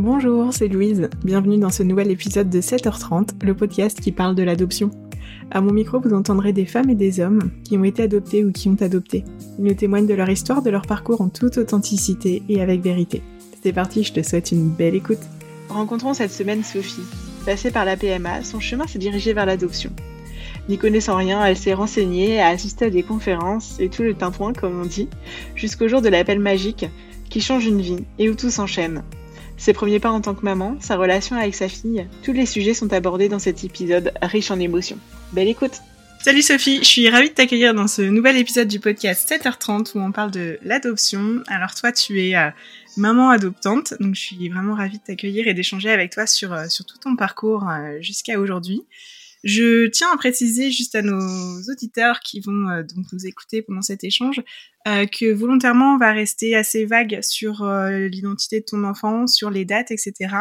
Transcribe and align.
Bonjour, 0.00 0.50
c'est 0.54 0.68
Louise. 0.68 1.10
Bienvenue 1.22 1.58
dans 1.58 1.68
ce 1.68 1.82
nouvel 1.82 2.10
épisode 2.10 2.48
de 2.48 2.62
7h30, 2.62 3.44
le 3.44 3.54
podcast 3.54 4.00
qui 4.00 4.12
parle 4.12 4.34
de 4.34 4.42
l'adoption. 4.42 4.90
À 5.50 5.60
mon 5.60 5.74
micro, 5.74 6.00
vous 6.00 6.14
entendrez 6.14 6.54
des 6.54 6.64
femmes 6.64 6.88
et 6.88 6.94
des 6.94 7.20
hommes 7.20 7.50
qui 7.64 7.76
ont 7.76 7.84
été 7.84 8.04
adoptés 8.04 8.42
ou 8.42 8.50
qui 8.50 8.70
ont 8.70 8.80
adopté. 8.80 9.24
Ils 9.58 9.64
nous 9.66 9.74
témoignent 9.74 10.06
de 10.06 10.14
leur 10.14 10.30
histoire, 10.30 10.62
de 10.62 10.70
leur 10.70 10.86
parcours 10.86 11.20
en 11.20 11.28
toute 11.28 11.58
authenticité 11.58 12.42
et 12.48 12.62
avec 12.62 12.80
vérité. 12.80 13.20
C'est 13.62 13.74
parti, 13.74 14.02
je 14.02 14.14
te 14.14 14.22
souhaite 14.22 14.52
une 14.52 14.70
belle 14.70 14.94
écoute. 14.94 15.20
Rencontrons 15.68 16.14
cette 16.14 16.32
semaine 16.32 16.64
Sophie. 16.64 17.02
Passée 17.44 17.70
par 17.70 17.84
la 17.84 17.98
PMA, 17.98 18.42
son 18.42 18.58
chemin 18.58 18.86
s'est 18.86 18.98
dirigé 18.98 19.34
vers 19.34 19.44
l'adoption. 19.44 19.90
N'y 20.70 20.78
connaissant 20.78 21.16
rien, 21.16 21.44
elle 21.44 21.58
s'est 21.58 21.74
renseignée, 21.74 22.40
a 22.40 22.48
assisté 22.48 22.86
à 22.86 22.90
des 22.90 23.02
conférences 23.02 23.78
et 23.78 23.90
tout 23.90 24.02
le 24.02 24.14
tintouin, 24.14 24.54
comme 24.54 24.80
on 24.80 24.86
dit, 24.86 25.10
jusqu'au 25.54 25.88
jour 25.88 26.00
de 26.00 26.08
l'appel 26.08 26.38
magique 26.38 26.86
qui 27.28 27.42
change 27.42 27.66
une 27.66 27.82
vie 27.82 28.06
et 28.18 28.30
où 28.30 28.34
tout 28.34 28.50
s'enchaîne. 28.50 29.02
Ses 29.60 29.74
premiers 29.74 30.00
pas 30.00 30.10
en 30.10 30.22
tant 30.22 30.34
que 30.34 30.42
maman, 30.42 30.78
sa 30.80 30.96
relation 30.96 31.36
avec 31.36 31.54
sa 31.54 31.68
fille, 31.68 32.06
tous 32.22 32.32
les 32.32 32.46
sujets 32.46 32.72
sont 32.72 32.90
abordés 32.94 33.28
dans 33.28 33.38
cet 33.38 33.62
épisode 33.62 34.10
riche 34.22 34.50
en 34.50 34.58
émotions. 34.58 34.98
Belle 35.32 35.48
écoute 35.48 35.82
Salut 36.24 36.40
Sophie, 36.40 36.78
je 36.78 36.88
suis 36.88 37.10
ravie 37.10 37.28
de 37.28 37.34
t'accueillir 37.34 37.74
dans 37.74 37.86
ce 37.86 38.00
nouvel 38.00 38.38
épisode 38.38 38.68
du 38.68 38.80
podcast 38.80 39.30
7h30 39.30 39.98
où 39.98 40.00
on 40.00 40.12
parle 40.12 40.30
de 40.30 40.58
l'adoption. 40.62 41.42
Alors 41.46 41.74
toi, 41.74 41.92
tu 41.92 42.26
es 42.26 42.34
euh, 42.36 42.48
maman 42.96 43.28
adoptante, 43.28 43.92
donc 44.00 44.14
je 44.14 44.20
suis 44.20 44.48
vraiment 44.48 44.74
ravie 44.74 44.96
de 44.96 45.02
t'accueillir 45.02 45.46
et 45.46 45.52
d'échanger 45.52 45.90
avec 45.90 46.10
toi 46.10 46.26
sur, 46.26 46.54
euh, 46.54 46.64
tout 46.78 46.98
ton 46.98 47.14
parcours 47.14 47.68
euh, 47.68 48.00
jusqu'à 48.00 48.40
aujourd'hui. 48.40 48.86
Je 49.42 49.86
tiens 49.88 50.08
à 50.12 50.16
préciser 50.16 50.70
juste 50.70 50.94
à 50.94 51.02
nos 51.02 51.62
auditeurs 51.70 52.20
qui 52.20 52.40
vont 52.40 52.68
euh, 52.68 52.82
donc 52.82 53.06
nous 53.12 53.26
écouter 53.26 53.62
pendant 53.62 53.80
cet 53.80 54.04
échange 54.04 54.42
euh, 54.86 55.06
que 55.06 55.32
volontairement 55.32 55.94
on 55.94 55.98
va 55.98 56.12
rester 56.12 56.54
assez 56.54 56.84
vague 56.84 57.20
sur 57.22 57.62
euh, 57.62 58.08
l'identité 58.08 58.60
de 58.60 58.66
ton 58.66 58.84
enfant, 58.84 59.26
sur 59.26 59.50
les 59.50 59.64
dates, 59.64 59.90
etc. 59.90 60.34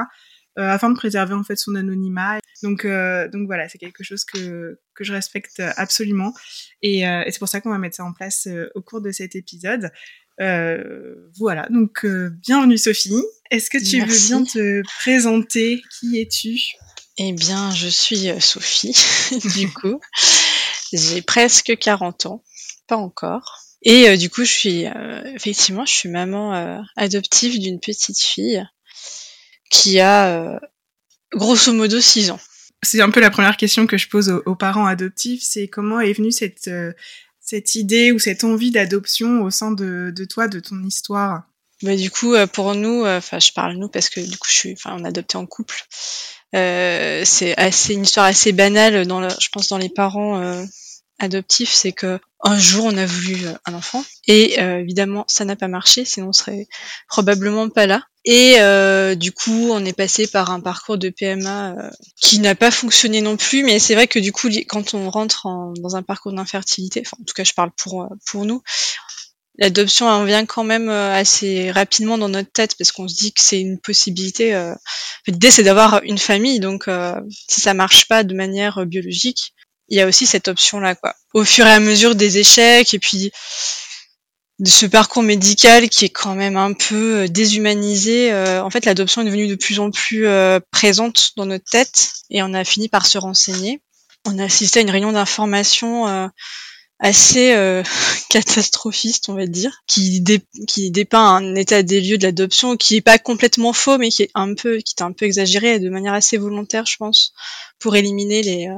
afin 0.57 0.89
de 0.89 0.95
préserver 0.95 1.33
en 1.33 1.43
fait 1.43 1.55
son 1.55 1.75
anonymat. 1.75 2.39
Donc 2.63 2.85
donc 2.85 3.45
voilà, 3.45 3.69
c'est 3.69 3.77
quelque 3.77 4.03
chose 4.03 4.25
que 4.25 4.77
que 4.93 5.05
je 5.05 5.13
respecte 5.13 5.61
absolument 5.77 6.33
et, 6.81 7.03
et 7.03 7.25
c'est 7.29 7.39
pour 7.39 7.47
ça 7.47 7.61
qu'on 7.61 7.69
va 7.69 7.77
mettre 7.77 7.95
ça 7.95 8.03
en 8.03 8.11
place 8.11 8.49
au 8.75 8.81
cours 8.81 8.99
de 8.99 9.11
cet 9.11 9.37
épisode. 9.37 9.89
voilà, 10.37 11.65
donc 11.69 12.05
bienvenue 12.05 12.77
Sophie. 12.77 13.23
Est-ce 13.51 13.69
que 13.69 13.77
tu 13.77 14.01
veux 14.01 14.27
bien 14.27 14.43
te 14.43 14.81
présenter? 14.99 15.81
Qui 15.97 16.19
es-tu? 16.19 16.59
Eh 17.21 17.33
bien, 17.33 17.69
je 17.75 17.89
suis 17.89 18.29
euh, 18.29 18.39
Sophie, 18.39 18.95
du 19.55 19.69
coup. 19.73 19.99
J'ai 20.93 21.21
presque 21.21 21.77
40 21.77 22.25
ans, 22.25 22.43
pas 22.87 22.95
encore. 22.95 23.59
Et 23.81 24.09
euh, 24.09 24.17
du 24.17 24.29
coup, 24.29 24.45
je 24.45 24.51
suis 24.51 24.85
euh, 24.87 25.21
effectivement, 25.35 25.85
je 25.85 25.93
suis 25.93 26.09
maman 26.09 26.81
adoptive 26.95 27.59
d'une 27.59 27.79
petite 27.79 28.19
fille 28.19 28.65
qui 29.69 29.99
a 29.99 30.59
grosso 31.31 31.71
modo 31.73 31.99
6 31.99 32.31
ans. 32.31 32.39
C'est 32.81 33.01
un 33.01 33.11
peu 33.11 33.19
la 33.19 33.29
première 33.29 33.57
question 33.57 33.85
que 33.85 33.97
je 33.97 34.07
pose 34.07 34.29
aux, 34.45 34.55
parents 34.55 34.85
adoptifs, 34.85 35.43
c'est 35.43 35.67
comment 35.67 35.99
est 35.99 36.13
venue 36.13 36.31
cette 36.31 36.71
cette 37.39 37.75
idée 37.75 38.11
ou 38.11 38.19
cette 38.19 38.43
envie 38.43 38.71
d'adoption 38.71 39.41
au 39.43 39.49
sein 39.49 39.71
de, 39.71 40.11
de 40.15 40.25
toi, 40.25 40.47
de 40.47 40.59
ton 40.59 40.81
histoire? 40.83 41.43
Bah, 41.83 41.95
du 41.95 42.09
coup, 42.09 42.35
pour 42.53 42.75
nous, 42.75 43.05
enfin, 43.05 43.39
je 43.39 43.51
parle 43.51 43.75
nous 43.75 43.89
parce 43.89 44.09
que 44.09 44.21
du 44.21 44.37
coup, 44.37 44.47
je 44.49 44.55
suis, 44.55 44.73
enfin, 44.73 44.95
on 44.99 45.03
adopté 45.03 45.37
en 45.37 45.45
couple. 45.45 45.85
Euh, 46.55 47.21
c'est 47.25 47.55
assez 47.57 47.93
une 47.93 48.03
histoire 48.03 48.25
assez 48.25 48.51
banale 48.51 49.05
dans 49.05 49.19
le, 49.19 49.27
je 49.39 49.49
pense 49.51 49.67
dans 49.67 49.77
les 49.77 49.89
parents 49.89 50.41
euh, 50.41 50.63
adoptifs, 51.19 51.71
c'est 51.71 51.91
que 51.91 52.19
un 52.41 52.57
jour 52.57 52.85
on 52.85 52.97
a 52.97 53.05
voulu 53.05 53.45
euh, 53.45 53.53
un 53.65 53.73
enfant 53.73 54.03
et 54.25 54.59
évidemment 54.59 55.25
ça 55.27 55.45
n'a 55.45 55.55
pas 55.55 55.67
marché, 55.67 56.05
sinon 56.05 56.29
on 56.29 56.33
serait 56.33 56.67
probablement 57.07 57.69
pas 57.69 57.85
là. 57.85 58.03
Et 58.25 58.57
du 59.15 59.31
coup 59.31 59.69
on 59.71 59.83
est 59.85 59.93
passé 59.93 60.27
par 60.27 60.51
un 60.51 60.59
parcours 60.59 60.97
de 60.97 61.09
PMA 61.09 61.75
qui 62.21 62.39
n'a 62.39 62.55
pas 62.55 62.71
fonctionné 62.71 63.21
non 63.21 63.37
plus, 63.37 63.63
mais 63.63 63.79
c'est 63.79 63.95
vrai 63.95 64.07
que 64.07 64.19
du 64.19 64.31
coup 64.31 64.49
quand 64.67 64.93
on 64.93 65.09
rentre 65.09 65.47
dans 65.79 65.95
un 65.95 66.03
parcours 66.03 66.31
d'infertilité, 66.33 67.01
enfin 67.05 67.17
en 67.19 67.25
tout 67.25 67.33
cas 67.33 67.43
je 67.43 67.53
parle 67.53 67.71
pour 67.71 68.07
pour 68.25 68.45
nous, 68.45 68.61
l'adoption 69.59 70.07
en 70.07 70.23
vient 70.23 70.45
quand 70.45 70.63
même 70.63 70.89
euh, 70.89 71.13
assez 71.13 71.69
rapidement 71.71 72.17
dans 72.17 72.29
notre 72.29 72.51
tête 72.51 72.75
parce 72.77 72.91
qu'on 72.91 73.07
se 73.07 73.15
dit 73.15 73.33
que 73.33 73.41
c'est 73.41 73.59
une 73.59 73.79
possibilité. 73.79 74.55
Euh... 74.55 74.73
L'idée 75.27 75.51
c'est 75.51 75.63
d'avoir 75.63 76.01
une 76.03 76.17
famille, 76.17 76.59
donc 76.59 76.87
euh, 76.87 77.13
si 77.47 77.61
ça 77.61 77.73
marche 77.73 78.07
pas 78.07 78.23
de 78.23 78.33
manière 78.33 78.85
biologique, 78.85 79.53
il 79.89 79.97
y 79.97 80.01
a 80.01 80.07
aussi 80.07 80.25
cette 80.25 80.47
option 80.47 80.79
là 80.79 80.95
quoi. 80.95 81.13
Au 81.33 81.43
fur 81.43 81.67
et 81.67 81.71
à 81.71 81.79
mesure 81.79 82.15
des 82.15 82.37
échecs 82.37 82.93
et 82.93 82.99
puis 82.99 83.31
de 84.59 84.69
ce 84.69 84.85
parcours 84.85 85.23
médical 85.23 85.89
qui 85.89 86.05
est 86.05 86.09
quand 86.09 86.35
même 86.35 86.57
un 86.57 86.73
peu 86.73 87.27
déshumanisé, 87.29 88.33
en 88.33 88.69
fait 88.69 88.85
l'adoption 88.85 89.21
est 89.21 89.25
devenue 89.25 89.47
de 89.47 89.55
plus 89.55 89.79
en 89.79 89.89
plus 89.89 90.25
présente 90.71 91.31
dans 91.37 91.45
notre 91.45 91.69
tête 91.69 92.11
et 92.29 92.43
on 92.43 92.53
a 92.53 92.63
fini 92.63 92.89
par 92.89 93.05
se 93.05 93.17
renseigner. 93.17 93.81
On 94.25 94.37
a 94.37 94.43
assisté 94.43 94.79
à 94.79 94.81
une 94.81 94.89
réunion 94.89 95.13
d'information 95.13 96.29
assez 96.99 97.53
euh, 97.53 97.83
catastrophiste, 98.29 99.29
on 99.29 99.33
va 99.33 99.47
dire, 99.47 99.81
qui, 99.87 100.21
dépeint 100.21 101.35
un 101.35 101.55
état 101.55 101.83
des 101.83 102.01
lieux 102.01 102.17
de 102.17 102.23
l'adoption 102.23 102.77
qui 102.77 102.97
est 102.97 103.01
pas 103.01 103.17
complètement 103.17 103.73
faux, 103.73 103.97
mais 103.97 104.09
qui 104.09 104.23
est 104.23 104.31
un 104.35 104.53
peu, 104.53 104.77
qui 104.77 104.95
est 104.97 105.03
un 105.03 105.11
peu 105.11 105.25
exagéré 105.25 105.79
de 105.79 105.89
manière 105.89 106.13
assez 106.13 106.37
volontaire, 106.37 106.85
je 106.85 106.97
pense, 106.97 107.33
pour 107.79 107.95
éliminer 107.95 108.43
les 108.43 108.67
euh, 108.67 108.75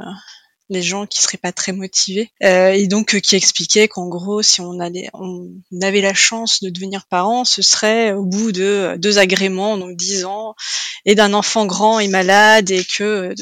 les 0.71 0.81
gens 0.81 1.05
qui 1.05 1.21
seraient 1.21 1.37
pas 1.37 1.51
très 1.51 1.73
motivés. 1.73 2.31
Euh, 2.43 2.71
et 2.71 2.87
donc 2.87 3.19
qui 3.19 3.35
expliquait 3.35 3.89
qu'en 3.89 4.07
gros 4.07 4.41
si 4.41 4.61
on 4.61 4.79
allait 4.79 5.09
on 5.13 5.51
avait 5.81 5.99
la 5.99 6.13
chance 6.13 6.63
de 6.63 6.69
devenir 6.69 7.05
parent 7.07 7.43
ce 7.43 7.61
serait 7.61 8.13
au 8.13 8.23
bout 8.23 8.53
de 8.53 8.95
deux 8.97 9.17
agréments 9.17 9.77
donc 9.77 9.97
dix 9.97 10.23
ans 10.23 10.55
et 11.03 11.13
d'un 11.13 11.33
enfant 11.33 11.65
grand 11.65 11.99
et 11.99 12.07
malade 12.07 12.71
et 12.71 12.85
que 12.85 13.35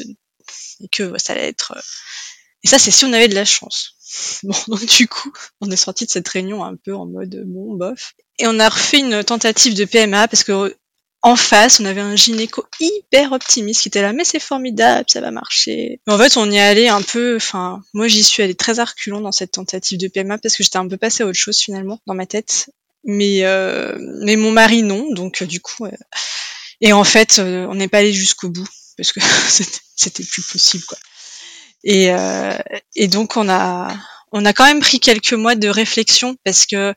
et 0.80 0.88
que 0.88 1.16
ça 1.18 1.34
allait 1.34 1.46
être 1.46 1.80
et 2.64 2.68
ça 2.68 2.80
c'est 2.80 2.90
si 2.90 3.04
on 3.04 3.12
avait 3.12 3.28
de 3.28 3.34
la 3.36 3.44
chance 3.44 3.94
Bon, 4.42 4.54
donc 4.68 4.84
du 4.86 5.06
coup, 5.08 5.32
on 5.60 5.70
est 5.70 5.76
sorti 5.76 6.06
de 6.06 6.10
cette 6.10 6.28
réunion 6.28 6.64
un 6.64 6.76
peu 6.76 6.94
en 6.94 7.06
mode 7.06 7.42
bon, 7.46 7.76
bof. 7.76 8.14
Et 8.38 8.46
on 8.46 8.58
a 8.58 8.68
refait 8.68 9.00
une 9.00 9.22
tentative 9.22 9.74
de 9.74 9.84
PMA 9.84 10.28
parce 10.28 10.44
que 10.44 10.76
en 11.22 11.36
face, 11.36 11.80
on 11.80 11.84
avait 11.84 12.00
un 12.00 12.16
gynéco 12.16 12.64
hyper 12.80 13.32
optimiste 13.32 13.82
qui 13.82 13.88
était 13.88 14.00
là, 14.00 14.14
mais 14.14 14.24
c'est 14.24 14.40
formidable, 14.40 15.04
ça 15.06 15.20
va 15.20 15.30
marcher. 15.30 16.00
Mais 16.06 16.14
en 16.14 16.18
fait, 16.18 16.38
on 16.38 16.50
y 16.50 16.58
allait 16.58 16.88
un 16.88 17.02
peu, 17.02 17.36
enfin, 17.36 17.82
moi 17.92 18.08
j'y 18.08 18.24
suis 18.24 18.42
allée 18.42 18.54
très 18.54 18.78
arculon 18.78 19.20
dans 19.20 19.32
cette 19.32 19.52
tentative 19.52 19.98
de 19.98 20.08
PMA 20.08 20.38
parce 20.38 20.56
que 20.56 20.62
j'étais 20.62 20.78
un 20.78 20.88
peu 20.88 20.96
passée 20.96 21.22
à 21.22 21.26
autre 21.26 21.38
chose 21.38 21.58
finalement 21.58 22.00
dans 22.06 22.14
ma 22.14 22.26
tête. 22.26 22.70
Mais 23.04 23.44
euh, 23.44 23.96
mais 24.22 24.36
mon 24.36 24.52
mari 24.52 24.82
non, 24.82 25.12
donc 25.12 25.42
euh, 25.42 25.46
du 25.46 25.60
coup, 25.60 25.86
euh, 25.86 25.90
et 26.80 26.92
en 26.92 27.04
fait, 27.04 27.38
on 27.38 27.74
n'est 27.74 27.88
pas 27.88 27.98
allé 27.98 28.12
jusqu'au 28.12 28.48
bout 28.48 28.68
parce 28.96 29.12
que 29.12 29.20
c'était 29.96 30.24
plus 30.24 30.42
possible 30.42 30.84
quoi. 30.84 30.98
Et, 31.84 32.12
euh, 32.12 32.56
et 32.94 33.08
donc 33.08 33.36
on 33.36 33.48
a 33.48 33.94
on 34.32 34.44
a 34.44 34.52
quand 34.52 34.66
même 34.66 34.80
pris 34.80 35.00
quelques 35.00 35.32
mois 35.32 35.54
de 35.56 35.68
réflexion 35.68 36.36
parce 36.44 36.66
que 36.66 36.94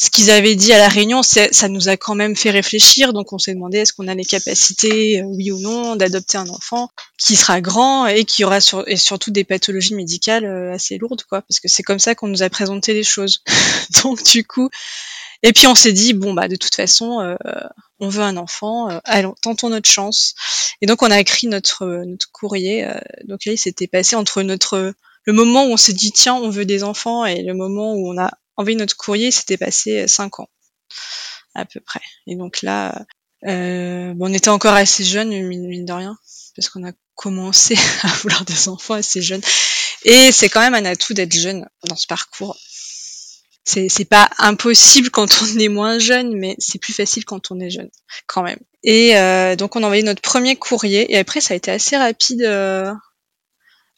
ce 0.00 0.10
qu'ils 0.10 0.30
avaient 0.30 0.54
dit 0.54 0.72
à 0.72 0.78
la 0.78 0.88
réunion, 0.88 1.22
ça 1.24 1.68
nous 1.68 1.88
a 1.88 1.96
quand 1.96 2.14
même 2.14 2.36
fait 2.36 2.50
réfléchir. 2.50 3.12
Donc 3.12 3.32
on 3.32 3.38
s'est 3.38 3.52
demandé 3.52 3.78
est-ce 3.78 3.92
qu'on 3.92 4.06
a 4.06 4.14
les 4.14 4.24
capacités, 4.24 5.20
euh, 5.20 5.24
oui 5.24 5.50
ou 5.50 5.58
non, 5.58 5.96
d'adopter 5.96 6.38
un 6.38 6.48
enfant 6.48 6.88
qui 7.18 7.34
sera 7.34 7.60
grand 7.60 8.06
et 8.06 8.24
qui 8.24 8.44
aura 8.44 8.60
sur, 8.60 8.86
et 8.86 8.96
surtout 8.96 9.32
des 9.32 9.42
pathologies 9.42 9.96
médicales 9.96 10.44
euh, 10.44 10.72
assez 10.72 10.98
lourdes, 10.98 11.24
quoi. 11.28 11.42
Parce 11.42 11.58
que 11.58 11.66
c'est 11.66 11.82
comme 11.82 11.98
ça 11.98 12.14
qu'on 12.14 12.28
nous 12.28 12.44
a 12.44 12.48
présenté 12.48 12.94
les 12.94 13.02
choses. 13.02 13.42
donc 14.04 14.22
du 14.22 14.44
coup, 14.44 14.70
et 15.42 15.52
puis 15.52 15.66
on 15.66 15.74
s'est 15.74 15.92
dit 15.92 16.14
bon 16.14 16.32
bah 16.32 16.48
de 16.48 16.56
toute 16.56 16.74
façon 16.74 17.20
euh, 17.20 17.36
on 18.00 18.08
veut 18.08 18.22
un 18.22 18.36
enfant, 18.36 18.90
euh, 18.90 18.98
allons 19.04 19.34
tentons 19.40 19.70
notre 19.70 19.88
chance. 19.88 20.34
Et 20.80 20.86
donc 20.86 21.02
on 21.02 21.10
a 21.10 21.20
écrit 21.20 21.46
notre 21.46 21.86
notre 22.04 22.30
courrier. 22.32 22.84
Euh, 22.84 22.98
donc 23.24 23.44
là 23.44 23.52
il 23.52 23.58
s'était 23.58 23.86
passé 23.86 24.16
entre 24.16 24.42
notre 24.42 24.94
le 25.24 25.32
moment 25.32 25.64
où 25.64 25.72
on 25.72 25.76
s'est 25.76 25.92
dit 25.92 26.12
tiens 26.12 26.34
on 26.34 26.50
veut 26.50 26.64
des 26.64 26.82
enfants 26.82 27.24
et 27.24 27.42
le 27.42 27.54
moment 27.54 27.94
où 27.94 28.10
on 28.12 28.18
a 28.18 28.30
envoyé 28.56 28.76
notre 28.76 28.96
courrier 28.96 29.30
c'était 29.30 29.56
passé 29.56 30.08
cinq 30.08 30.40
ans 30.40 30.48
à 31.54 31.64
peu 31.64 31.80
près. 31.80 32.02
Et 32.26 32.34
donc 32.34 32.62
là 32.62 33.06
bon, 33.42 34.16
on 34.20 34.32
était 34.32 34.48
encore 34.48 34.74
assez 34.74 35.04
jeunes 35.04 35.30
mine 35.30 35.84
de 35.84 35.92
rien 35.92 36.18
parce 36.56 36.68
qu'on 36.68 36.84
a 36.84 36.92
commencé 37.14 37.76
à 38.02 38.08
vouloir 38.08 38.44
des 38.44 38.68
enfants 38.68 38.94
assez 38.94 39.22
jeunes. 39.22 39.42
Et 40.04 40.32
c'est 40.32 40.48
quand 40.48 40.60
même 40.60 40.74
un 40.74 40.84
atout 40.84 41.14
d'être 41.14 41.34
jeune 41.34 41.68
dans 41.84 41.96
ce 41.96 42.06
parcours 42.08 42.56
c'est 43.68 44.08
pas 44.08 44.30
impossible 44.38 45.10
quand 45.10 45.42
on 45.42 45.58
est 45.58 45.68
moins 45.68 45.98
jeune, 45.98 46.34
mais 46.36 46.56
c'est 46.58 46.78
plus 46.78 46.94
facile 46.94 47.24
quand 47.24 47.50
on 47.50 47.60
est 47.60 47.70
jeune, 47.70 47.90
quand 48.26 48.42
même. 48.42 48.58
Et 48.82 49.16
euh, 49.16 49.56
donc 49.56 49.76
on 49.76 49.82
a 49.82 49.86
envoyé 49.86 50.02
notre 50.02 50.22
premier 50.22 50.56
courrier, 50.56 51.12
et 51.12 51.18
après 51.18 51.40
ça 51.40 51.54
a 51.54 51.56
été 51.56 51.70
assez 51.70 51.96
rapide. 51.96 52.42
Euh... 52.42 52.92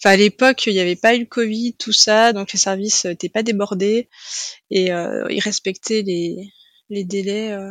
Enfin, 0.03 0.15
à 0.15 0.17
l'époque, 0.17 0.67
il 0.67 0.73
n'y 0.73 0.81
avait 0.81 0.97
pas 0.97 1.15
eu 1.15 1.21
le 1.21 1.27
Covid, 1.27 1.75
tout 1.75 1.93
ça, 1.93 2.33
donc 2.33 2.53
les 2.53 2.59
services 2.59 3.05
n'étaient 3.05 3.29
pas 3.29 3.43
débordés 3.43 4.09
et 4.71 4.93
euh, 4.93 5.27
ils 5.31 5.41
respectaient 5.41 6.03
les, 6.03 6.51
les 6.89 7.05
délais 7.05 7.53
euh, 7.53 7.71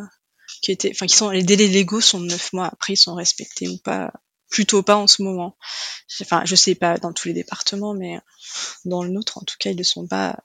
qui 0.61 0.71
étaient, 0.71 0.91
enfin, 0.91 1.07
qui 1.07 1.15
sont 1.15 1.31
les 1.31 1.41
délais 1.43 1.67
légaux 1.67 2.01
sont 2.01 2.19
neuf 2.19 2.53
mois. 2.53 2.69
Après, 2.71 2.93
ils 2.93 2.97
sont 2.97 3.15
respectés 3.15 3.67
ou 3.67 3.79
pas, 3.79 4.13
plutôt 4.51 4.83
pas 4.83 4.95
en 4.95 5.07
ce 5.07 5.23
moment. 5.23 5.57
Enfin, 6.21 6.43
je 6.45 6.55
sais 6.55 6.75
pas 6.75 6.97
dans 6.97 7.13
tous 7.13 7.29
les 7.29 7.33
départements, 7.33 7.95
mais 7.95 8.19
dans 8.85 9.03
le 9.03 9.09
nôtre, 9.09 9.39
en 9.39 9.41
tout 9.41 9.55
cas, 9.59 9.71
ils 9.71 9.77
ne 9.77 9.83
sont 9.83 10.07
pas 10.07 10.37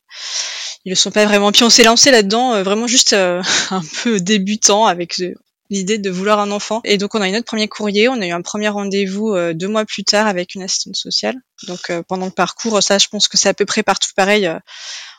ils 0.84 0.90
le 0.90 0.96
sont 0.96 1.10
pas 1.10 1.24
vraiment. 1.24 1.50
Puis 1.52 1.64
on 1.64 1.70
s'est 1.70 1.84
lancé 1.84 2.10
là-dedans 2.10 2.54
euh, 2.54 2.62
vraiment 2.62 2.86
juste 2.86 3.14
euh, 3.14 3.42
un 3.70 3.82
peu 4.02 4.20
débutant 4.20 4.86
avec 4.86 5.20
euh, 5.20 5.34
l'idée 5.70 5.98
de 5.98 6.10
vouloir 6.10 6.40
un 6.40 6.50
enfant. 6.50 6.80
Et 6.84 6.98
donc 6.98 7.14
on 7.14 7.20
a 7.20 7.28
eu 7.28 7.32
notre 7.32 7.46
premier 7.46 7.68
courrier, 7.68 8.08
on 8.08 8.20
a 8.20 8.26
eu 8.26 8.32
un 8.32 8.42
premier 8.42 8.68
rendez-vous 8.68 9.34
deux 9.54 9.66
mois 9.66 9.86
plus 9.86 10.04
tard 10.04 10.26
avec 10.26 10.54
une 10.54 10.62
assistante 10.62 10.96
sociale. 10.96 11.36
Donc 11.66 11.90
pendant 12.06 12.26
le 12.26 12.32
parcours, 12.32 12.82
ça 12.82 12.98
je 12.98 13.08
pense 13.08 13.28
que 13.28 13.38
c'est 13.38 13.48
à 13.48 13.54
peu 13.54 13.64
près 13.64 13.82
partout 13.82 14.10
pareil. 14.14 14.48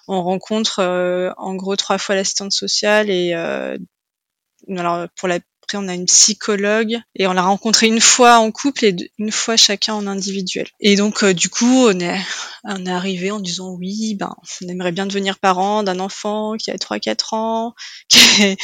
on 0.07 0.21
rencontre 0.23 0.83
en 1.35 1.55
gros 1.55 1.75
trois 1.75 1.97
fois 1.97 2.13
l'assistante 2.13 2.51
sociale 2.51 3.09
et 3.09 3.33
alors 3.33 5.07
pour 5.15 5.27
la 5.27 5.39
après, 5.65 5.79
on 5.79 5.87
a 5.87 5.95
une 5.95 6.05
psychologue 6.05 6.95
et 7.15 7.25
on 7.25 7.33
l'a 7.33 7.41
rencontré 7.41 7.87
une 7.87 7.99
fois 7.99 8.37
en 8.37 8.51
couple 8.51 8.85
et 8.85 8.95
une 9.17 9.31
fois 9.31 9.57
chacun 9.57 9.95
en 9.95 10.05
individuel. 10.05 10.67
Et 10.79 10.95
donc, 10.95 11.23
euh, 11.23 11.33
du 11.33 11.49
coup, 11.49 11.87
on 11.87 11.99
est, 11.99 12.19
on 12.65 12.85
est 12.85 12.91
arrivé 12.91 13.31
en 13.31 13.39
disant 13.39 13.71
oui, 13.71 14.13
ben, 14.13 14.35
on 14.61 14.67
aimerait 14.67 14.91
bien 14.91 15.07
devenir 15.07 15.39
parent 15.39 15.81
d'un 15.81 15.99
enfant 15.99 16.53
qui 16.55 16.69
a 16.69 16.75
3-4 16.75 17.35
ans, 17.35 17.73
qui 18.09 18.19
est 18.43 18.57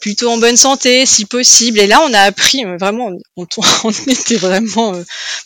plutôt 0.00 0.30
en 0.30 0.38
bonne 0.38 0.56
santé, 0.56 1.04
si 1.04 1.24
possible. 1.24 1.80
Et 1.80 1.88
là, 1.88 2.00
on 2.08 2.14
a 2.14 2.20
appris, 2.20 2.64
euh, 2.64 2.76
vraiment, 2.76 3.10
on, 3.36 3.46
on 3.82 3.90
était 4.06 4.36
vraiment 4.36 4.94
euh, 4.94 5.02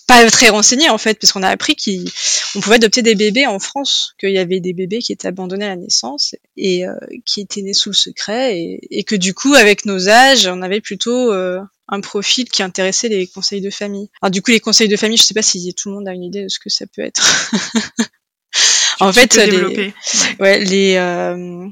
pas 0.06 0.30
très 0.30 0.50
renseignés, 0.50 0.90
en 0.90 0.98
fait, 0.98 1.18
parce 1.18 1.32
qu'on 1.32 1.42
a 1.42 1.48
appris 1.48 1.76
qu'on 1.76 2.60
pouvait 2.60 2.76
adopter 2.76 3.00
des 3.00 3.14
bébés 3.14 3.46
en 3.46 3.58
France, 3.58 4.12
qu'il 4.20 4.32
y 4.32 4.38
avait 4.38 4.60
des 4.60 4.74
bébés 4.74 4.98
qui 4.98 5.14
étaient 5.14 5.28
abandonnés 5.28 5.64
à 5.64 5.70
la 5.70 5.76
naissance 5.76 6.34
et 6.58 6.84
qui 7.24 7.40
étaient 7.40 7.62
nés 7.62 7.72
sous 7.72 7.88
le 7.88 7.94
secret 7.94 8.58
et, 8.58 8.80
et 8.90 9.02
que 9.02 9.16
du 9.16 9.32
coup, 9.32 9.54
avec 9.54 9.86
nos 9.86 10.10
âges, 10.10 10.46
on 10.46 10.60
avait 10.60 10.73
plutôt 10.80 11.32
euh, 11.32 11.60
un 11.88 12.00
profil 12.00 12.48
qui 12.48 12.62
intéressait 12.62 13.08
les 13.08 13.26
conseils 13.26 13.60
de 13.60 13.70
famille. 13.70 14.08
Alors 14.22 14.30
du 14.30 14.42
coup, 14.42 14.50
les 14.50 14.60
conseils 14.60 14.88
de 14.88 14.96
famille, 14.96 15.18
je 15.18 15.22
sais 15.22 15.34
pas 15.34 15.42
si 15.42 15.74
tout 15.74 15.90
le 15.90 15.96
monde 15.96 16.08
a 16.08 16.12
une 16.12 16.24
idée 16.24 16.44
de 16.44 16.48
ce 16.48 16.58
que 16.58 16.70
ça 16.70 16.86
peut 16.86 17.02
être. 17.02 17.22
en 19.00 19.12
fait, 19.12 19.34
les, 19.36 19.92
ouais. 20.40 20.64
les 20.64 20.96
euh, 20.96 21.68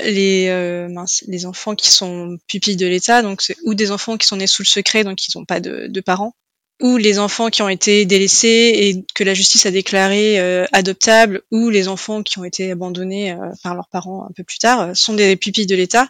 les 0.00 0.48
euh, 0.48 1.04
les 1.26 1.46
enfants 1.46 1.74
qui 1.74 1.90
sont 1.90 2.38
pupilles 2.48 2.76
de 2.76 2.86
l'État, 2.86 3.22
donc 3.22 3.42
ou 3.64 3.74
des 3.74 3.90
enfants 3.90 4.16
qui 4.16 4.26
sont 4.26 4.36
nés 4.36 4.46
sous 4.46 4.62
le 4.62 4.68
secret, 4.68 5.04
donc 5.04 5.26
ils 5.26 5.36
n'ont 5.36 5.44
pas 5.44 5.60
de, 5.60 5.86
de 5.88 6.00
parents, 6.00 6.34
ou 6.80 6.96
les 6.96 7.18
enfants 7.18 7.48
qui 7.50 7.62
ont 7.62 7.68
été 7.68 8.04
délaissés 8.04 8.72
et 8.74 9.04
que 9.14 9.24
la 9.24 9.34
justice 9.34 9.66
a 9.66 9.70
déclaré 9.70 10.38
euh, 10.38 10.64
adoptables, 10.72 11.42
ou 11.50 11.70
les 11.70 11.88
enfants 11.88 12.22
qui 12.22 12.38
ont 12.38 12.44
été 12.44 12.70
abandonnés 12.70 13.32
euh, 13.32 13.50
par 13.64 13.74
leurs 13.74 13.88
parents 13.88 14.24
un 14.28 14.32
peu 14.32 14.44
plus 14.44 14.58
tard, 14.58 14.80
euh, 14.80 14.94
sont 14.94 15.14
des 15.14 15.34
pupilles 15.36 15.66
de 15.66 15.74
l'État. 15.74 16.08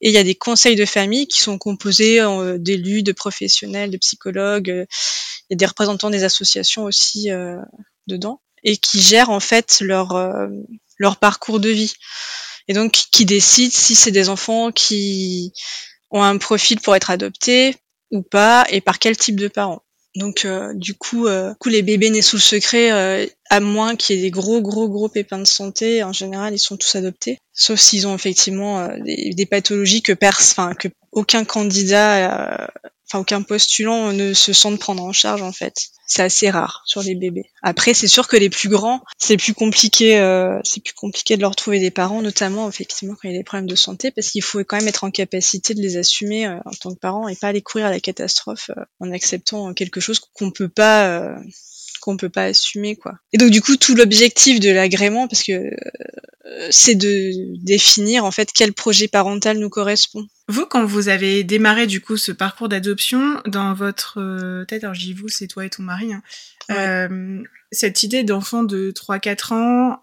Et 0.00 0.10
il 0.10 0.14
y 0.14 0.18
a 0.18 0.22
des 0.24 0.36
conseils 0.36 0.76
de 0.76 0.84
famille 0.84 1.26
qui 1.26 1.40
sont 1.40 1.58
composés 1.58 2.20
d'élus, 2.58 3.02
de 3.02 3.12
professionnels, 3.12 3.90
de 3.90 3.96
psychologues, 3.96 4.86
y 5.48 5.54
a 5.54 5.56
des 5.56 5.66
représentants 5.66 6.10
des 6.10 6.22
associations 6.22 6.84
aussi 6.84 7.30
dedans, 8.06 8.42
et 8.62 8.76
qui 8.76 9.00
gèrent 9.00 9.30
en 9.30 9.40
fait 9.40 9.78
leur, 9.80 10.14
leur 10.98 11.16
parcours 11.16 11.60
de 11.60 11.70
vie. 11.70 11.94
Et 12.68 12.74
donc 12.74 12.92
qui 13.10 13.24
décident 13.24 13.72
si 13.72 13.94
c'est 13.94 14.10
des 14.10 14.28
enfants 14.28 14.70
qui 14.70 15.54
ont 16.10 16.22
un 16.22 16.36
profil 16.36 16.78
pour 16.78 16.94
être 16.94 17.10
adoptés 17.10 17.74
ou 18.10 18.20
pas, 18.20 18.66
et 18.68 18.82
par 18.82 18.98
quel 18.98 19.16
type 19.16 19.40
de 19.40 19.48
parents. 19.48 19.85
Donc 20.16 20.46
euh, 20.46 20.72
du 20.74 20.94
coup, 20.94 21.26
euh, 21.26 21.52
coup, 21.60 21.68
les 21.68 21.82
bébés 21.82 22.08
nés 22.08 22.22
sous 22.22 22.36
le 22.36 22.42
secret, 22.42 22.90
euh, 22.90 23.26
à 23.50 23.60
moins 23.60 23.96
qu'il 23.96 24.16
y 24.16 24.18
ait 24.18 24.22
des 24.22 24.30
gros 24.30 24.62
gros 24.62 24.88
gros 24.88 25.10
pépins 25.10 25.38
de 25.38 25.46
santé, 25.46 26.02
en 26.02 26.12
général, 26.12 26.54
ils 26.54 26.58
sont 26.58 26.78
tous 26.78 26.96
adoptés, 26.96 27.38
sauf 27.52 27.78
s'ils 27.78 28.06
ont 28.06 28.14
effectivement 28.14 28.88
des, 29.04 29.46
pathologies 29.46 30.02
que 30.02 30.12
enfin 30.22 30.72
que 30.74 30.88
aucun 31.12 31.44
candidat 31.44 32.68
enfin 33.06 33.20
aucun 33.20 33.42
postulant 33.42 34.12
ne 34.12 34.32
se 34.32 34.54
sent 34.54 34.78
prendre 34.78 35.04
en 35.04 35.12
charge 35.12 35.42
en 35.42 35.52
fait. 35.52 35.90
C'est 36.06 36.22
assez 36.22 36.50
rare 36.50 36.82
sur 36.86 37.02
les 37.02 37.14
bébés. 37.14 37.50
Après, 37.62 37.94
c'est 37.94 38.06
sûr 38.06 38.28
que 38.28 38.36
les 38.36 38.50
plus 38.50 38.68
grands, 38.68 39.02
c'est 39.18 39.36
plus 39.36 39.54
compliqué, 39.54 40.18
euh, 40.18 40.60
c'est 40.64 40.82
plus 40.82 40.94
compliqué 40.94 41.36
de 41.36 41.42
leur 41.42 41.56
trouver 41.56 41.80
des 41.80 41.90
parents, 41.90 42.22
notamment 42.22 42.68
effectivement 42.68 43.14
quand 43.14 43.28
il 43.28 43.32
y 43.32 43.34
a 43.34 43.38
des 43.38 43.44
problèmes 43.44 43.68
de 43.68 43.74
santé, 43.74 44.10
parce 44.10 44.30
qu'il 44.30 44.42
faut 44.42 44.60
quand 44.60 44.76
même 44.76 44.88
être 44.88 45.04
en 45.04 45.10
capacité 45.10 45.74
de 45.74 45.80
les 45.80 45.96
assumer 45.96 46.46
euh, 46.46 46.58
en 46.64 46.70
tant 46.70 46.94
que 46.94 46.98
parent 46.98 47.28
et 47.28 47.36
pas 47.36 47.48
aller 47.48 47.62
courir 47.62 47.86
à 47.86 47.90
la 47.90 48.00
catastrophe 48.00 48.70
euh, 48.76 48.84
en 49.00 49.12
acceptant 49.12 49.74
quelque 49.74 50.00
chose 50.00 50.20
qu'on 50.20 50.50
peut 50.50 50.68
pas 50.68 51.08
euh, 51.08 51.36
qu'on 52.06 52.16
peut 52.16 52.30
pas 52.30 52.44
assumer 52.44 52.94
quoi. 52.94 53.18
Et 53.32 53.38
donc 53.38 53.50
du 53.50 53.60
coup 53.60 53.76
tout 53.76 53.94
l'objectif 53.94 54.60
de 54.60 54.70
l'agrément 54.70 55.26
parce 55.26 55.42
que 55.42 55.52
euh, 55.52 56.68
c'est 56.70 56.94
de 56.94 57.32
définir 57.64 58.24
en 58.24 58.30
fait 58.30 58.50
quel 58.54 58.72
projet 58.72 59.08
parental 59.08 59.58
nous 59.58 59.68
correspond. 59.68 60.26
Vous 60.48 60.66
quand 60.66 60.86
vous 60.86 61.08
avez 61.08 61.42
démarré 61.42 61.88
du 61.88 62.00
coup 62.00 62.16
ce 62.16 62.30
parcours 62.30 62.68
d'adoption 62.68 63.42
dans 63.46 63.74
votre 63.74 64.20
euh, 64.20 64.64
tête 64.64 64.84
alors 64.84 64.94
j'y 64.94 65.12
vous 65.12 65.28
c'est 65.28 65.48
toi 65.48 65.66
et 65.66 65.70
ton 65.70 65.82
mari 65.82 66.12
hein, 66.12 66.22
euh, 66.70 67.42
cette 67.72 68.04
idée 68.04 68.22
d'enfant 68.22 68.62
de 68.62 68.92
3-4 68.92 69.52
ans, 69.52 69.98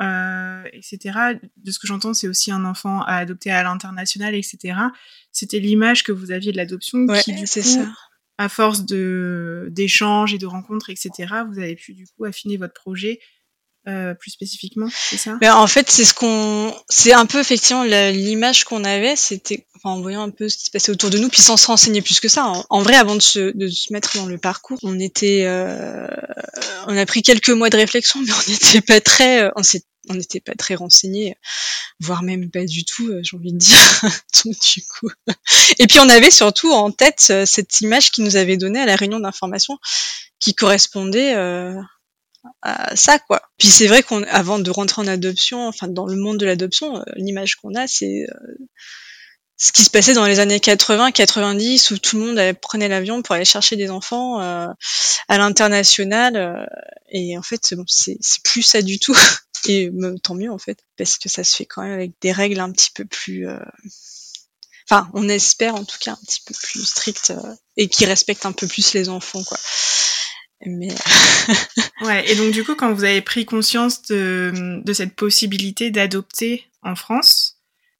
etc., 0.73 1.17
de 1.63 1.71
ce 1.71 1.79
que 1.79 1.87
j'entends, 1.87 2.13
c'est 2.13 2.27
aussi 2.27 2.51
un 2.51 2.65
enfant 2.65 3.01
à 3.03 3.15
adopter 3.15 3.51
à 3.51 3.63
l'international, 3.63 4.35
etc. 4.35 4.75
C'était 5.31 5.59
l'image 5.59 6.03
que 6.03 6.11
vous 6.11 6.31
aviez 6.31 6.51
de 6.51 6.57
l'adoption 6.57 7.07
qui, 7.07 7.31
du 7.31 7.45
coup, 7.45 7.47
ça 7.47 7.87
à 8.37 8.49
force 8.49 8.85
d'échanges 8.85 10.33
et 10.33 10.37
de 10.37 10.45
rencontres, 10.45 10.89
etc., 10.89 11.11
vous 11.49 11.59
avez 11.59 11.75
pu 11.75 11.93
du 11.93 12.07
coup 12.07 12.25
affiner 12.25 12.57
votre 12.57 12.73
projet 12.73 13.19
euh, 13.87 14.13
plus 14.13 14.31
spécifiquement, 14.31 14.87
c'est 14.91 15.17
ça? 15.17 15.37
Ben, 15.41 15.55
En 15.55 15.67
fait, 15.67 15.89
c'est 15.89 16.05
ce 16.05 16.13
qu'on, 16.13 16.73
c'est 16.89 17.13
un 17.13 17.25
peu 17.25 17.39
effectivement 17.39 17.83
l'image 17.83 18.63
qu'on 18.63 18.83
avait, 18.83 19.15
c'était 19.15 19.67
enfin, 19.75 19.95
en 19.95 20.01
voyant 20.01 20.23
un 20.23 20.29
peu 20.29 20.49
ce 20.49 20.57
qui 20.57 20.65
se 20.65 20.71
passait 20.71 20.91
autour 20.91 21.09
de 21.09 21.17
nous, 21.17 21.29
puis 21.29 21.41
sans 21.41 21.57
se 21.57 21.67
renseigner 21.67 22.01
plus 22.01 22.19
que 22.19 22.27
ça. 22.29 22.51
En, 22.69 22.81
vrai, 22.81 22.95
avant 22.95 23.15
de 23.15 23.21
se, 23.21 23.55
de 23.55 23.67
se 23.67 23.91
mettre 23.91 24.17
dans 24.17 24.25
le 24.25 24.37
parcours, 24.37 24.79
on 24.83 24.99
était, 24.99 25.43
euh, 25.45 26.07
on 26.87 26.97
a 26.97 27.05
pris 27.05 27.21
quelques 27.21 27.49
mois 27.49 27.69
de 27.69 27.77
réflexion, 27.77 28.21
mais 28.21 28.31
on 28.31 28.51
n'était 28.51 28.81
pas 28.81 29.01
très, 29.01 29.49
on 29.55 29.63
s'est 29.63 29.83
on 30.09 30.15
n'était 30.15 30.39
pas 30.39 30.53
très 30.55 30.75
renseignés, 30.75 31.37
voire 31.99 32.23
même 32.23 32.49
pas 32.49 32.65
du 32.65 32.85
tout, 32.85 33.07
euh, 33.07 33.21
j'ai 33.23 33.37
envie 33.37 33.53
de 33.53 33.57
dire. 33.57 33.77
du 34.45 34.85
coup. 34.85 35.09
Et 35.79 35.87
puis 35.87 35.99
on 35.99 36.09
avait 36.09 36.31
surtout 36.31 36.71
en 36.71 36.91
tête 36.91 37.27
euh, 37.29 37.45
cette 37.45 37.81
image 37.81 38.11
qui 38.11 38.21
nous 38.21 38.35
avait 38.35 38.57
donné 38.57 38.79
à 38.79 38.85
la 38.85 38.95
réunion 38.95 39.19
d'information, 39.19 39.77
qui 40.39 40.53
correspondait 40.53 41.35
euh, 41.35 41.75
à 42.61 42.95
ça, 42.95 43.19
quoi. 43.19 43.41
Puis 43.57 43.69
c'est 43.69 43.87
vrai 43.87 44.03
qu'on, 44.03 44.23
avant 44.23 44.59
de 44.59 44.69
rentrer 44.71 45.01
en 45.01 45.07
adoption, 45.07 45.67
enfin 45.67 45.87
dans 45.87 46.05
le 46.05 46.15
monde 46.15 46.37
de 46.37 46.45
l'adoption, 46.45 47.03
l'image 47.15 47.55
qu'on 47.55 47.75
a, 47.75 47.87
c'est 47.87 48.25
ce 49.57 49.71
qui 49.71 49.83
se 49.83 49.89
passait 49.89 50.13
dans 50.13 50.25
les 50.25 50.39
années 50.39 50.59
80, 50.59 51.11
90, 51.11 51.91
où 51.91 51.97
tout 51.97 52.17
le 52.17 52.25
monde 52.25 52.57
prenait 52.61 52.87
l'avion 52.87 53.21
pour 53.21 53.35
aller 53.35 53.45
chercher 53.45 53.75
des 53.75 53.89
enfants 53.89 54.39
à 54.39 54.75
l'international. 55.29 56.67
et 57.09 57.37
en 57.37 57.43
fait, 57.43 57.73
bon, 57.75 57.85
c'est 57.87 58.17
plus 58.43 58.63
ça 58.63 58.81
du 58.81 58.99
tout. 58.99 59.15
Et 59.67 59.91
tant 60.23 60.35
mieux 60.35 60.51
en 60.51 60.57
fait, 60.57 60.83
parce 60.97 61.17
que 61.17 61.29
ça 61.29 61.43
se 61.43 61.55
fait 61.55 61.65
quand 61.65 61.83
même 61.83 61.93
avec 61.93 62.11
des 62.21 62.31
règles 62.31 62.59
un 62.59 62.71
petit 62.71 62.89
peu 62.93 63.05
plus. 63.05 63.47
Euh, 63.47 63.57
enfin, 64.89 65.09
on 65.13 65.29
espère 65.29 65.75
en 65.75 65.85
tout 65.85 65.97
cas 65.99 66.11
un 66.11 66.19
petit 66.25 66.41
peu 66.45 66.53
plus 66.61 66.85
strictes 66.85 67.31
euh, 67.31 67.55
et 67.77 67.87
qui 67.87 68.05
respectent 68.05 68.45
un 68.45 68.51
peu 68.51 68.67
plus 68.67 68.93
les 68.93 69.09
enfants, 69.09 69.43
quoi. 69.43 69.57
Mais 70.65 70.89
ouais. 72.01 72.31
Et 72.31 72.35
donc 72.35 72.51
du 72.51 72.63
coup, 72.63 72.75
quand 72.75 72.93
vous 72.93 73.03
avez 73.03 73.21
pris 73.21 73.45
conscience 73.45 74.03
de, 74.03 74.81
de 74.83 74.93
cette 74.93 75.15
possibilité 75.15 75.91
d'adopter 75.91 76.65
en 76.81 76.95
France, 76.95 77.57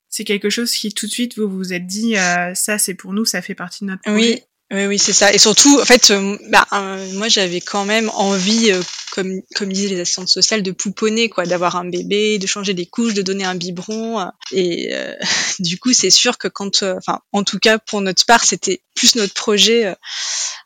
c'est 0.10 0.24
quelque 0.24 0.50
chose 0.50 0.72
qui 0.72 0.94
tout 0.94 1.08
de 1.08 1.12
suite 1.12 1.38
vous 1.38 1.50
vous 1.50 1.74
êtes 1.74 1.88
dit 1.88 2.18
euh, 2.18 2.54
ça 2.54 2.78
c'est 2.78 2.94
pour 2.94 3.14
nous, 3.14 3.26
ça 3.26 3.42
fait 3.42 3.56
partie 3.56 3.84
de 3.84 3.90
notre 3.90 4.04
projet. 4.04 4.18
Oui, 4.18 4.42
oui, 4.72 4.86
oui, 4.86 5.00
c'est 5.00 5.14
ça. 5.14 5.34
Et 5.34 5.38
surtout, 5.38 5.80
en 5.80 5.86
fait, 5.86 6.14
bah, 6.50 6.68
moi 7.14 7.28
j'avais 7.28 7.62
quand 7.62 7.86
même 7.86 8.10
envie 8.10 8.72
comme 9.14 9.72
disaient 9.72 9.90
les 9.90 10.00
assistantes 10.00 10.30
sociales, 10.30 10.64
de 10.64 10.72
pouponner, 10.72 11.30
quoi, 11.30 11.46
d'avoir 11.46 11.76
un 11.76 11.86
bébé, 11.86 12.40
de 12.40 12.48
changer 12.48 12.74
des 12.74 12.86
couches, 12.86 13.14
de 13.14 13.22
donner 13.22 13.46
un 13.46 13.56
biberon. 13.56 14.20
Euh, 14.20 14.26
et 14.52 14.94
euh, 14.94 15.14
du 15.60 15.80
coup, 15.80 15.94
c'est 15.94 16.10
sûr 16.10 16.38
que 16.38 16.48
quand, 16.48 16.84
euh, 16.84 16.96
enfin, 16.98 17.20
en 17.32 17.44
tout 17.44 17.60
cas 17.60 17.78
pour 17.78 18.02
notre 18.02 18.26
part, 18.26 18.44
c'était 18.44 18.82
plus 18.96 19.16
notre 19.16 19.34
projet, 19.34 19.96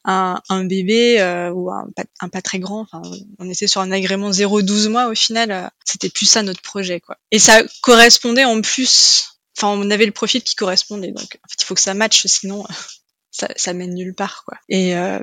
un, 0.05 0.41
un, 0.49 0.63
bébé 0.63 1.17
ou 1.53 1.71
un, 1.71 1.87
un, 2.21 2.29
pas 2.29 2.41
très 2.41 2.59
grand. 2.59 2.87
Enfin, 2.91 3.01
on 3.39 3.49
était 3.49 3.67
sur 3.67 3.81
un 3.81 3.91
agrément 3.91 4.31
0-12 4.31 4.89
mois 4.89 5.07
au 5.07 5.15
final. 5.15 5.71
c'était 5.85 6.09
plus 6.09 6.25
ça 6.25 6.43
notre 6.43 6.61
projet, 6.61 6.99
quoi. 6.99 7.17
Et 7.31 7.39
ça 7.39 7.61
correspondait 7.81 8.45
en 8.45 8.61
plus. 8.61 9.39
Enfin, 9.57 9.69
on 9.69 9.89
avait 9.89 10.05
le 10.05 10.11
profil 10.11 10.43
qui 10.43 10.55
correspondait, 10.55 11.11
donc 11.11 11.39
en 11.43 11.49
fait, 11.49 11.61
il 11.61 11.65
faut 11.65 11.73
que 11.73 11.81
ça 11.81 11.95
matche, 11.95 12.27
sinon 12.27 12.63
ça, 13.31 13.47
ça, 13.55 13.73
mène 13.73 13.93
nulle 13.93 14.13
part 14.13 14.43
quoi. 14.45 14.57
Et 14.69 14.95
euh, 14.95 15.19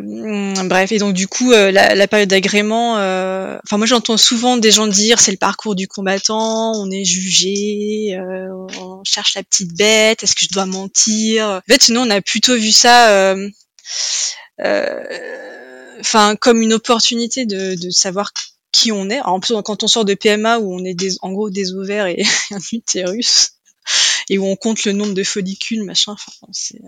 bref, 0.64 0.92
et 0.92 0.98
donc 0.98 1.14
du 1.14 1.26
coup 1.26 1.52
euh, 1.52 1.70
la, 1.70 1.94
la, 1.94 2.08
période 2.08 2.28
d'agrément, 2.28 2.98
euh, 2.98 3.58
enfin 3.64 3.78
moi 3.78 3.86
j'entends 3.86 4.16
souvent 4.16 4.56
des 4.56 4.70
gens 4.70 4.86
dire 4.86 5.20
c'est 5.20 5.30
le 5.30 5.36
parcours 5.36 5.74
du 5.74 5.88
combattant, 5.88 6.72
on 6.72 6.90
est 6.90 7.04
jugé, 7.04 8.16
euh, 8.16 8.48
on 8.80 9.02
cherche 9.04 9.34
la 9.34 9.42
petite 9.42 9.76
bête, 9.76 10.22
est-ce 10.22 10.34
que 10.34 10.44
je 10.44 10.52
dois 10.52 10.66
mentir? 10.66 11.46
En 11.48 11.72
fait, 11.72 11.88
nous 11.88 12.00
on 12.00 12.10
a 12.10 12.20
plutôt 12.20 12.56
vu 12.56 12.72
ça. 12.72 13.34
Enfin, 16.00 16.36
comme 16.36 16.60
une 16.60 16.72
opportunité 16.72 17.46
de, 17.46 17.76
de 17.76 17.90
savoir 17.90 18.32
qui 18.72 18.90
on 18.90 19.08
est. 19.08 19.18
Alors, 19.18 19.34
en 19.34 19.40
plus, 19.40 19.54
quand 19.64 19.84
on 19.84 19.86
sort 19.86 20.04
de 20.04 20.14
PMA 20.14 20.58
où 20.58 20.74
on 20.74 20.84
est 20.84 20.94
des, 20.94 21.12
en 21.22 21.32
gros 21.32 21.48
des 21.48 21.72
ovaires 21.72 22.06
et 22.06 22.22
un 22.50 22.58
utérus 22.72 23.52
et 24.28 24.38
où 24.38 24.46
on 24.46 24.56
compte 24.56 24.84
le 24.84 24.92
nombre 24.92 25.14
de 25.14 25.22
follicules, 25.22 25.84
machin. 25.84 26.12
Enfin, 26.12 26.46
c'est 26.52 26.80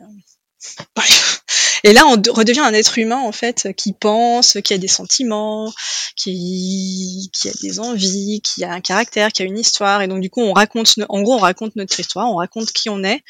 et 1.85 1.93
là, 1.93 2.07
on 2.07 2.13
redevient 2.33 2.61
un 2.61 2.73
être 2.73 2.99
humain 2.99 3.19
en 3.19 3.33
fait 3.33 3.69
qui 3.77 3.93
pense, 3.93 4.59
qui 4.65 4.75
a 4.75 4.79
des 4.79 4.89
sentiments, 4.89 5.73
qui, 6.17 7.31
a 7.45 7.51
des 7.63 7.81
envies, 7.81 8.41
qui 8.43 8.65
a 8.65 8.73
un 8.73 8.81
caractère, 8.81 9.33
qui 9.33 9.43
a 9.43 9.45
une 9.45 9.59
histoire. 9.59 10.03
Et 10.03 10.09
donc 10.09 10.21
du 10.21 10.31
coup, 10.31 10.43
on 10.43 10.53
raconte, 10.53 10.95
en 11.09 11.23
gros, 11.23 11.35
on 11.35 11.39
raconte 11.39 11.77
notre 11.77 11.99
histoire, 12.01 12.31
on 12.31 12.37
raconte 12.37 12.73
qui 12.73 12.89
on 12.89 13.05
est. 13.05 13.23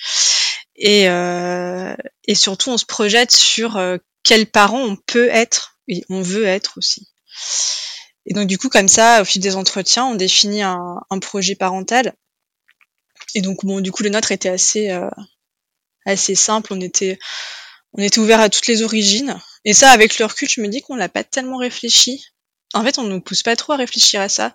et, 0.77 1.07
et 2.27 2.35
surtout 2.35 2.71
on 2.71 2.79
se 2.79 2.87
projette 2.87 3.33
sur 3.33 3.81
quels 4.23 4.47
parents 4.47 4.83
on 4.83 4.97
peut 4.97 5.29
être 5.29 5.79
et 5.89 6.05
on 6.09 6.23
veut 6.23 6.47
être 6.47 6.79
aussi. 6.79 7.09
Et 8.27 8.35
donc 8.35 8.49
du 8.49 8.59
coup 8.59 8.69
comme 8.69 8.89
ça, 8.89 9.23
au 9.23 9.25
fil 9.25 9.41
des 9.41 9.57
entretiens, 9.57 10.07
on 10.07 10.15
définit 10.15 10.63
un, 10.63 11.01
un 11.11 11.19
projet 11.19 11.55
parental. 11.55 12.15
Et 13.35 13.41
donc 13.41 13.65
bon, 13.65 13.81
du 13.81 13.93
coup 13.93 14.03
le 14.03 14.11
nôtre 14.11 14.33
était 14.33 14.49
assez 14.49 14.91
assez 16.07 16.35
simple. 16.35 16.73
On 16.73 16.81
était 16.81 17.19
on 17.93 18.03
était 18.03 18.19
ouvert 18.19 18.41
à 18.41 18.49
toutes 18.49 18.67
les 18.67 18.83
origines. 18.83 19.39
Et 19.65 19.73
ça, 19.73 19.91
avec 19.91 20.19
le 20.19 20.27
recul, 20.27 20.49
je 20.49 20.61
me 20.61 20.69
dis 20.69 20.83
qu'on 20.83 20.97
l'a 20.97 21.09
pas 21.09 21.25
tellement 21.25 21.59
réfléchi. 21.59 22.25
En 22.75 22.85
fait, 22.85 22.99
on 22.99 23.05
nous 23.05 23.21
pousse 23.21 23.43
pas 23.43 23.57
trop 23.57 23.73
à 23.73 23.77
réfléchir 23.77 24.21
à 24.21 24.29
ça, 24.29 24.55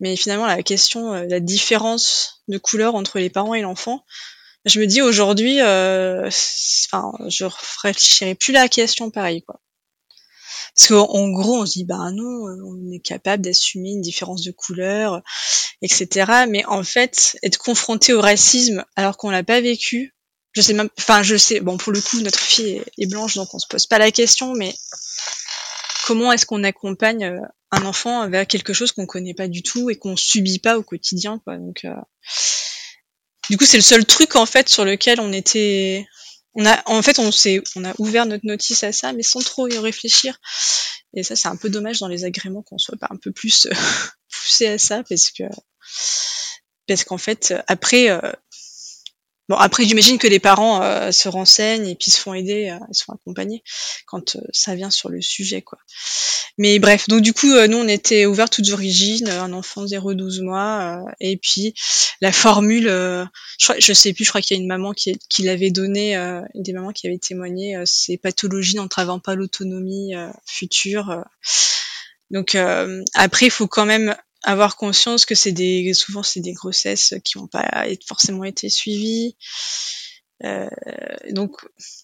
mais 0.00 0.16
finalement 0.16 0.46
la 0.46 0.62
question, 0.62 1.12
euh, 1.12 1.26
la 1.28 1.40
différence 1.40 2.42
de 2.48 2.56
couleur 2.56 2.94
entre 2.94 3.18
les 3.18 3.30
parents 3.30 3.54
et 3.54 3.62
l'enfant, 3.62 4.04
je 4.64 4.80
me 4.80 4.86
dis 4.86 5.02
aujourd'hui, 5.02 5.60
euh, 5.60 6.30
enfin, 6.86 7.12
je 7.28 7.44
réfléchirais 7.82 8.34
plus 8.34 8.52
la 8.52 8.68
question 8.68 9.10
pareil 9.10 9.42
quoi. 9.42 9.60
Parce 10.74 10.88
qu'en 10.88 11.28
gros, 11.30 11.62
on 11.62 11.66
se 11.66 11.72
dit 11.72 11.84
bah 11.84 12.10
non, 12.12 12.46
on 12.64 12.92
est 12.92 13.00
capable 13.00 13.42
d'assumer 13.42 13.90
une 13.90 14.00
différence 14.00 14.42
de 14.42 14.52
couleur, 14.52 15.22
etc. 15.82 16.44
Mais 16.48 16.64
en 16.66 16.84
fait, 16.84 17.36
être 17.42 17.58
confronté 17.58 18.12
au 18.12 18.20
racisme 18.20 18.84
alors 18.94 19.16
qu'on 19.16 19.30
l'a 19.30 19.42
pas 19.42 19.60
vécu, 19.60 20.14
je 20.58 20.62
sais 20.62 20.72
même, 20.72 20.88
enfin 20.98 21.22
je 21.22 21.36
sais, 21.36 21.60
bon 21.60 21.76
pour 21.76 21.92
le 21.92 22.00
coup 22.00 22.18
notre 22.20 22.40
fille 22.40 22.82
est, 22.98 23.06
blanche 23.06 23.36
donc 23.36 23.54
on 23.54 23.60
se 23.60 23.68
pose 23.68 23.86
pas 23.86 23.98
la 23.98 24.10
question, 24.10 24.54
mais 24.54 24.74
comment 26.04 26.32
est-ce 26.32 26.46
qu'on 26.46 26.64
accompagne 26.64 27.26
euh, 27.26 27.40
un 27.70 27.84
enfant 27.84 28.28
vers 28.28 28.44
quelque 28.44 28.72
chose 28.72 28.90
qu'on 28.90 29.06
connaît 29.06 29.34
pas 29.34 29.46
du 29.46 29.62
tout 29.62 29.88
et 29.88 29.94
qu'on 29.94 30.16
subit 30.16 30.58
pas 30.58 30.76
au 30.76 30.82
quotidien 30.82 31.40
quoi? 31.44 31.58
Donc 31.58 31.84
euh, 31.84 31.94
du 33.50 33.56
coup 33.56 33.66
c'est 33.66 33.76
le 33.76 33.84
seul 33.84 34.04
truc 34.04 34.34
en 34.34 34.46
fait 34.46 34.68
sur 34.68 34.84
lequel 34.84 35.20
on 35.20 35.32
était 35.32 36.08
on 36.54 36.66
a 36.66 36.82
en 36.86 37.02
fait 37.02 37.20
on 37.20 37.30
s'est 37.30 37.62
on 37.76 37.84
a 37.84 37.94
ouvert 37.98 38.26
notre 38.26 38.44
notice 38.44 38.82
à 38.82 38.90
ça 38.90 39.12
mais 39.12 39.22
sans 39.22 39.44
trop 39.44 39.68
y 39.68 39.78
réfléchir 39.78 40.40
et 41.14 41.22
ça 41.22 41.36
c'est 41.36 41.46
un 41.46 41.56
peu 41.56 41.70
dommage 41.70 42.00
dans 42.00 42.08
les 42.08 42.24
agréments 42.24 42.62
qu'on 42.62 42.78
soit 42.78 42.98
pas 42.98 43.08
un 43.10 43.16
peu 43.16 43.30
plus 43.30 43.66
euh, 43.66 43.74
poussé 44.32 44.66
à 44.66 44.76
ça 44.76 45.04
parce 45.08 45.30
que 45.30 45.44
parce 46.88 47.04
qu'en 47.04 47.18
fait 47.18 47.54
après 47.68 48.08
Bon, 49.48 49.56
après, 49.56 49.84
j'imagine 49.84 50.18
que 50.18 50.26
les 50.26 50.40
parents 50.40 50.82
euh, 50.82 51.10
se 51.10 51.26
renseignent 51.26 51.86
et 51.86 51.94
puis 51.94 52.10
se 52.10 52.20
font 52.20 52.34
aider, 52.34 52.68
euh, 52.68 52.78
se 52.92 53.04
font 53.04 53.14
accompagner 53.14 53.62
quand 54.04 54.36
euh, 54.36 54.40
ça 54.52 54.74
vient 54.74 54.90
sur 54.90 55.08
le 55.08 55.22
sujet, 55.22 55.62
quoi. 55.62 55.78
Mais 56.58 56.78
bref, 56.78 57.08
donc 57.08 57.22
du 57.22 57.32
coup, 57.32 57.46
nous, 57.46 57.78
on 57.78 57.88
était 57.88 58.26
ouverts 58.26 58.50
toutes 58.50 58.70
origines, 58.72 59.28
un 59.28 59.52
enfant 59.52 59.84
0-12 59.84 60.42
mois, 60.42 61.04
et 61.20 61.36
puis 61.36 61.72
la 62.20 62.32
formule, 62.32 62.88
je, 62.88 63.72
je 63.78 63.92
sais 63.92 64.12
plus, 64.12 64.24
je 64.24 64.30
crois 64.30 64.40
qu'il 64.40 64.56
y 64.56 64.58
a 64.58 64.62
une 64.62 64.68
maman 64.68 64.92
qui, 64.92 65.16
qui 65.30 65.44
l'avait 65.44 65.70
donné, 65.70 66.16
une 66.16 66.62
des 66.62 66.72
mamans 66.72 66.90
qui 66.90 67.06
avait 67.06 67.18
témoigné, 67.18 67.80
c'est 67.84 68.16
pathologie 68.16 68.74
n'entravant 68.74 69.20
pas 69.20 69.36
l'autonomie 69.36 70.14
future. 70.46 71.22
Donc 72.32 72.56
après, 73.14 73.46
il 73.46 73.52
faut 73.52 73.68
quand 73.68 73.86
même 73.86 74.16
avoir 74.44 74.76
conscience 74.76 75.26
que 75.26 75.34
c'est 75.34 75.52
des 75.52 75.92
souvent 75.94 76.22
c'est 76.22 76.40
des 76.40 76.52
grossesses 76.52 77.14
qui 77.24 77.38
n'ont 77.38 77.48
pas 77.48 77.86
forcément 78.06 78.44
été 78.44 78.68
suivies. 78.68 79.36
Euh, 80.44 80.68
donc 81.30 81.56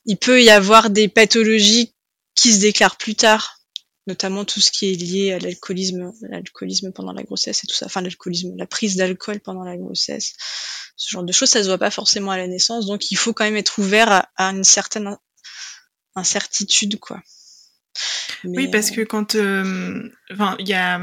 il 0.04 0.16
peut 0.16 0.42
y 0.42 0.50
avoir 0.50 0.90
des 0.90 1.08
pathologies 1.08 1.94
qui 2.34 2.52
se 2.52 2.60
déclarent 2.60 2.96
plus 2.96 3.14
tard, 3.14 3.60
notamment 4.06 4.44
tout 4.44 4.60
ce 4.60 4.72
qui 4.72 4.90
est 4.90 4.96
lié 4.96 5.32
à 5.32 5.38
l'alcoolisme, 5.38 6.12
l'alcoolisme 6.22 6.92
pendant 6.92 7.12
la 7.12 7.22
grossesse 7.22 7.62
et 7.62 7.66
tout 7.68 7.76
ça, 7.76 7.86
enfin 7.86 8.00
l'alcoolisme, 8.00 8.54
la 8.56 8.66
prise 8.66 8.96
d'alcool 8.96 9.40
pendant 9.40 9.62
la 9.62 9.76
grossesse, 9.76 10.34
ce 10.96 11.10
genre 11.10 11.22
de 11.22 11.32
choses, 11.32 11.50
ça 11.50 11.62
se 11.62 11.68
voit 11.68 11.78
pas 11.78 11.90
forcément 11.90 12.32
à 12.32 12.36
la 12.36 12.48
naissance, 12.48 12.86
donc 12.86 13.10
il 13.12 13.16
faut 13.16 13.32
quand 13.32 13.44
même 13.44 13.56
être 13.56 13.78
ouvert 13.78 14.26
à, 14.36 14.44
une 14.50 14.64
certaine 14.64 15.16
incertitude, 16.16 16.98
quoi. 16.98 17.22
oui, 18.44 18.68
parce 18.68 18.90
euh, 18.90 18.96
que 18.96 19.00
quand, 19.02 19.36
euh, 19.36 20.08
enfin, 20.32 20.56
il 20.58 20.68
y 20.68 20.74
a 20.74 21.00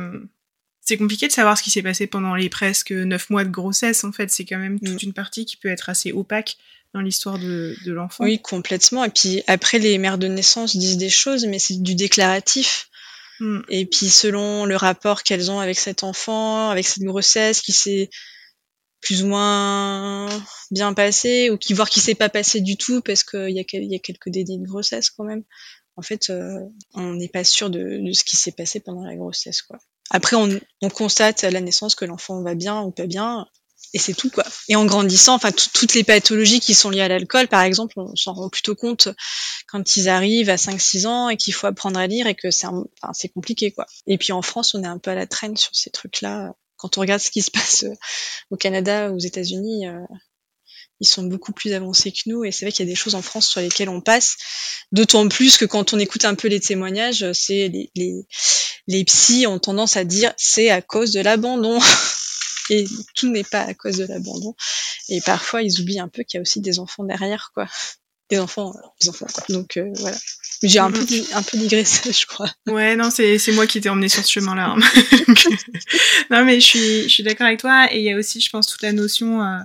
c'est 0.82 0.98
compliqué 0.98 1.28
de 1.28 1.32
savoir 1.32 1.58
ce 1.58 1.64
qui 1.64 1.70
s'est 1.70 1.84
passé 1.84 2.08
pendant 2.08 2.36
les 2.36 2.50
presque 2.50 2.92
neuf 2.92 3.30
mois 3.30 3.44
de 3.44 3.50
grossesse. 3.50 4.04
En 4.04 4.12
fait, 4.12 4.32
c'est 4.32 4.46
quand 4.46 4.58
même 4.58 4.80
toute 4.80 5.04
mm. 5.04 5.08
une 5.08 5.14
partie 5.14 5.46
qui 5.46 5.56
peut 5.56 5.70
être 5.70 5.90
assez 5.90 6.12
opaque 6.12 6.58
dans 6.94 7.02
l'histoire 7.02 7.40
de, 7.40 7.76
l'enfant. 7.86 8.24
Oui, 8.24 8.42
complètement. 8.42 9.06
Et 9.06 9.10
puis 9.10 9.44
après, 9.48 9.80
les 9.80 9.98
mères 9.98 10.18
de 10.18 10.28
naissance 10.28 10.76
disent 10.76 10.98
des 10.98 11.10
choses, 11.10 11.46
mais 11.46 11.60
c'est 11.60 11.82
du 11.82 11.96
déclaratif. 11.96 12.90
Mm. 13.40 13.62
Et 13.70 13.86
puis 13.86 14.10
selon 14.10 14.66
le 14.66 14.76
rapport 14.76 15.24
qu'elles 15.24 15.52
ont 15.52 15.60
avec 15.60 15.78
cet 15.78 16.04
enfant, 16.04 16.70
avec 16.70 16.88
cette 16.88 17.04
grossesse, 17.04 17.62
qui 17.62 17.74
s'est 17.74 18.10
plus 19.02 19.24
ou 19.24 19.28
moins 19.28 20.28
bien 20.72 20.94
passé, 20.94 21.52
ou 21.52 21.58
qui 21.58 21.74
voire 21.74 21.90
qui 21.90 22.00
s'est 22.00 22.16
pas 22.16 22.30
passé 22.30 22.60
du 22.60 22.76
tout 22.76 23.02
parce 23.02 23.24
qu'il 23.24 23.50
y, 23.50 23.66
y, 23.74 23.96
a 23.96 24.00
quelques 24.00 24.30
dédits 24.30 24.60
de 24.60 24.66
grossesse 24.66 25.12
quand 25.12 25.24
même. 25.24 25.44
En 25.96 26.02
fait, 26.02 26.30
euh, 26.30 26.60
on 26.94 27.14
n'est 27.14 27.30
pas 27.30 27.44
sûr 27.44 27.70
de, 27.70 28.00
de 28.04 28.12
ce 28.14 28.24
qui 28.24 28.36
s'est 28.36 28.52
passé 28.52 28.80
pendant 28.80 29.04
la 29.04 29.16
grossesse, 29.16 29.62
quoi. 29.62 29.80
Après, 30.12 30.36
on, 30.36 30.60
constate 30.90 31.44
à 31.44 31.52
la 31.52 31.62
naissance 31.62 31.96
que 31.96 32.06
l'enfant 32.06 32.42
va 32.42 32.54
bien 32.54 32.82
ou 32.82 32.92
pas 32.92 33.08
bien, 33.08 33.48
et 33.94 33.98
c'est 33.98 34.14
tout 34.14 34.30
quoi. 34.30 34.44
Et 34.68 34.76
en 34.76 34.86
grandissant, 34.86 35.36
enfin 35.36 35.52
toutes 35.52 35.94
les 35.94 36.04
pathologies 36.04 36.60
qui 36.60 36.74
sont 36.74 36.90
liées 36.90 37.02
à 37.02 37.08
l'alcool, 37.08 37.48
par 37.48 37.62
exemple, 37.62 37.94
on 37.98 38.16
s'en 38.16 38.34
rend 38.34 38.50
plutôt 38.50 38.76
compte 38.76 39.10
quand 39.68 39.96
ils 39.96 40.10
arrivent 40.10 40.50
à 40.50 40.56
5-6 40.56 41.08
ans 41.08 41.30
et 41.30 41.38
qu'il 41.38 41.54
faut 41.54 41.68
apprendre 41.68 42.00
à 42.00 42.08
lire 42.08 42.28
et 42.28 42.36
que 42.36 42.52
c'est 42.52 42.68
enfin, 42.68 43.14
c'est 43.14 43.30
compliqué 43.30 43.72
quoi. 43.72 43.86
Et 44.06 44.18
puis 44.18 44.34
en 44.34 44.42
France, 44.42 44.76
on 44.76 44.84
est 44.84 44.88
un 44.88 44.98
peu 44.98 45.12
à 45.12 45.16
la 45.16 45.28
traîne 45.28 45.58
sur 45.58 45.76
ces 45.76 45.90
trucs-là. 45.90 46.54
Quand 46.78 46.98
on 46.98 47.02
regarde 47.02 47.22
ce 47.22 47.32
qui 47.32 47.42
se 47.42 47.52
passe 47.52 47.86
au 48.50 48.58
Canada, 48.58 49.12
aux 49.12 49.20
États-Unis, 49.20 49.88
euh, 49.88 50.00
ils 51.02 51.08
sont 51.08 51.24
beaucoup 51.24 51.52
plus 51.52 51.74
avancés 51.74 52.12
que 52.12 52.22
nous 52.28 52.46
et 52.46 52.52
c'est 52.52 52.64
vrai 52.64 52.72
qu'il 52.72 52.86
y 52.86 52.90
a 52.90 52.92
des 52.92 52.96
choses 52.96 53.16
en 53.16 53.22
France 53.22 53.48
sur 53.48 53.60
lesquelles 53.60 53.90
on 53.90 54.02
passe. 54.02 54.38
D'autant 54.92 55.28
plus 55.28 55.58
que 55.58 55.66
quand 55.66 55.94
on 55.94 56.00
écoute 56.00 56.26
un 56.26 56.36
peu 56.36 56.48
les 56.48 56.60
témoignages, 56.60 57.30
c'est 57.34 57.68
les, 57.68 57.92
les, 57.96 58.14
les 58.88 59.04
psys 59.04 59.48
ont 59.48 59.60
tendance 59.60 59.98
à 59.98 60.04
dire 60.04 60.32
c'est 60.38 60.70
à 60.70 60.82
cause 60.82 61.12
de 61.12 61.20
l'abandon. 61.20 61.80
et 62.70 62.86
tout 63.16 63.30
n'est 63.30 63.44
pas 63.44 63.62
à 63.62 63.74
cause 63.74 63.98
de 63.98 64.06
l'abandon. 64.06 64.56
Et 65.10 65.22
parfois, 65.22 65.62
ils 65.62 65.82
oublient 65.82 66.00
un 66.00 66.08
peu 66.08 66.24
qu'il 66.24 66.38
y 66.38 66.40
a 66.40 66.42
aussi 66.42 66.62
des 66.62 66.80
enfants 66.80 67.04
derrière, 67.04 67.52
quoi. 67.54 67.68
Des 68.30 68.40
enfants, 68.40 68.74
des 69.02 69.10
enfants. 69.10 69.28
Donc 69.50 69.76
euh, 69.78 69.92
voilà. 69.96 70.18
J'ai 70.64 70.80
un 70.80 70.92
peu, 70.92 71.06
un 71.34 71.42
peu 71.42 71.58
digressé, 71.58 72.14
je 72.18 72.26
crois. 72.28 72.50
Ouais, 72.68 72.96
non, 72.96 73.10
c'est 73.10 73.40
c'est 73.40 73.52
moi 73.52 73.68
qui 73.68 73.82
t'ai 73.82 73.90
emmené 73.90 74.08
sur 74.08 74.24
ce 74.24 74.32
chemin-là. 74.32 74.76
Hein. 74.78 74.80
non, 76.30 76.46
mais 76.46 76.60
je 76.62 76.66
suis 76.66 77.04
je 77.04 77.10
suis 77.10 77.24
d'accord 77.24 77.48
avec 77.48 77.60
toi. 77.60 77.92
Et 77.92 77.98
il 77.98 78.04
y 78.04 78.12
a 78.12 78.16
aussi, 78.16 78.40
je 78.40 78.50
pense, 78.50 78.68
toute 78.68 78.84
la 78.84 78.94
notion 78.94 79.42
euh, 79.42 79.58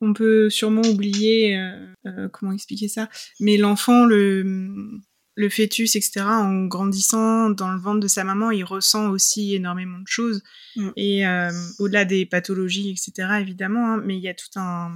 on 0.00 0.12
peut 0.12 0.50
sûrement 0.50 0.82
oublier, 0.82 1.56
euh, 1.56 1.86
euh, 2.06 2.28
comment 2.28 2.52
expliquer 2.52 2.88
ça, 2.88 3.08
mais 3.40 3.56
l'enfant, 3.56 4.04
le, 4.04 5.00
le 5.34 5.48
fœtus, 5.48 5.96
etc., 5.96 6.20
en 6.20 6.66
grandissant 6.66 7.50
dans 7.50 7.72
le 7.72 7.78
ventre 7.78 8.00
de 8.00 8.08
sa 8.08 8.24
maman, 8.24 8.50
il 8.50 8.64
ressent 8.64 9.08
aussi 9.10 9.54
énormément 9.54 9.98
de 9.98 10.06
choses. 10.06 10.42
Mm. 10.76 10.90
Et 10.96 11.26
euh, 11.26 11.50
au-delà 11.78 12.04
des 12.04 12.26
pathologies, 12.26 12.90
etc., 12.90 13.38
évidemment, 13.40 13.94
hein, 13.94 14.02
mais 14.04 14.16
il 14.16 14.22
y 14.22 14.28
a 14.28 14.34
tout 14.34 14.50
un 14.56 14.94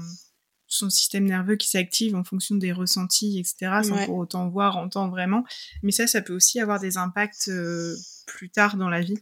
son 0.71 0.91
système 0.91 1.25
nerveux 1.25 1.57
qui 1.57 1.67
s'active 1.67 2.15
en 2.15 2.25
fonction 2.25 2.55
des 2.57 2.73
ressentis, 2.73 3.39
etc., 3.39 3.81
sans 3.83 4.05
pour 4.05 4.19
autant 4.19 4.51
voir, 4.51 4.77
entendre 4.77 5.11
vraiment. 5.11 5.43
Mais 5.83 5.93
ça, 5.93 6.07
ça 6.07 6.21
peut 6.21 6.35
aussi 6.35 6.61
avoir 6.61 6.79
des 6.79 6.99
impacts 6.99 7.51
plus 8.27 8.51
tard 8.51 8.77
dans 8.77 8.91
la 8.91 9.01
vie. 9.01 9.19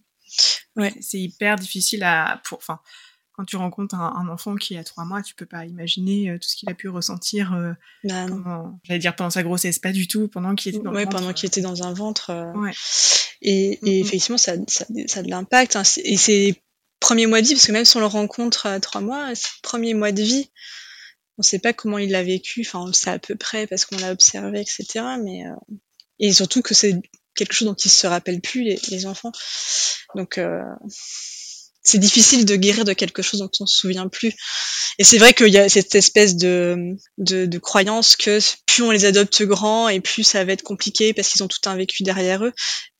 Ouais. 0.74 0.92
C'est 1.00 1.20
hyper 1.20 1.54
difficile 1.54 2.02
à, 2.02 2.40
pour, 2.44 2.58
enfin, 2.58 2.80
quand 3.36 3.44
tu 3.44 3.56
rencontres 3.56 3.94
un, 3.94 4.28
enfant 4.28 4.56
qui 4.56 4.78
a 4.78 4.84
trois 4.84 5.04
mois, 5.04 5.22
tu 5.22 5.34
peux 5.34 5.44
pas 5.44 5.66
imaginer 5.66 6.30
euh, 6.30 6.38
tout 6.38 6.48
ce 6.48 6.56
qu'il 6.56 6.70
a 6.70 6.74
pu 6.74 6.88
ressentir. 6.88 7.52
Euh, 7.52 7.72
bah, 8.04 8.26
j'allais 8.84 8.98
dire 8.98 9.14
pendant 9.14 9.30
sa 9.30 9.42
grossesse, 9.42 9.78
pas 9.78 9.92
du 9.92 10.08
tout, 10.08 10.26
pendant 10.28 10.54
qu'il 10.54 10.74
était 10.74 10.82
dans 10.82 10.92
ouais, 10.92 11.06
pendant 11.06 11.32
qu'il 11.34 11.46
était 11.46 11.60
dans 11.60 11.82
un 11.82 11.92
ventre. 11.92 12.30
Euh, 12.30 12.50
ouais. 12.54 12.72
Et, 13.42 13.78
et 13.84 14.00
effectivement, 14.00 14.38
ça, 14.38 14.54
ça, 14.68 14.86
ça, 15.06 15.20
a 15.20 15.22
de 15.22 15.28
l'impact. 15.28 15.76
Hein. 15.76 15.82
Et 16.04 16.16
c'est 16.16 16.62
premiers 16.98 17.26
mois 17.26 17.42
de 17.42 17.46
vie, 17.46 17.54
parce 17.54 17.66
que 17.66 17.72
même 17.72 17.84
si 17.84 17.96
on 17.98 18.00
le 18.00 18.06
rencontre 18.06 18.64
à 18.64 18.80
trois 18.80 19.02
mois, 19.02 19.34
c'est 19.34 19.50
premier 19.62 19.92
mois 19.92 20.12
de 20.12 20.22
vie. 20.22 20.50
On 21.36 21.42
sait 21.42 21.58
pas 21.58 21.74
comment 21.74 21.98
il 21.98 22.12
l'a 22.12 22.22
vécu. 22.22 22.62
Enfin, 22.66 22.80
on 22.80 22.86
le 22.86 22.94
sait 22.94 23.10
à 23.10 23.18
peu 23.18 23.34
près 23.34 23.66
parce 23.66 23.84
qu'on 23.84 23.98
l'a 23.98 24.12
observé, 24.12 24.62
etc. 24.62 25.04
Mais 25.22 25.44
et 26.18 26.32
surtout 26.32 26.62
que 26.62 26.72
c'est 26.72 26.94
quelque 27.34 27.52
chose 27.52 27.68
dont 27.68 27.74
ils 27.74 27.90
se 27.90 28.06
rappellent 28.06 28.40
plus 28.40 28.62
les, 28.62 28.80
les 28.88 29.04
enfants. 29.04 29.32
Donc 30.14 30.40
c'est 31.86 31.98
difficile 31.98 32.44
de 32.44 32.56
guérir 32.56 32.84
de 32.84 32.92
quelque 32.92 33.22
chose 33.22 33.40
dont 33.40 33.50
on 33.60 33.66
se 33.66 33.78
souvient 33.78 34.08
plus. 34.08 34.32
Et 34.98 35.04
c'est 35.04 35.18
vrai 35.18 35.32
qu'il 35.32 35.48
y 35.48 35.58
a 35.58 35.68
cette 35.68 35.94
espèce 35.94 36.36
de, 36.36 36.96
de, 37.18 37.46
de, 37.46 37.58
croyance 37.58 38.16
que 38.16 38.38
plus 38.66 38.82
on 38.82 38.90
les 38.90 39.04
adopte 39.04 39.42
grands 39.42 39.88
et 39.88 40.00
plus 40.00 40.24
ça 40.24 40.44
va 40.44 40.52
être 40.52 40.62
compliqué 40.62 41.12
parce 41.12 41.28
qu'ils 41.28 41.42
ont 41.42 41.48
tout 41.48 41.60
un 41.66 41.76
vécu 41.76 42.02
derrière 42.02 42.44
eux. 42.44 42.52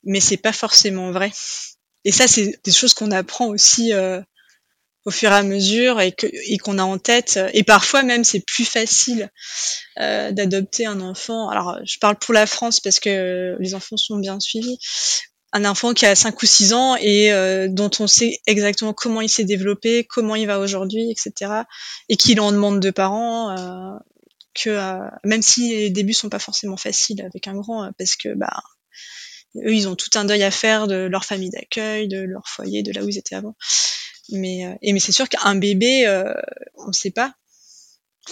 Mais 0.04 0.20
c'est 0.20 0.36
pas 0.36 0.52
forcément 0.52 1.10
vrai. 1.10 1.32
Et 2.04 2.12
ça, 2.12 2.28
c'est 2.28 2.60
des 2.64 2.72
choses 2.72 2.94
qu'on 2.94 3.10
apprend 3.10 3.48
aussi 3.48 3.92
euh, 3.92 4.20
au 5.04 5.10
fur 5.10 5.32
et 5.32 5.34
à 5.34 5.42
mesure 5.42 6.00
et 6.00 6.12
que 6.12 6.26
et 6.26 6.58
qu'on 6.58 6.78
a 6.78 6.84
en 6.84 6.98
tête. 6.98 7.40
Et 7.54 7.64
parfois 7.64 8.02
même, 8.02 8.24
c'est 8.24 8.44
plus 8.46 8.64
facile 8.64 9.30
euh, 9.98 10.30
d'adopter 10.30 10.86
un 10.86 11.00
enfant. 11.00 11.48
Alors, 11.48 11.78
je 11.84 11.98
parle 11.98 12.16
pour 12.16 12.34
la 12.34 12.46
France 12.46 12.78
parce 12.80 13.00
que 13.00 13.56
les 13.58 13.74
enfants 13.74 13.96
sont 13.96 14.18
bien 14.18 14.38
suivis 14.38 14.78
un 15.56 15.64
enfant 15.64 15.94
qui 15.94 16.04
a 16.04 16.14
5 16.14 16.42
ou 16.42 16.46
6 16.46 16.72
ans 16.74 16.96
et 16.96 17.32
euh, 17.32 17.66
dont 17.68 17.90
on 17.98 18.06
sait 18.06 18.40
exactement 18.46 18.92
comment 18.92 19.22
il 19.22 19.28
s'est 19.30 19.44
développé, 19.44 20.04
comment 20.04 20.36
il 20.36 20.46
va 20.46 20.58
aujourd'hui, 20.58 21.10
etc. 21.10 21.62
Et 22.10 22.16
qu'il 22.16 22.40
en 22.40 22.52
demande 22.52 22.80
de 22.80 22.90
parents. 22.90 23.56
Euh, 23.56 23.98
que 24.54 24.78
même 25.22 25.42
si 25.42 25.68
les 25.68 25.90
débuts 25.90 26.14
sont 26.14 26.30
pas 26.30 26.38
forcément 26.38 26.78
faciles 26.78 27.20
avec 27.20 27.46
un 27.46 27.54
grand, 27.54 27.90
parce 27.98 28.16
que 28.16 28.34
bah 28.34 28.62
eux 29.56 29.74
ils 29.74 29.86
ont 29.86 29.94
tout 29.94 30.08
un 30.14 30.24
deuil 30.24 30.42
à 30.42 30.50
faire 30.50 30.86
de 30.86 30.94
leur 30.94 31.26
famille 31.26 31.50
d'accueil, 31.50 32.08
de 32.08 32.20
leur 32.20 32.48
foyer, 32.48 32.82
de 32.82 32.90
là 32.90 33.04
où 33.04 33.08
ils 33.10 33.18
étaient 33.18 33.34
avant. 33.34 33.54
Mais 34.30 34.78
et 34.80 34.94
mais 34.94 34.98
c'est 34.98 35.12
sûr 35.12 35.28
qu'un 35.28 35.56
bébé, 35.56 36.08
on 36.78 36.88
ne 36.88 36.92
sait 36.94 37.10
pas. 37.10 37.34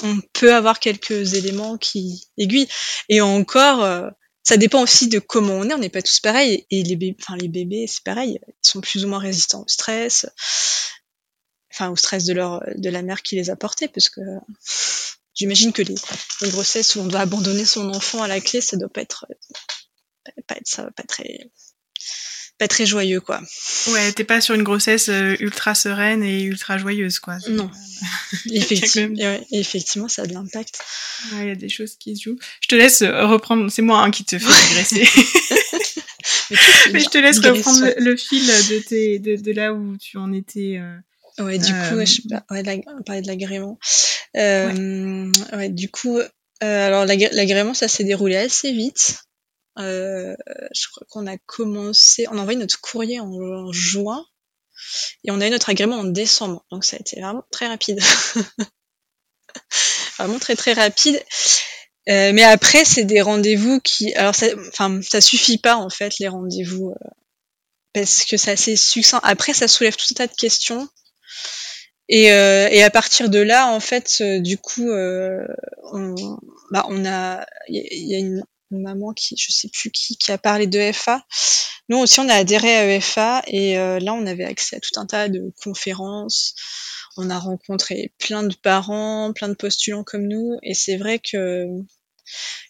On 0.02 0.18
peut 0.32 0.54
avoir 0.54 0.80
quelques 0.80 1.34
éléments 1.34 1.76
qui 1.76 2.26
aiguillent. 2.38 2.68
Et 3.10 3.20
encore, 3.20 4.10
ça 4.44 4.58
dépend 4.58 4.82
aussi 4.82 5.08
de 5.08 5.18
comment 5.18 5.54
on 5.54 5.68
est. 5.68 5.74
On 5.74 5.78
n'est 5.78 5.88
pas 5.88 6.02
tous 6.02 6.20
pareils. 6.20 6.66
Et 6.70 6.82
les 6.82 6.96
bébés, 6.96 7.16
enfin 7.20 7.36
les 7.36 7.48
bébés, 7.48 7.86
c'est 7.88 8.04
pareil. 8.04 8.38
Ils 8.46 8.68
sont 8.68 8.80
plus 8.80 9.04
ou 9.04 9.08
moins 9.08 9.18
résistants 9.18 9.62
au 9.62 9.68
stress, 9.68 10.26
enfin 11.72 11.90
au 11.90 11.96
stress 11.96 12.24
de 12.24 12.34
leur 12.34 12.62
de 12.76 12.90
la 12.90 13.02
mère 13.02 13.22
qui 13.22 13.36
les 13.36 13.50
a 13.50 13.56
portés, 13.56 13.88
parce 13.88 14.10
que 14.10 14.20
j'imagine 15.34 15.72
que 15.72 15.82
les, 15.82 15.94
les, 16.42 16.50
grossesses 16.50 16.94
où 16.94 17.00
on 17.00 17.06
doit 17.06 17.20
abandonner 17.20 17.64
son 17.64 17.88
enfant 17.94 18.22
à 18.22 18.28
la 18.28 18.40
clé, 18.40 18.60
ça 18.60 18.76
doit 18.76 18.90
pas 18.90 19.00
être 19.00 19.26
pas 20.46 20.56
être 20.56 20.68
ça, 20.68 20.90
pas 20.92 21.04
très 21.04 21.50
pas 22.58 22.68
très 22.68 22.86
joyeux 22.86 23.20
quoi. 23.20 23.40
Ouais, 23.88 24.12
t'es 24.12 24.24
pas 24.24 24.40
sur 24.40 24.54
une 24.54 24.62
grossesse 24.62 25.08
euh, 25.08 25.36
ultra 25.40 25.74
sereine 25.74 26.22
et 26.22 26.42
ultra 26.42 26.78
joyeuse 26.78 27.18
quoi. 27.18 27.36
Non. 27.48 27.70
effectivement, 28.52 29.16
ouais, 29.16 29.46
effectivement, 29.52 30.08
ça 30.08 30.22
a 30.22 30.26
de 30.26 30.34
l'impact. 30.34 30.78
Ouais, 31.32 31.42
il 31.42 31.48
y 31.48 31.52
a 31.52 31.56
des 31.56 31.68
choses 31.68 31.96
qui 31.96 32.16
se 32.16 32.22
jouent. 32.22 32.38
Je 32.60 32.68
te 32.68 32.74
laisse 32.74 33.02
euh, 33.02 33.26
reprendre, 33.26 33.70
c'est 33.70 33.82
moi 33.82 34.00
hein, 34.00 34.10
qui 34.10 34.24
te 34.24 34.38
fais 34.38 34.68
digresser. 34.68 35.04
Mais, 36.92 37.00
je 37.00 37.08
te 37.08 37.18
laisse 37.18 37.38
reprendre 37.38 37.86
le, 37.98 38.16
fil 38.16 38.46
de, 38.46 38.78
tes, 38.80 39.18
de, 39.18 39.36
de, 39.36 39.52
là 39.52 39.72
où 39.72 39.96
tu 39.96 40.16
en 40.16 40.32
étais. 40.32 40.78
Euh, 40.78 41.44
ouais, 41.44 41.58
du 41.58 41.72
coup, 41.72 42.04
je 42.04 42.22
ouais, 42.50 42.84
on 42.98 43.02
parlait 43.02 43.22
de 43.22 43.26
l'agrément. 43.26 43.78
Euh, 44.36 45.30
ouais. 45.52 45.56
ouais. 45.56 45.68
du 45.68 45.90
coup, 45.90 46.18
euh, 46.18 46.86
alors 46.86 47.04
l'agrément, 47.04 47.74
ça 47.74 47.88
s'est 47.88 48.04
déroulé 48.04 48.36
assez 48.36 48.72
vite. 48.72 49.16
Euh, 49.78 50.36
je 50.72 50.88
crois 50.88 51.06
qu'on 51.10 51.26
a 51.26 51.36
commencé, 51.38 52.26
on 52.30 52.38
a 52.38 52.40
envoyé 52.40 52.58
notre 52.58 52.80
courrier 52.80 53.20
en, 53.20 53.72
juin 53.72 54.24
et 55.24 55.30
on 55.30 55.40
a 55.40 55.46
eu 55.46 55.50
notre 55.50 55.70
agrément 55.70 55.96
en 55.96 56.04
décembre. 56.04 56.64
Donc 56.70 56.84
ça 56.84 56.96
a 56.96 57.00
été 57.00 57.20
vraiment 57.20 57.44
très 57.50 57.66
rapide. 57.66 58.00
vraiment 60.18 60.38
très 60.38 60.56
très 60.56 60.72
rapide. 60.72 61.22
Euh, 62.08 62.32
mais 62.34 62.42
après, 62.42 62.84
c'est 62.84 63.04
des 63.04 63.22
rendez-vous 63.22 63.80
qui, 63.80 64.12
alors, 64.14 64.34
ça, 64.34 64.46
enfin, 64.68 65.00
ça 65.02 65.20
suffit 65.20 65.58
pas 65.58 65.76
en 65.76 65.88
fait 65.88 66.18
les 66.18 66.28
rendez-vous 66.28 66.90
euh, 66.90 67.08
parce 67.94 68.24
que 68.24 68.36
c'est 68.36 68.50
assez 68.50 68.76
succinct. 68.76 69.20
Après, 69.22 69.54
ça 69.54 69.68
soulève 69.68 69.96
tout 69.96 70.06
un 70.10 70.14
tas 70.14 70.26
de 70.26 70.34
questions. 70.34 70.88
Et, 72.10 72.32
euh, 72.32 72.68
et 72.70 72.82
à 72.82 72.90
partir 72.90 73.30
de 73.30 73.38
là, 73.38 73.68
en 73.68 73.80
fait, 73.80 74.18
euh, 74.20 74.40
du 74.40 74.58
coup, 74.58 74.90
on, 74.90 76.14
bah, 76.70 76.84
on 76.88 77.06
a, 77.06 77.46
il 77.68 78.10
y, 78.10 78.14
a 78.14 78.18
une, 78.18 78.44
maman 78.78 79.12
qui, 79.12 79.36
je 79.36 79.52
sais 79.52 79.68
plus 79.68 79.90
qui, 79.90 80.16
qui 80.16 80.32
a 80.32 80.38
parlé 80.38 80.66
de 80.66 80.92
FA. 80.92 81.24
Nous 81.88 81.98
aussi, 81.98 82.20
on 82.20 82.28
a 82.28 82.34
adhéré 82.34 82.74
à 82.76 82.96
EFA 82.96 83.42
et 83.46 83.78
euh, 83.78 83.98
là, 83.98 84.14
on 84.14 84.26
avait 84.26 84.44
accès 84.44 84.76
à 84.76 84.80
tout 84.80 84.98
un 84.98 85.06
tas 85.06 85.28
de 85.28 85.52
conférences. 85.62 86.54
On 87.16 87.30
a 87.30 87.38
rencontré 87.38 88.12
plein 88.18 88.42
de 88.42 88.54
parents, 88.54 89.32
plein 89.32 89.48
de 89.48 89.54
postulants 89.54 90.04
comme 90.04 90.26
nous 90.26 90.58
et 90.62 90.74
c'est 90.74 90.96
vrai 90.96 91.18
que 91.20 91.66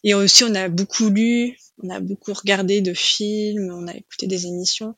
et 0.03 0.15
aussi 0.15 0.45
on 0.45 0.55
a 0.55 0.69
beaucoup 0.69 1.09
lu, 1.09 1.57
on 1.83 1.91
a 1.91 2.01
beaucoup 2.01 2.33
regardé 2.33 2.81
de 2.81 2.93
films, 2.93 3.73
on 3.73 3.87
a 3.87 3.95
écouté 3.95 4.27
des 4.27 4.47
émissions. 4.47 4.95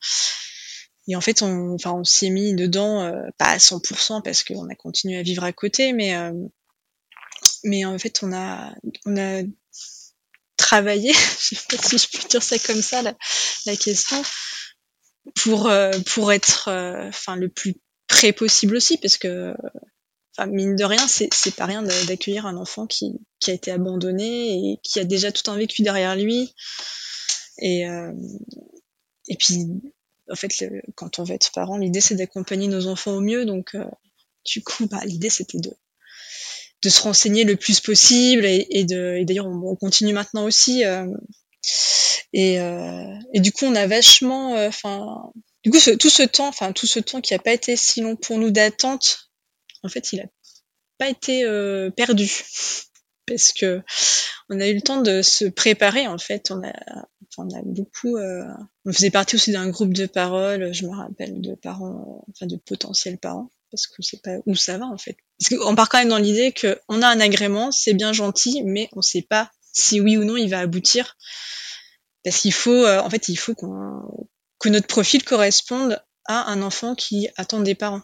Et 1.07 1.15
en 1.15 1.21
fait, 1.21 1.41
on, 1.41 1.75
enfin, 1.75 1.93
on 1.93 2.03
s'y 2.03 2.27
est 2.27 2.29
mis 2.29 2.53
dedans, 2.53 3.01
euh, 3.01 3.29
pas 3.37 3.51
à 3.51 3.57
100% 3.57 4.21
parce 4.21 4.43
qu'on 4.43 4.67
a 4.67 4.75
continué 4.75 5.17
à 5.17 5.23
vivre 5.23 5.43
à 5.43 5.53
côté, 5.53 5.93
mais 5.93 6.15
euh, 6.15 6.33
mais 7.63 7.85
en 7.85 7.97
fait, 7.97 8.19
on 8.23 8.33
a 8.33 8.73
on 9.05 9.17
a 9.17 9.43
travailler, 10.67 11.13
je 11.39 11.55
sais 11.55 11.61
pas 11.69 11.81
si 11.81 11.97
je 11.97 12.07
peux 12.09 12.27
dire 12.27 12.43
ça 12.43 12.59
comme 12.59 12.81
ça, 12.81 13.01
la, 13.01 13.75
question, 13.77 14.21
pour, 15.35 15.67
euh, 15.67 15.91
pour 16.13 16.33
être 16.33 16.67
euh, 16.67 17.07
enfin 17.07 17.37
le 17.37 17.47
plus 17.47 17.75
près 18.07 18.33
possible 18.33 18.75
aussi, 18.75 18.97
parce 18.97 19.17
que 19.17 19.53
mine 20.45 20.75
de 20.75 20.83
rien, 20.83 21.07
c'est, 21.07 21.55
pas 21.55 21.65
rien 21.65 21.83
d'accueillir 21.83 22.45
un 22.45 22.57
enfant 22.57 22.85
qui, 22.85 23.13
qui 23.39 23.51
a 23.51 23.53
été 23.53 23.71
abandonné 23.71 24.71
et 24.71 24.79
qui 24.83 24.99
a 24.99 25.03
déjà 25.03 25.31
tout 25.31 25.49
un 25.49 25.57
vécu 25.57 25.81
derrière 25.81 26.15
lui. 26.15 26.53
Et, 27.59 27.87
euh, 27.87 28.13
et 29.27 29.35
puis, 29.35 29.65
en 30.29 30.35
fait, 30.35 30.51
quand 30.95 31.19
on 31.19 31.23
va 31.23 31.33
être 31.33 31.51
parent, 31.53 31.77
l'idée 31.77 32.01
c'est 32.01 32.15
d'accompagner 32.15 32.67
nos 32.67 32.87
enfants 32.87 33.13
au 33.13 33.21
mieux. 33.21 33.45
Donc, 33.45 33.75
du 34.45 34.63
coup, 34.63 34.85
bah, 34.87 35.01
l'idée 35.05 35.29
c'était 35.29 35.59
de, 35.59 35.71
de 36.83 36.89
se 36.89 37.01
renseigner 37.01 37.43
le 37.43 37.55
plus 37.55 37.79
possible 37.79 38.45
et, 38.45 38.67
et 38.69 38.85
d'ailleurs 38.85 39.47
on, 39.47 39.75
continue 39.75 40.13
maintenant 40.13 40.45
aussi 40.45 40.85
euh, 40.85 41.07
et, 42.33 42.59
euh, 42.59 43.15
et 43.33 43.39
du 43.39 43.51
coup 43.51 43.65
on 43.65 43.75
a 43.75 43.87
vachement 43.87 44.55
euh, 44.55 44.67
enfin 44.67 45.31
du 45.63 45.71
coup 45.71 45.79
tout 45.99 46.09
ce 46.09 46.23
temps 46.23 46.47
enfin 46.47 46.71
tout 46.73 46.87
ce 46.87 46.99
temps 46.99 47.21
qui 47.21 47.33
a 47.33 47.39
pas 47.39 47.53
été 47.53 47.75
si 47.75 48.01
long 48.01 48.15
pour 48.15 48.37
nous 48.37 48.51
d'attente 48.51 49.31
en 49.83 49.89
fait 49.89 50.13
il 50.13 50.21
a 50.21 50.25
pas 50.97 51.09
été 51.09 51.43
perdu. 51.95 52.31
Parce 53.27 53.51
que 53.51 53.83
on 54.49 54.59
a 54.59 54.67
eu 54.67 54.73
le 54.73 54.81
temps 54.81 55.01
de 55.01 55.21
se 55.21 55.45
préparer 55.45 56.07
en 56.07 56.17
fait. 56.17 56.49
On 56.49 56.63
a 56.63 56.73
on 57.37 57.49
a 57.49 57.61
beaucoup 57.61 58.17
on 58.17 58.91
faisait 58.91 59.11
partie 59.11 59.35
aussi 59.35 59.51
d'un 59.51 59.69
groupe 59.69 59.93
de 59.93 60.07
parole 60.07 60.73
je 60.73 60.87
me 60.87 60.95
rappelle 60.95 61.39
de 61.39 61.53
parents 61.53 62.25
enfin 62.31 62.47
de 62.47 62.55
potentiels 62.55 63.19
parents 63.19 63.51
parce 63.71 63.87
qu'on 63.87 64.01
sait 64.01 64.19
pas 64.23 64.37
où 64.45 64.55
ça 64.55 64.77
va 64.77 64.85
en 64.85 64.97
fait. 64.97 65.17
Parce 65.39 65.49
qu'on 65.49 65.75
part 65.75 65.89
quand 65.89 65.99
même 65.99 66.09
dans 66.09 66.17
l'idée 66.17 66.53
qu'on 66.53 67.01
a 67.01 67.07
un 67.07 67.19
agrément, 67.19 67.71
c'est 67.71 67.93
bien 67.93 68.13
gentil, 68.13 68.63
mais 68.65 68.89
on 68.93 69.01
sait 69.01 69.25
pas 69.27 69.51
si 69.73 69.99
oui 69.99 70.17
ou 70.17 70.23
non 70.23 70.37
il 70.37 70.49
va 70.49 70.59
aboutir. 70.59 71.17
Parce 72.23 72.41
qu'il 72.41 72.53
faut, 72.53 72.85
euh, 72.85 72.99
en 72.99 73.09
fait, 73.09 73.29
il 73.29 73.37
faut 73.37 73.55
qu'on, 73.55 74.01
que 74.59 74.69
notre 74.69 74.87
profil 74.87 75.23
corresponde 75.23 76.01
à 76.25 76.51
un 76.51 76.61
enfant 76.61 76.95
qui 76.95 77.29
attend 77.37 77.61
des 77.61 77.75
parents. 77.75 78.01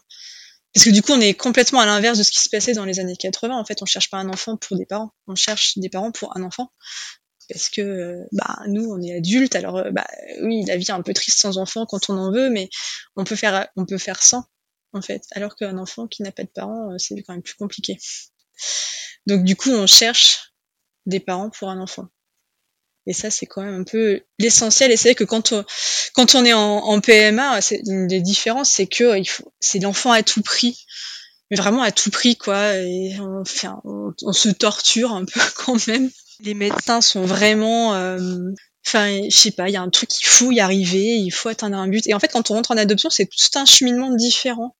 Parce 0.73 0.85
que 0.85 0.89
du 0.89 1.01
coup, 1.01 1.11
on 1.11 1.21
est 1.21 1.35
complètement 1.35 1.79
à 1.79 1.85
l'inverse 1.85 2.17
de 2.17 2.23
ce 2.23 2.31
qui 2.31 2.39
se 2.39 2.49
passait 2.49 2.73
dans 2.73 2.85
les 2.85 2.99
années 2.99 3.15
80. 3.15 3.55
En 3.55 3.65
fait, 3.65 3.81
on 3.81 3.85
cherche 3.85 4.09
pas 4.09 4.17
un 4.17 4.29
enfant 4.29 4.57
pour 4.57 4.77
des 4.77 4.85
parents, 4.85 5.11
on 5.27 5.35
cherche 5.35 5.77
des 5.77 5.89
parents 5.89 6.11
pour 6.11 6.35
un 6.37 6.43
enfant. 6.43 6.71
Parce 7.49 7.69
que 7.69 7.81
euh, 7.81 8.23
bah 8.31 8.59
nous, 8.67 8.85
on 8.85 9.01
est 9.01 9.15
adultes, 9.17 9.55
alors 9.55 9.77
euh, 9.77 9.91
bah 9.91 10.07
oui, 10.41 10.63
la 10.65 10.77
vie 10.77 10.85
est 10.85 10.91
un 10.91 11.01
peu 11.01 11.13
triste 11.13 11.39
sans 11.39 11.57
enfant 11.57 11.85
quand 11.85 12.09
on 12.09 12.17
en 12.17 12.31
veut, 12.31 12.49
mais 12.49 12.69
on 13.15 13.25
peut 13.25 13.35
faire, 13.35 13.67
on 13.75 13.85
peut 13.85 13.97
faire 13.97 14.23
sans 14.23 14.45
en 14.93 15.01
fait. 15.01 15.23
Alors 15.31 15.55
qu'un 15.55 15.77
enfant 15.77 16.07
qui 16.07 16.23
n'a 16.23 16.31
pas 16.31 16.43
de 16.43 16.49
parents, 16.49 16.91
euh, 16.91 16.97
c'est 16.97 17.21
quand 17.23 17.33
même 17.33 17.41
plus 17.41 17.55
compliqué. 17.55 17.97
Donc 19.27 19.43
du 19.43 19.55
coup, 19.55 19.71
on 19.71 19.87
cherche 19.87 20.53
des 21.05 21.19
parents 21.19 21.49
pour 21.49 21.69
un 21.69 21.79
enfant. 21.79 22.07
Et 23.05 23.13
ça, 23.13 23.29
c'est 23.29 23.45
quand 23.45 23.61
même 23.61 23.81
un 23.81 23.83
peu 23.83 24.21
l'essentiel. 24.39 24.91
Et 24.91 24.97
c'est 24.97 25.09
vrai 25.09 25.15
que 25.15 25.25
quand 25.25 25.51
on, 25.51 25.65
quand 26.13 26.35
on 26.35 26.45
est 26.45 26.53
en, 26.53 27.01
PMA, 27.01 27.59
c'est 27.61 27.81
une 27.85 28.07
des 28.07 28.21
différences, 28.21 28.69
c'est 28.69 28.87
que 28.87 29.17
il 29.17 29.25
faut, 29.25 29.51
c'est 29.59 29.79
l'enfant 29.79 30.13
à 30.13 30.23
tout 30.23 30.41
prix, 30.41 30.85
mais 31.51 31.57
vraiment 31.57 31.81
à 31.81 31.91
tout 31.91 32.11
prix, 32.11 32.37
quoi. 32.37 32.77
Et 32.77 33.17
on, 33.19 33.43
on, 33.83 34.33
se 34.33 34.49
torture 34.49 35.11
un 35.11 35.25
peu 35.25 35.41
quand 35.55 35.85
même. 35.87 36.09
Les 36.39 36.53
médecins 36.53 37.01
sont 37.01 37.25
vraiment, 37.25 37.93
euh, 37.95 38.17
Enfin, 38.85 39.21
je 39.29 39.35
sais 39.35 39.51
pas, 39.51 39.69
il 39.69 39.73
y 39.73 39.77
a 39.77 39.81
un 39.81 39.89
truc 39.89 40.09
qu'il 40.09 40.27
faut 40.27 40.51
y 40.51 40.59
arriver, 40.59 41.15
il 41.15 41.31
faut 41.31 41.49
atteindre 41.49 41.77
un 41.77 41.87
but. 41.87 42.05
Et 42.07 42.13
en 42.13 42.19
fait, 42.19 42.27
quand 42.27 42.51
on 42.51 42.55
rentre 42.55 42.71
en 42.71 42.77
adoption, 42.77 43.09
c'est 43.09 43.25
tout 43.25 43.57
un 43.57 43.65
cheminement 43.65 44.11
différent. 44.11 44.75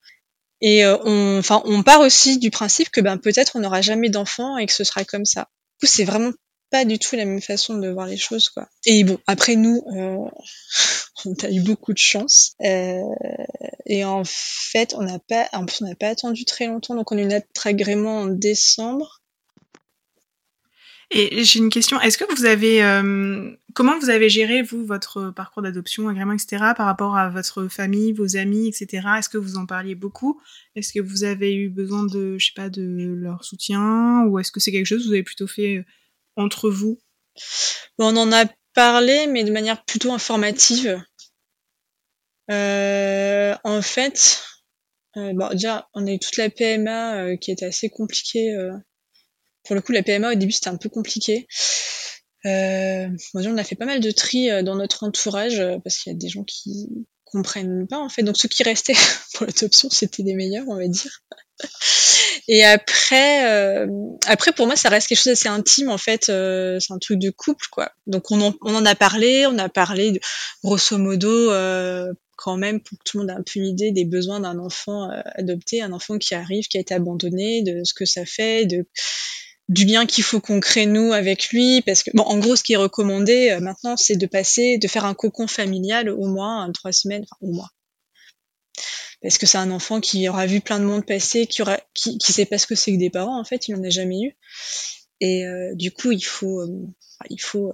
Et 0.63 0.85
euh, 0.85 0.97
on, 1.03 1.39
enfin, 1.39 1.61
on 1.65 1.83
part 1.83 1.99
aussi 1.99 2.39
du 2.39 2.49
principe 2.49 2.89
que 2.89 3.01
ben 3.01 3.17
peut-être 3.17 3.57
on 3.57 3.59
n'aura 3.59 3.81
jamais 3.81 4.09
d'enfants 4.09 4.57
et 4.57 4.65
que 4.65 4.71
ce 4.71 4.85
sera 4.85 5.03
comme 5.03 5.25
ça. 5.25 5.49
C'est 5.83 6.05
vraiment 6.05 6.31
pas 6.71 6.85
du 6.85 6.97
tout 6.97 7.17
la 7.17 7.25
même 7.25 7.41
façon 7.41 7.77
de 7.77 7.89
voir 7.89 8.07
les 8.07 8.15
choses, 8.15 8.47
quoi. 8.47 8.69
Et 8.85 9.03
bon, 9.03 9.19
après 9.27 9.57
nous, 9.57 9.83
euh, 9.93 10.17
on 11.25 11.33
a 11.43 11.51
eu 11.51 11.59
beaucoup 11.59 11.91
de 11.91 11.97
chance. 11.97 12.53
Euh, 12.63 13.01
et 13.85 14.05
en 14.05 14.23
fait, 14.23 14.95
on 14.97 15.03
n'a 15.03 15.19
pas, 15.19 15.49
en 15.51 15.65
plus, 15.65 15.81
on 15.81 15.87
n'a 15.89 15.95
pas 15.95 16.07
attendu 16.07 16.45
très 16.45 16.67
longtemps, 16.67 16.95
donc 16.95 17.11
on 17.11 17.17
a 17.17 17.21
eu 17.21 17.25
notre 17.25 17.67
agrément 17.67 18.21
en 18.21 18.27
décembre. 18.27 19.21
Et 21.15 21.43
j'ai 21.43 21.59
une 21.59 21.69
question. 21.69 22.01
Est-ce 22.01 22.17
que 22.17 22.35
vous 22.35 22.45
avez, 22.45 22.83
euh, 22.83 23.51
comment 23.75 23.99
vous 23.99 24.09
avez 24.09 24.29
géré 24.29 24.63
vous 24.63 24.83
votre 24.83 25.29
parcours 25.29 25.61
d'adoption, 25.61 26.09
agrément, 26.09 26.33
etc. 26.33 26.73
par 26.75 26.87
rapport 26.87 27.15
à 27.15 27.29
votre 27.29 27.67
famille, 27.67 28.13
vos 28.13 28.35
amis, 28.35 28.67
etc. 28.67 29.07
Est-ce 29.19 29.29
que 29.29 29.37
vous 29.37 29.57
en 29.57 29.67
parliez 29.67 29.93
beaucoup? 29.93 30.41
Est-ce 30.75 30.91
que 30.91 30.99
vous 30.99 31.23
avez 31.23 31.53
eu 31.53 31.69
besoin 31.69 32.03
de, 32.03 32.37
je 32.39 32.47
sais 32.47 32.53
pas, 32.55 32.69
de 32.69 33.13
leur 33.15 33.45
soutien, 33.45 34.25
ou 34.25 34.39
est-ce 34.39 34.51
que 34.51 34.59
c'est 34.59 34.71
quelque 34.71 34.87
chose 34.87 35.03
que 35.03 35.07
vous 35.07 35.13
avez 35.13 35.23
plutôt 35.23 35.45
fait 35.45 35.77
euh, 35.77 35.85
entre 36.35 36.71
vous? 36.71 36.99
On 37.99 38.17
en 38.17 38.31
a 38.31 38.45
parlé, 38.73 39.27
mais 39.27 39.43
de 39.43 39.51
manière 39.51 39.85
plutôt 39.85 40.13
informative. 40.13 40.99
Euh, 42.49 43.55
en 43.63 43.83
fait, 43.83 44.43
déjà, 45.15 45.87
on 45.93 46.07
a 46.07 46.11
eu 46.11 46.17
toute 46.17 46.37
la 46.37 46.49
PMA 46.49 47.37
qui 47.37 47.51
était 47.51 47.67
assez 47.67 47.89
compliquée 47.89 48.51
pour 49.63 49.75
le 49.75 49.81
coup, 49.81 49.91
la 49.91 50.03
PMA 50.03 50.31
au 50.31 50.35
début 50.35 50.51
c'était 50.51 50.69
un 50.69 50.77
peu 50.77 50.89
compliqué. 50.89 51.47
Euh, 52.45 53.07
on 53.33 53.57
a 53.57 53.63
fait 53.63 53.75
pas 53.75 53.85
mal 53.85 54.01
de 54.01 54.11
tri 54.11 54.49
euh, 54.49 54.63
dans 54.63 54.75
notre 54.75 55.03
entourage 55.03 55.59
euh, 55.59 55.77
parce 55.81 55.97
qu'il 55.97 56.11
y 56.11 56.15
a 56.15 56.17
des 56.17 56.27
gens 56.27 56.43
qui 56.43 56.89
comprennent 57.23 57.87
pas 57.87 57.97
en 57.97 58.09
fait. 58.09 58.23
Donc 58.23 58.37
ceux 58.37 58.49
qui 58.49 58.63
restaient 58.63 58.93
pour 59.33 59.45
l'adoption, 59.45 59.89
c'était 59.89 60.23
les 60.23 60.35
meilleurs, 60.35 60.65
on 60.67 60.75
va 60.75 60.87
dire. 60.87 61.21
Et 62.47 62.63
après, 62.63 63.45
euh, 63.45 63.87
après 64.27 64.51
pour 64.51 64.67
moi, 64.67 64.75
ça 64.75 64.89
reste 64.89 65.07
quelque 65.07 65.17
chose 65.17 65.31
d'assez 65.31 65.47
intime 65.47 65.89
en 65.89 65.97
fait. 65.97 66.29
Euh, 66.29 66.77
c'est 66.79 66.93
un 66.93 66.99
truc 66.99 67.19
de 67.19 67.29
couple, 67.29 67.65
quoi. 67.71 67.91
Donc 68.05 68.31
on 68.31 68.41
en, 68.41 68.53
on 68.61 68.75
en 68.75 68.85
a 68.85 68.95
parlé, 68.95 69.45
on 69.47 69.57
a 69.57 69.69
parlé 69.69 70.11
de, 70.11 70.19
grosso 70.63 70.97
modo 70.97 71.51
euh, 71.51 72.11
quand 72.35 72.57
même 72.57 72.81
pour 72.81 72.97
que 72.97 73.03
tout 73.05 73.17
le 73.17 73.23
monde 73.23 73.31
ait 73.31 73.39
un 73.39 73.43
peu 73.43 73.59
une 73.59 73.67
idée 73.67 73.91
des 73.91 74.05
besoins 74.05 74.41
d'un 74.41 74.59
enfant 74.59 75.09
euh, 75.09 75.21
adopté, 75.35 75.81
un 75.81 75.93
enfant 75.93 76.17
qui 76.17 76.35
arrive, 76.35 76.67
qui 76.67 76.77
a 76.77 76.81
été 76.81 76.93
abandonné, 76.93 77.63
de 77.63 77.83
ce 77.83 77.93
que 77.93 78.05
ça 78.05 78.25
fait, 78.25 78.65
de 78.65 78.85
du 79.69 79.85
lien 79.85 80.05
qu'il 80.05 80.23
faut 80.23 80.41
qu'on 80.41 80.59
crée 80.59 80.85
nous 80.85 81.13
avec 81.13 81.49
lui 81.49 81.81
parce 81.81 82.03
que 82.03 82.11
bon 82.13 82.23
en 82.23 82.37
gros 82.37 82.55
ce 82.55 82.63
qui 82.63 82.73
est 82.73 82.77
recommandé 82.77 83.49
euh, 83.51 83.59
maintenant 83.59 83.95
c'est 83.95 84.17
de 84.17 84.25
passer 84.25 84.77
de 84.77 84.87
faire 84.87 85.05
un 85.05 85.13
cocon 85.13 85.47
familial 85.47 86.09
au 86.09 86.27
moins 86.27 86.69
trois 86.73 86.91
semaines 86.91 87.23
enfin 87.23 87.37
au 87.41 87.53
moins. 87.53 87.69
Parce 89.21 89.37
que 89.37 89.45
c'est 89.45 89.57
un 89.57 89.71
enfant 89.71 90.01
qui 90.01 90.27
aura 90.27 90.45
vu 90.47 90.59
plein 90.59 90.79
de 90.79 90.85
monde 90.85 91.05
passer 91.05 91.47
qui 91.47 91.61
aura 91.61 91.79
qui, 91.93 92.17
qui 92.17 92.33
sait 92.33 92.45
pas 92.45 92.57
ce 92.57 92.67
que 92.67 92.75
c'est 92.75 92.91
que 92.91 92.99
des 92.99 93.09
parents 93.09 93.39
en 93.39 93.45
fait 93.45 93.67
il 93.67 93.75
en 93.75 93.83
a 93.83 93.89
jamais 93.89 94.21
eu. 94.21 94.37
Et 95.21 95.45
euh, 95.45 95.73
du 95.75 95.91
coup 95.91 96.11
il 96.11 96.25
faut 96.25 96.59
euh, 96.59 96.85
il 97.29 97.39
faut 97.39 97.71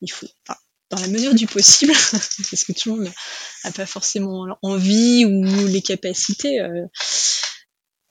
il 0.00 0.10
faut 0.10 0.26
enfin, 0.48 0.58
dans 0.90 0.98
la 0.98 1.06
mesure 1.06 1.34
du 1.34 1.46
possible 1.46 1.92
parce 2.12 2.64
que 2.64 2.72
tout 2.72 2.96
le 2.96 3.02
monde 3.04 3.12
n'a 3.64 3.70
pas 3.70 3.86
forcément 3.86 4.44
envie 4.62 5.24
ou 5.24 5.66
les 5.68 5.82
capacités 5.82 6.60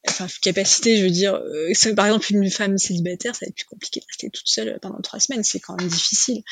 enfin 0.10 0.28
capacité, 0.41 0.98
je 0.98 1.04
veux 1.04 1.12
dire, 1.12 1.36
euh, 1.36 1.96
par 1.96 2.06
exemple 2.06 2.32
une 2.32 2.50
femme 2.50 2.78
célibataire, 2.78 3.36
ça 3.36 3.46
va 3.46 3.50
être 3.50 3.56
plus 3.56 3.65
compliqué 3.65 4.00
de 4.00 4.06
rester 4.08 4.30
toute 4.30 4.48
seule 4.48 4.80
pendant 4.82 5.00
trois 5.02 5.20
semaines, 5.20 5.43
c'est 5.43 5.60
quand 5.60 5.78
même 5.78 5.88
difficile. 5.88 6.43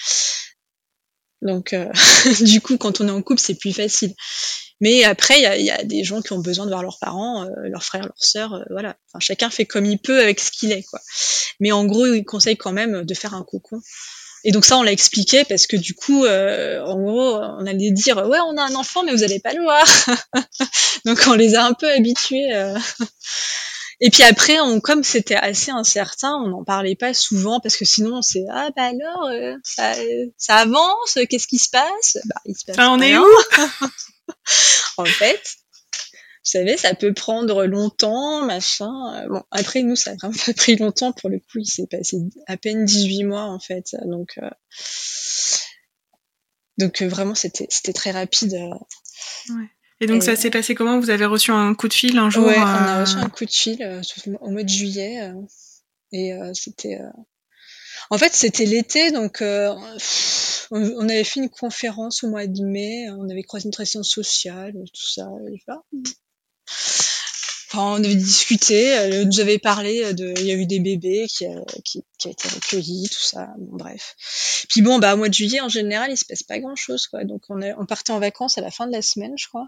Donc 1.41 1.73
euh, 1.73 1.91
du 2.41 2.61
coup, 2.61 2.77
quand 2.77 3.01
on 3.01 3.07
est 3.07 3.11
en 3.11 3.21
couple, 3.21 3.41
c'est 3.41 3.55
plus 3.55 3.73
facile. 3.73 4.13
Mais 4.81 5.05
après, 5.05 5.39
il 5.39 5.65
y 5.65 5.71
a, 5.71 5.83
des 5.83 6.03
gens 6.03 6.21
qui 6.21 6.33
ont 6.33 6.39
besoin 6.39 6.65
de 6.65 6.71
voir 6.71 6.83
leurs 6.83 6.99
parents, 6.99 7.45
euh, 7.45 7.69
leurs 7.69 7.83
frères, 7.83 8.03
leurs 8.03 8.23
sœurs, 8.23 8.65
voilà. 8.69 8.97
Chacun 9.19 9.49
fait 9.49 9.65
comme 9.65 9.85
il 9.85 9.99
peut 9.99 10.21
avec 10.21 10.39
ce 10.39 10.51
qu'il 10.51 10.73
est, 10.73 10.83
quoi. 10.83 10.99
Mais 11.61 11.71
en 11.71 11.85
gros, 11.85 12.05
il 12.05 12.25
conseille 12.25 12.57
quand 12.57 12.73
même 12.73 13.03
de 13.03 13.13
faire 13.13 13.33
un 13.33 13.43
cocon 13.43 13.79
et 14.47 14.51
donc 14.51 14.63
ça, 14.63 14.77
on 14.77 14.83
l'a 14.83 14.91
expliqué 14.91 15.43
parce 15.43 15.65
que 15.65 15.75
du 15.75 15.95
coup, 15.95 16.23
euh, 16.23 16.79
en 16.85 17.01
gros, 17.01 17.35
on 17.35 17.65
allait 17.65 17.89
dire 17.89 18.17
ouais, 18.17 18.37
on 18.47 18.55
a 18.57 18.61
un 18.61 18.75
enfant, 18.75 19.01
mais 19.03 19.11
vous 19.11 19.23
allez 19.23 19.39
pas 19.39 19.53
le 19.53 19.63
voir. 19.63 19.83
donc 21.05 21.19
on 21.25 21.33
les 21.33 21.55
a 21.55 21.65
un 21.65 21.73
peu 21.73 21.91
habitués. 21.91 22.53
Euh. 22.53 22.77
Et 24.01 24.11
puis 24.11 24.21
après, 24.21 24.59
on, 24.59 24.81
comme 24.81 25.03
c'était 25.03 25.35
assez 25.35 25.71
incertain, 25.71 26.35
on 26.43 26.49
n'en 26.49 26.63
parlait 26.63 26.95
pas 26.95 27.15
souvent 27.15 27.59
parce 27.59 27.75
que 27.75 27.85
sinon 27.85 28.21
c'est 28.21 28.43
ah 28.51 28.69
bah 28.75 28.83
alors 28.83 29.29
euh, 29.31 29.55
ça, 29.63 29.93
ça, 30.37 30.57
avance, 30.57 31.17
qu'est-ce 31.27 31.47
qui 31.47 31.57
se 31.57 31.69
passe? 31.71 32.17
Bah 32.25 32.35
il 32.45 32.55
se 32.55 32.65
passe. 32.65 32.77
on 32.79 33.01
est 33.01 33.17
où? 33.17 33.25
En 34.97 35.05
fait, 35.05 35.41
savez, 36.51 36.77
ça 36.77 36.93
peut 36.93 37.13
prendre 37.13 37.65
longtemps, 37.65 38.45
machin. 38.45 39.15
Euh, 39.15 39.27
bon, 39.27 39.43
après, 39.51 39.81
nous, 39.81 39.95
ça 39.95 40.11
a 40.11 40.15
vraiment 40.15 40.35
pas 40.45 40.53
pris 40.53 40.75
longtemps. 40.75 41.11
Pour 41.11 41.29
le 41.29 41.39
coup, 41.39 41.57
il 41.59 41.65
s'est 41.65 41.87
passé 41.87 42.17
à 42.47 42.55
peine 42.55 42.85
18 42.85 43.23
mois, 43.23 43.43
en 43.43 43.59
fait. 43.59 43.95
Donc, 44.05 44.37
euh... 44.37 44.49
donc 46.77 47.01
euh, 47.01 47.07
vraiment, 47.07 47.35
c'était, 47.35 47.67
c'était 47.69 47.93
très 47.93 48.11
rapide. 48.11 48.53
Ouais. 48.53 49.69
Et 50.01 50.07
donc, 50.07 50.21
Et... 50.21 50.25
ça 50.25 50.35
s'est 50.35 50.51
passé 50.51 50.75
comment? 50.75 50.99
Vous 50.99 51.09
avez 51.09 51.25
reçu 51.25 51.51
un 51.51 51.73
coup 51.73 51.87
de 51.87 51.93
fil 51.93 52.17
un 52.17 52.29
jour 52.29 52.45
Ouais, 52.45 52.57
on 52.57 52.61
a 52.61 53.01
reçu 53.01 53.17
un 53.17 53.29
coup 53.29 53.45
de 53.45 53.51
fil 53.51 53.81
euh, 53.81 54.01
au 54.41 54.51
mois 54.51 54.63
de 54.63 54.69
juillet. 54.69 55.31
et 56.11 56.33
c'était... 56.53 56.99
En 58.11 58.19
fait, 58.19 58.33
c'était 58.33 58.65
l'été, 58.65 59.11
donc 59.11 59.41
on 59.41 61.09
avait 61.09 61.23
fait 61.23 61.39
une 61.39 61.49
conférence 61.49 62.23
au 62.23 62.29
mois 62.29 62.45
de 62.45 62.63
mai, 62.63 63.09
on 63.09 63.29
avait 63.29 63.41
croisé 63.41 63.65
une 63.65 63.71
tradition 63.71 64.03
sociale, 64.03 64.73
tout 64.93 65.07
ça. 65.07 65.27
Et 65.51 65.59
Enfin, 66.67 67.99
on 67.99 68.03
avait 68.03 68.15
discuté, 68.15 68.85
elle 68.85 69.27
nous 69.27 69.39
avait 69.39 69.59
parlé 69.59 70.13
de, 70.13 70.33
il 70.37 70.45
y 70.45 70.51
a 70.51 70.55
eu 70.55 70.65
des 70.65 70.79
bébés 70.79 71.25
qui, 71.27 71.45
a, 71.45 71.55
qui, 71.83 72.03
été 72.23 72.47
recueillis, 72.47 73.09
tout 73.09 73.23
ça. 73.23 73.49
Bon, 73.57 73.77
bref. 73.77 74.15
Puis 74.69 74.81
bon, 74.81 74.99
bah, 74.99 75.15
au 75.15 75.17
mois 75.17 75.29
de 75.29 75.33
juillet, 75.33 75.61
en 75.61 75.69
général, 75.69 76.11
il 76.11 76.17
se 76.17 76.25
passe 76.25 76.43
pas 76.43 76.59
grand 76.59 76.75
chose, 76.75 77.07
quoi. 77.07 77.23
Donc, 77.23 77.41
on, 77.49 77.59
on 77.61 77.85
partait 77.85 78.11
en 78.11 78.19
vacances 78.19 78.57
à 78.57 78.61
la 78.61 78.71
fin 78.71 78.87
de 78.87 78.91
la 78.91 79.01
semaine, 79.01 79.33
je 79.37 79.47
crois. 79.47 79.67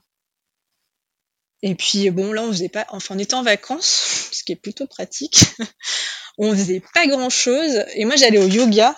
Et 1.64 1.76
puis, 1.76 2.10
bon, 2.12 2.32
là, 2.32 2.44
on 2.44 2.52
faisait 2.52 2.70
pas, 2.70 2.86
enfin, 2.90 3.16
on 3.16 3.20
était 3.20 3.34
en 3.34 3.44
vacances, 3.44 4.30
ce 4.32 4.44
qui 4.44 4.52
est 4.52 4.58
plutôt 4.58 4.88
pratique. 4.88 5.46
on 6.38 6.52
faisait 6.56 6.84
pas 6.94 7.08
grand 7.08 7.30
chose. 7.30 7.84
Et 7.96 8.06
moi, 8.06 8.16
j'allais 8.16 8.38
au 8.38 8.48
yoga. 8.48 8.96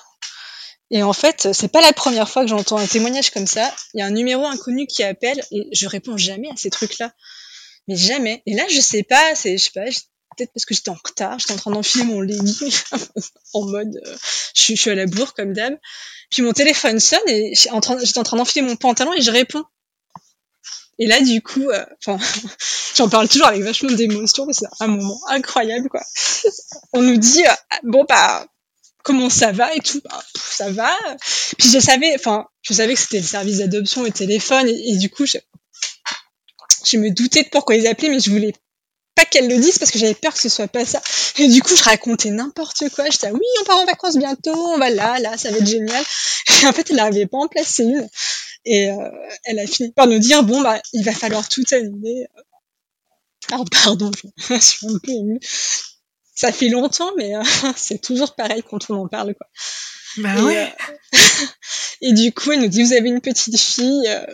Et 0.92 1.04
en 1.04 1.14
fait, 1.14 1.50
c'est 1.54 1.72
pas 1.72 1.82
la 1.82 1.94
première 1.94 2.28
fois 2.28 2.42
que 2.42 2.50
j'entends 2.50 2.78
un 2.78 2.88
témoignage 2.88 3.30
comme 3.30 3.48
ça. 3.48 3.74
Il 3.94 4.00
y 4.00 4.02
a 4.02 4.08
un 4.08 4.12
numéro 4.12 4.46
inconnu 4.46 4.88
qui 4.88 5.04
appelle 5.04 5.40
et 5.52 5.68
je 5.72 5.88
réponds 5.88 6.18
jamais 6.18 6.50
à 6.50 6.56
ces 6.56 6.72
trucs-là 6.72 7.14
mais 7.90 7.96
jamais. 7.96 8.44
Et 8.46 8.54
là, 8.54 8.64
je 8.70 8.80
sais 8.80 9.04
pas, 9.04 9.36
c'est, 9.36 9.58
je 9.58 9.64
sais 9.66 9.72
pas, 9.74 9.86
peut-être 10.38 10.54
parce 10.54 10.66
que 10.66 10.76
j'étais 10.76 10.90
en 10.90 10.98
retard, 11.04 11.40
j'étais 11.40 11.54
en 11.54 11.58
train 11.58 11.72
d'enfiler 11.72 12.06
mon 12.06 12.22
legging 12.22 12.72
en 13.54 13.66
mode, 13.66 14.00
euh, 14.06 14.16
je, 14.56 14.76
je, 14.76 14.80
suis 14.80 14.92
à 14.92 14.96
la 14.96 15.08
bourre 15.08 15.34
comme 15.34 15.54
d'hab. 15.54 15.76
Puis 16.30 16.44
mon 16.44 16.54
téléphone 16.54 17.00
sonne 17.00 17.28
et 17.28 17.56
j'étais 17.56 17.72
en 17.72 17.82
train, 17.82 17.98
en 17.98 18.24
train 18.24 18.38
d'enfiler 18.38 18.62
mon 18.62 18.76
pantalon 18.76 19.14
et 19.14 19.22
je 19.22 19.32
réponds. 19.32 19.64
Et 21.00 21.08
là, 21.08 21.20
du 21.22 21.42
coup, 21.42 21.68
euh, 21.70 21.84
enfin, 22.06 22.24
j'en 22.96 23.10
parle 23.10 23.28
toujours 23.28 23.48
avec 23.48 23.64
vachement 23.64 23.92
d'émotion, 23.92 24.46
mais 24.46 24.54
c'est 24.54 24.68
un 24.82 24.88
moment 24.88 25.20
incroyable, 25.30 25.90
quoi. 25.90 26.04
On 26.94 27.02
nous 27.02 27.18
dit, 27.18 27.44
euh, 27.46 27.52
bon, 27.84 28.06
bah, 28.08 28.46
comment 29.04 29.30
ça 29.30 29.52
va 29.52 29.74
et 29.74 29.80
tout, 29.80 30.02
bah, 30.04 30.22
ça 30.36 30.70
va. 30.70 30.92
Puis 31.58 31.70
je 31.70 31.80
savais, 31.80 32.14
enfin, 32.16 32.46
je 32.62 32.74
savais 32.74 32.94
que 32.94 33.00
c'était 33.00 33.20
le 33.20 33.26
service 33.26 33.58
d'adoption 33.58 34.06
et 34.06 34.12
téléphone, 34.12 34.68
et, 34.68 34.92
et, 34.92 34.98
du 34.98 35.10
coup, 35.10 35.26
je, 35.26 35.38
je 36.84 36.98
me 36.98 37.10
doutais 37.10 37.44
de 37.44 37.50
pourquoi 37.50 37.76
ils 37.76 37.88
appelaient, 37.88 38.10
mais 38.10 38.20
je 38.20 38.30
voulais 38.30 38.54
pas 39.16 39.26
qu'elle 39.26 39.48
le 39.48 39.58
dise 39.58 39.78
parce 39.80 39.92
que 39.92 40.00
j'avais 40.00 40.14
peur 40.14 40.34
que 40.34 40.40
ce 40.40 40.50
soit 40.50 40.68
pas 40.68 40.86
ça. 40.86 41.02
Et 41.38 41.48
du 41.48 41.62
coup, 41.62 41.76
je 41.76 41.84
racontais 41.84 42.30
n'importe 42.30 42.90
quoi. 42.90 43.10
J'étais, 43.10 43.32
oui, 43.32 43.42
on 43.62 43.66
part 43.66 43.78
en 43.78 43.86
vacances 43.86 44.18
bientôt, 44.18 44.56
on 44.56 44.78
va 44.78 44.90
là, 44.90 45.20
là, 45.20 45.38
ça 45.38 45.52
va 45.52 45.58
être 45.58 45.68
génial. 45.68 46.04
Et 46.62 46.68
en 46.68 46.74
fait, 46.74 46.90
elle 46.90 46.98
n'arrivait 46.98 47.28
pas 47.28 47.38
en 47.38 47.48
placer 47.48 47.84
une. 47.84 48.08
Et 48.66 48.90
euh, 48.90 49.10
elle 49.46 49.60
a 49.60 49.68
fini 49.68 49.92
par 49.92 50.08
nous 50.08 50.20
dire, 50.20 50.44
bon, 50.44 50.62
bah, 50.62 50.82
il 50.94 51.04
va 51.04 51.14
falloir 51.14 51.48
tout 51.48 51.64
annuler. 51.72 52.28
Alors, 53.52 53.66
pardon, 53.84 54.12
je 54.50 54.60
suis 54.60 54.88
un 54.88 54.98
peu 55.00 55.12
émue. 55.12 55.40
Ça 56.36 56.52
fait 56.52 56.70
longtemps, 56.70 57.12
mais 57.18 57.36
euh, 57.36 57.44
c'est 57.76 58.02
toujours 58.02 58.36
pareil 58.36 58.64
quand 58.70 58.90
on 58.90 58.96
en 58.96 59.08
parle, 59.08 59.36
quoi. 59.36 59.48
Bah 60.18 60.36
et, 60.38 60.42
ouais. 60.42 60.74
Euh, 61.14 61.18
et 62.02 62.14
du 62.14 62.32
coup, 62.32 62.52
elle 62.52 62.62
nous 62.62 62.68
dit, 62.68 62.84
vous 62.84 62.94
avez 62.94 63.10
une 63.10 63.22
petite 63.22 63.60
fille, 63.60 64.08
euh, 64.08 64.26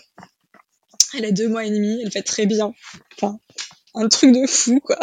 elle 1.18 1.26
a 1.26 1.32
deux 1.32 1.48
mois 1.48 1.66
et 1.66 1.70
demi, 1.70 2.02
elle 2.04 2.12
fait 2.12 2.22
très 2.22 2.46
bien. 2.46 2.74
Enfin, 3.16 3.40
un 3.94 4.08
truc 4.08 4.32
de 4.34 4.46
fou, 4.48 4.80
quoi. 4.80 5.00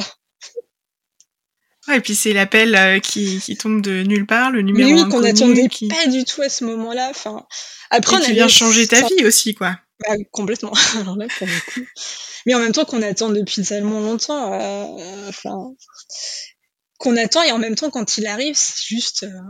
Ouais, 1.89 1.97
et 1.97 2.01
puis 2.01 2.15
c'est 2.15 2.33
l'appel 2.33 2.77
euh, 2.77 3.01
qui, 3.01 3.41
qui, 3.41 3.57
tombe 3.57 3.83
de 3.83 4.03
nulle 4.03 4.27
part, 4.27 4.53
le 4.53 4.63
numéro 4.63 4.89
Mais 4.89 5.03
oui, 5.03 5.09
qu'on 5.09 5.21
n'attendait 5.21 5.69
qui... 5.69 5.89
pas 5.89 6.07
du 6.07 6.25
tout 6.25 6.41
à 6.43 6.49
ce 6.49 6.65
moment-là. 6.65 7.09
Enfin, 7.11 7.45
après, 7.91 8.17
et 8.17 8.19
on 8.21 8.23
qui 8.23 8.33
vient 8.33 8.49
changer 8.49 8.87
ta 8.87 9.01
vie 9.01 9.25
aussi, 9.25 9.55
quoi. 9.55 9.77
Bah, 10.01 10.15
complètement. 10.31 10.73
Alors 11.01 11.17
là, 11.17 11.27
pour 11.39 11.47
le 11.47 11.73
coup. 11.73 11.87
Mais 12.47 12.55
en 12.55 12.61
même 12.61 12.73
temps 12.73 12.85
qu'on 12.85 13.03
attend 13.03 13.31
depuis 13.31 13.63
tellement 13.63 14.01
longtemps, 14.01 14.53
euh, 14.53 15.29
enfin, 15.29 15.75
qu'on 16.99 17.17
attend 17.17 17.43
et 17.43 17.53
en 17.53 17.59
même 17.59 17.75
temps 17.75 17.91
quand 17.91 18.17
il 18.17 18.27
arrive, 18.27 18.55
c'est 18.57 18.85
juste. 18.87 19.25
Euh... 19.25 19.41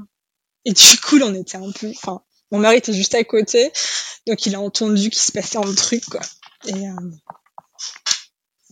Et 0.65 0.73
du 0.73 0.99
coup, 1.05 1.19
là, 1.19 1.27
on 1.27 1.35
était 1.35 1.57
un 1.59 1.71
peu. 1.71 1.89
Enfin, 1.89 2.23
mon 2.51 2.59
mari 2.59 2.77
était 2.77 2.93
juste 2.93 3.15
à 3.15 3.25
côté, 3.25 3.73
donc 4.27 4.47
il 4.47 4.55
a 4.55 4.61
entendu 4.61 5.11
qu'il 5.11 5.21
se 5.21 5.33
passait 5.33 5.59
un 5.59 5.75
truc, 5.75 6.05
quoi. 6.07 6.21
Et 6.67 6.89
euh... 6.89 7.11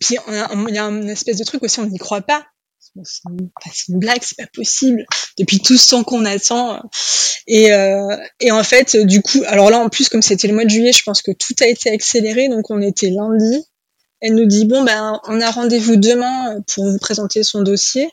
puis 0.00 0.16
il 0.28 0.74
y 0.74 0.78
a 0.78 0.84
une 0.84 1.08
espèce 1.08 1.36
de 1.36 1.44
truc 1.44 1.62
aussi, 1.62 1.80
on 1.80 1.86
n'y 1.86 1.98
croit 1.98 2.22
pas. 2.22 2.46
C'est 3.04 3.22
une, 3.28 3.50
une, 3.88 3.98
blague, 3.98 4.22
c'est 4.22 4.36
pas 4.36 4.48
possible. 4.52 5.04
Depuis 5.38 5.60
tout 5.60 5.76
ce 5.76 5.90
temps 5.90 6.02
qu'on 6.02 6.24
attend. 6.24 6.82
Et, 7.46 7.72
euh, 7.72 8.16
et 8.40 8.50
en 8.50 8.64
fait, 8.64 8.96
du 8.96 9.22
coup, 9.22 9.42
alors 9.46 9.70
là 9.70 9.78
en 9.78 9.88
plus, 9.88 10.08
comme 10.08 10.22
c'était 10.22 10.48
le 10.48 10.54
mois 10.54 10.64
de 10.64 10.70
juillet, 10.70 10.92
je 10.92 11.02
pense 11.02 11.22
que 11.22 11.30
tout 11.30 11.54
a 11.60 11.66
été 11.66 11.90
accéléré. 11.90 12.48
Donc 12.48 12.70
on 12.70 12.80
était 12.80 13.10
lundi. 13.10 13.64
Elle 14.20 14.34
nous 14.34 14.46
dit 14.46 14.64
bon 14.64 14.82
ben 14.82 15.20
on 15.24 15.40
a 15.40 15.50
rendez-vous 15.50 15.96
demain 15.96 16.60
pour 16.74 16.84
vous 16.84 16.98
présenter 16.98 17.42
son 17.42 17.62
dossier. 17.62 18.10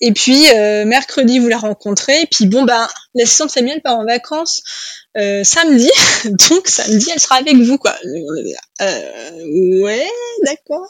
Et 0.00 0.12
puis 0.12 0.48
euh, 0.54 0.84
mercredi 0.84 1.38
vous 1.38 1.48
la 1.48 1.58
rencontrez. 1.58 2.22
Et 2.22 2.26
puis 2.26 2.46
bon 2.46 2.64
ben 2.64 2.86
l'assistante 3.14 3.50
Samuel 3.50 3.82
part 3.82 3.98
en 3.98 4.04
vacances 4.04 4.62
euh, 5.16 5.42
samedi, 5.42 5.90
donc 6.48 6.68
samedi 6.68 7.08
elle 7.12 7.20
sera 7.20 7.36
avec 7.36 7.56
vous 7.56 7.78
quoi. 7.78 7.94
Euh, 8.80 9.82
ouais, 9.82 10.06
d'accord. 10.44 10.88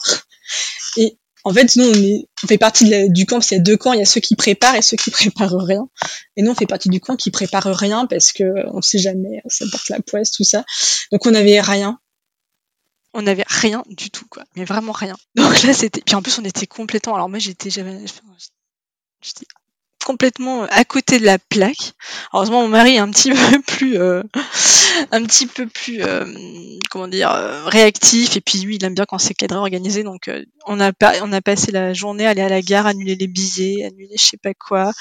Et 0.98 1.18
en 1.44 1.54
fait 1.54 1.76
nous 1.76 1.84
on, 1.84 1.94
est, 1.94 2.28
on 2.44 2.46
fait 2.46 2.58
partie 2.58 3.08
du 3.08 3.24
camp. 3.24 3.40
Il 3.50 3.54
y 3.54 3.56
a 3.56 3.60
deux 3.60 3.78
camps. 3.78 3.94
Il 3.94 4.00
y 4.00 4.02
a 4.02 4.06
ceux 4.06 4.20
qui 4.20 4.36
préparent 4.36 4.74
et 4.74 4.82
ceux 4.82 4.98
qui 4.98 5.10
préparent 5.10 5.64
rien. 5.64 5.88
Et 6.36 6.42
nous 6.42 6.50
on 6.50 6.54
fait 6.54 6.66
partie 6.66 6.90
du 6.90 7.00
camp 7.00 7.16
qui 7.16 7.30
prépare 7.30 7.64
rien 7.64 8.06
parce 8.06 8.32
que 8.32 8.44
on 8.74 8.82
sait 8.82 8.98
jamais, 8.98 9.42
ça 9.48 9.64
porte 9.70 9.88
la 9.88 10.00
poisse 10.00 10.30
tout 10.30 10.44
ça. 10.44 10.64
Donc 11.12 11.24
on 11.26 11.34
avait 11.34 11.60
rien. 11.60 11.98
On 13.14 13.22
n'avait 13.22 13.46
rien 13.48 13.82
du 13.88 14.10
tout, 14.10 14.26
quoi. 14.28 14.44
Mais 14.54 14.66
vraiment 14.66 14.92
rien. 14.92 15.16
Donc 15.34 15.62
là, 15.62 15.72
c'était. 15.72 16.02
Puis 16.02 16.14
en 16.14 16.20
plus, 16.20 16.38
on 16.38 16.44
était 16.44 16.66
complètement. 16.66 17.14
Alors 17.14 17.30
moi, 17.30 17.38
j'étais, 17.38 17.70
j'avais, 17.70 17.98
j'étais 19.20 19.46
complètement 20.04 20.62
à 20.62 20.84
côté 20.84 21.18
de 21.18 21.26
la 21.26 21.38
plaque. 21.38 21.92
Heureusement, 22.32 22.62
mon 22.62 22.68
mari 22.68 22.94
est 22.94 22.98
un 22.98 23.10
petit 23.10 23.30
peu 23.50 23.60
plus, 23.60 23.98
euh, 23.98 24.22
un 25.10 25.22
petit 25.24 25.46
peu 25.46 25.66
plus, 25.66 26.02
euh, 26.02 26.24
comment 26.90 27.08
dire, 27.08 27.30
euh, 27.30 27.64
réactif. 27.66 28.36
Et 28.36 28.40
puis 28.40 28.60
lui, 28.60 28.76
il 28.76 28.84
aime 28.84 28.94
bien 28.94 29.04
quand 29.06 29.18
c'est 29.18 29.34
cadré, 29.34 29.58
organisé. 29.58 30.02
Donc, 30.04 30.30
on 30.66 30.80
a 30.80 30.92
pas, 30.92 31.14
on 31.22 31.32
a 31.32 31.42
passé 31.42 31.72
la 31.72 31.92
journée 31.92 32.26
à 32.26 32.30
aller 32.30 32.42
à 32.42 32.48
la 32.48 32.62
gare, 32.62 32.86
annuler 32.86 33.16
les 33.16 33.26
billets, 33.26 33.84
annuler 33.84 34.16
je 34.16 34.24
sais 34.24 34.38
pas 34.38 34.54
quoi. 34.54 34.92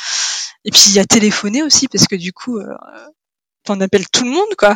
Et 0.65 0.71
puis 0.71 0.89
il 0.89 0.99
a 0.99 1.05
téléphoné 1.05 1.63
aussi 1.63 1.87
parce 1.87 2.07
que 2.07 2.15
du 2.17 2.33
coup, 2.33 2.59
on 3.69 3.81
appelle 3.81 4.09
tout 4.09 4.25
le 4.25 4.31
monde, 4.31 4.55
quoi. 4.57 4.75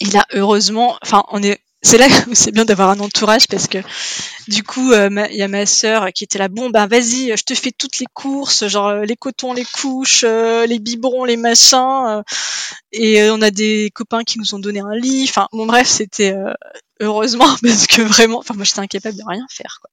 Et 0.00 0.06
là, 0.06 0.24
heureusement, 0.32 0.96
enfin, 1.02 1.24
on 1.30 1.42
est 1.42 1.60
c'est 1.82 1.98
là 1.98 2.08
où 2.28 2.34
c'est 2.34 2.52
bien 2.52 2.64
d'avoir 2.64 2.90
un 2.90 3.00
entourage 3.00 3.46
parce 3.48 3.66
que 3.66 3.78
du 4.48 4.62
coup 4.62 4.92
euh, 4.92 5.08
il 5.30 5.36
y 5.36 5.42
a 5.42 5.48
ma 5.48 5.64
sœur 5.64 6.12
qui 6.12 6.24
était 6.24 6.38
là 6.38 6.48
bon 6.48 6.68
ben 6.68 6.86
vas-y 6.86 7.34
je 7.36 7.42
te 7.42 7.54
fais 7.54 7.72
toutes 7.72 7.98
les 7.98 8.06
courses 8.12 8.66
genre 8.68 8.88
euh, 8.88 9.04
les 9.04 9.16
cotons 9.16 9.54
les 9.54 9.64
couches 9.64 10.24
euh, 10.24 10.66
les 10.66 10.78
biberons 10.78 11.24
les 11.24 11.38
machins 11.38 12.22
et 12.92 13.30
on 13.30 13.40
a 13.40 13.50
des 13.50 13.90
copains 13.94 14.24
qui 14.24 14.38
nous 14.38 14.54
ont 14.54 14.58
donné 14.58 14.80
un 14.80 14.94
lit. 14.94 15.24
Enfin 15.28 15.48
bon 15.52 15.66
bref 15.66 15.86
c'était 15.86 16.34
heureusement 17.00 17.48
parce 17.62 17.86
que 17.86 18.02
vraiment 18.02 18.38
enfin 18.38 18.54
moi 18.54 18.64
j'étais 18.64 18.80
incapable 18.80 19.16
de 19.16 19.24
rien 19.26 19.46
faire 19.50 19.78
quoi. 19.80 19.90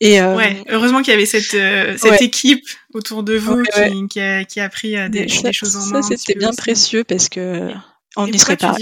Et 0.00 0.20
ouais, 0.20 0.62
heureusement 0.68 1.00
qu'il 1.02 1.12
y 1.12 1.14
avait 1.14 1.24
cette, 1.24 1.56
cette 1.98 2.20
équipe 2.20 2.66
autour 2.92 3.22
de 3.22 3.36
vous 3.36 3.62
qui, 3.62 4.08
qui, 4.08 4.20
a, 4.20 4.44
qui, 4.44 4.60
a, 4.60 4.68
pris 4.68 4.96
des, 5.08 5.24
des, 5.24 5.52
choses 5.52 5.76
en 5.76 5.86
main. 5.86 6.02
Ça, 6.02 6.16
c'était 6.16 6.38
bien 6.38 6.52
précieux 6.52 7.04
parce 7.04 7.28
que 7.28 7.70
on 8.16 8.26
n'y 8.26 8.38
serait 8.38 8.56
pas. 8.56 8.76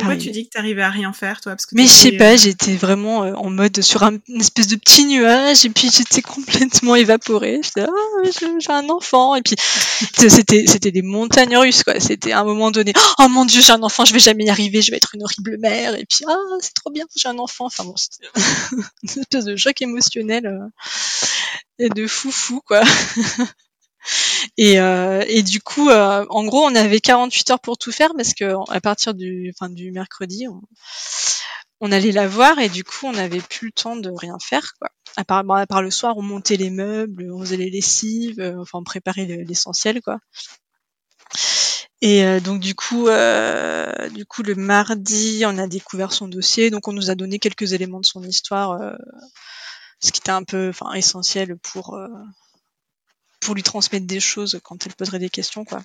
Pourquoi 0.00 0.16
tu 0.16 0.30
dis 0.30 0.44
que 0.44 0.50
tu 0.50 0.56
t'arrivais 0.56 0.82
à 0.82 0.90
rien 0.90 1.12
faire, 1.12 1.40
toi? 1.40 1.56
Mais 1.72 1.86
je 1.86 1.92
sais 1.92 2.12
pas, 2.12 2.32
euh, 2.32 2.36
j'étais 2.36 2.74
vraiment 2.74 3.24
euh, 3.24 3.32
en 3.34 3.50
mode 3.50 3.80
sur 3.82 4.02
un, 4.02 4.18
une 4.28 4.40
espèce 4.40 4.66
de 4.66 4.76
petit 4.76 5.04
nuage 5.04 5.64
et 5.64 5.70
puis 5.70 5.90
j'étais 5.90 6.22
complètement 6.22 6.94
évaporée. 6.94 7.60
J'étais 7.62 7.82
ah, 7.82 8.30
j'ai 8.58 8.72
un 8.72 8.88
enfant 8.88 9.34
et 9.34 9.42
puis 9.42 9.56
c'était 10.28 10.66
c'était 10.66 10.90
des 10.90 11.02
montagnes 11.02 11.56
russes 11.56 11.84
quoi. 11.84 12.00
C'était 12.00 12.32
à 12.32 12.40
un 12.40 12.44
moment 12.44 12.70
donné, 12.70 12.92
oh 13.18 13.28
mon 13.28 13.44
dieu, 13.44 13.60
j'ai 13.60 13.72
un 13.72 13.82
enfant, 13.82 14.04
je 14.04 14.12
vais 14.12 14.20
jamais 14.20 14.44
y 14.44 14.50
arriver, 14.50 14.82
je 14.82 14.90
vais 14.90 14.96
être 14.96 15.14
une 15.14 15.22
horrible 15.22 15.58
mère 15.58 15.94
et 15.94 16.06
puis 16.06 16.24
ah 16.28 16.36
c'est 16.60 16.74
trop 16.74 16.90
bien, 16.90 17.04
j'ai 17.16 17.28
un 17.28 17.38
enfant. 17.38 17.66
Enfin 17.66 17.84
bon, 17.84 17.96
c'était 17.96 18.28
une 19.02 19.22
espèce 19.22 19.44
de 19.44 19.56
choc 19.56 19.80
émotionnel 19.82 20.46
euh, 20.46 20.68
et 21.78 21.88
de 21.88 22.06
fou 22.06 22.30
fou 22.30 22.60
quoi. 22.66 22.82
Et, 24.56 24.80
euh, 24.80 25.24
et 25.26 25.42
du 25.42 25.60
coup, 25.60 25.90
euh, 25.90 26.26
en 26.30 26.44
gros, 26.44 26.64
on 26.64 26.74
avait 26.74 27.00
48 27.00 27.50
heures 27.50 27.60
pour 27.60 27.78
tout 27.78 27.92
faire 27.92 28.12
parce 28.16 28.34
que 28.34 28.54
à 28.70 28.80
partir 28.80 29.14
du, 29.14 29.52
mercredi, 29.92 30.46
on, 31.80 31.92
allait 31.92 32.12
la 32.12 32.28
voir 32.28 32.58
et 32.58 32.68
du 32.68 32.84
coup, 32.84 33.06
on 33.06 33.12
n'avait 33.12 33.40
plus 33.40 33.68
le 33.68 33.72
temps 33.72 33.96
de 33.96 34.10
rien 34.10 34.36
faire. 34.40 34.74
Quoi. 34.78 34.90
À 35.16 35.24
part, 35.24 35.82
le 35.82 35.90
soir, 35.90 36.16
on 36.16 36.22
montait 36.22 36.56
les 36.56 36.70
meubles, 36.70 37.30
on 37.32 37.40
faisait 37.40 37.56
les 37.56 37.70
lessives, 37.70 38.40
euh, 38.40 38.60
enfin, 38.60 38.78
on 38.78 38.84
préparait 38.84 39.26
l'essentiel, 39.26 40.00
quoi. 40.02 40.18
Et 42.02 42.40
donc 42.40 42.60
du 42.60 42.74
coup, 42.74 43.08
du 44.14 44.24
coup 44.24 44.42
le 44.42 44.54
mardi, 44.54 45.44
on 45.46 45.58
a 45.58 45.66
découvert 45.66 46.14
son 46.14 46.28
dossier, 46.28 46.70
donc 46.70 46.88
on 46.88 46.94
nous 46.94 47.10
a 47.10 47.14
donné 47.14 47.38
quelques 47.38 47.74
éléments 47.74 48.00
de 48.00 48.06
son 48.06 48.22
histoire, 48.22 48.80
ce 50.00 50.10
qui 50.10 50.20
était 50.20 50.30
un 50.30 50.42
peu, 50.42 50.70
enfin 50.70 50.94
essentiel 50.94 51.58
pour 51.58 51.94
pour 53.40 53.54
lui 53.54 53.62
transmettre 53.62 54.06
des 54.06 54.20
choses 54.20 54.60
quand 54.62 54.86
elle 54.86 54.94
poserait 54.94 55.18
des 55.18 55.30
questions, 55.30 55.64
quoi. 55.64 55.82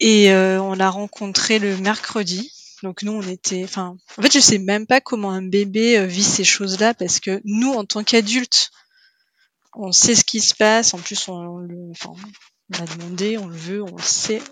Et 0.00 0.32
euh, 0.32 0.60
on 0.60 0.74
l'a 0.74 0.90
rencontré 0.90 1.58
le 1.58 1.76
mercredi. 1.78 2.52
Donc 2.82 3.02
nous, 3.02 3.12
on 3.12 3.22
était, 3.22 3.62
enfin, 3.62 3.96
en 4.18 4.22
fait, 4.22 4.32
je 4.32 4.40
sais 4.40 4.58
même 4.58 4.86
pas 4.86 5.00
comment 5.00 5.30
un 5.30 5.42
bébé 5.42 5.98
euh, 5.98 6.06
vit 6.06 6.24
ces 6.24 6.44
choses-là 6.44 6.94
parce 6.94 7.20
que 7.20 7.40
nous, 7.44 7.72
en 7.72 7.84
tant 7.84 8.02
qu'adultes, 8.02 8.70
on 9.74 9.92
sait 9.92 10.16
ce 10.16 10.24
qui 10.24 10.40
se 10.40 10.54
passe. 10.54 10.92
En 10.92 10.98
plus, 10.98 11.28
on, 11.28 11.58
le, 11.58 11.90
enfin, 11.92 12.12
on 12.74 12.82
a 12.82 12.86
demandé, 12.86 13.38
on 13.38 13.46
le 13.46 13.56
veut, 13.56 13.82
on 13.82 13.96
le 13.96 14.02
sait. 14.02 14.42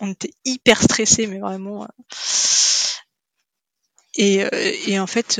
On 0.00 0.10
était 0.10 0.32
hyper 0.46 0.82
stressés, 0.82 1.26
mais 1.26 1.38
vraiment. 1.38 1.84
Euh. 1.84 1.88
Et, 4.14 4.46
et 4.86 4.98
en 4.98 5.06
fait, 5.06 5.38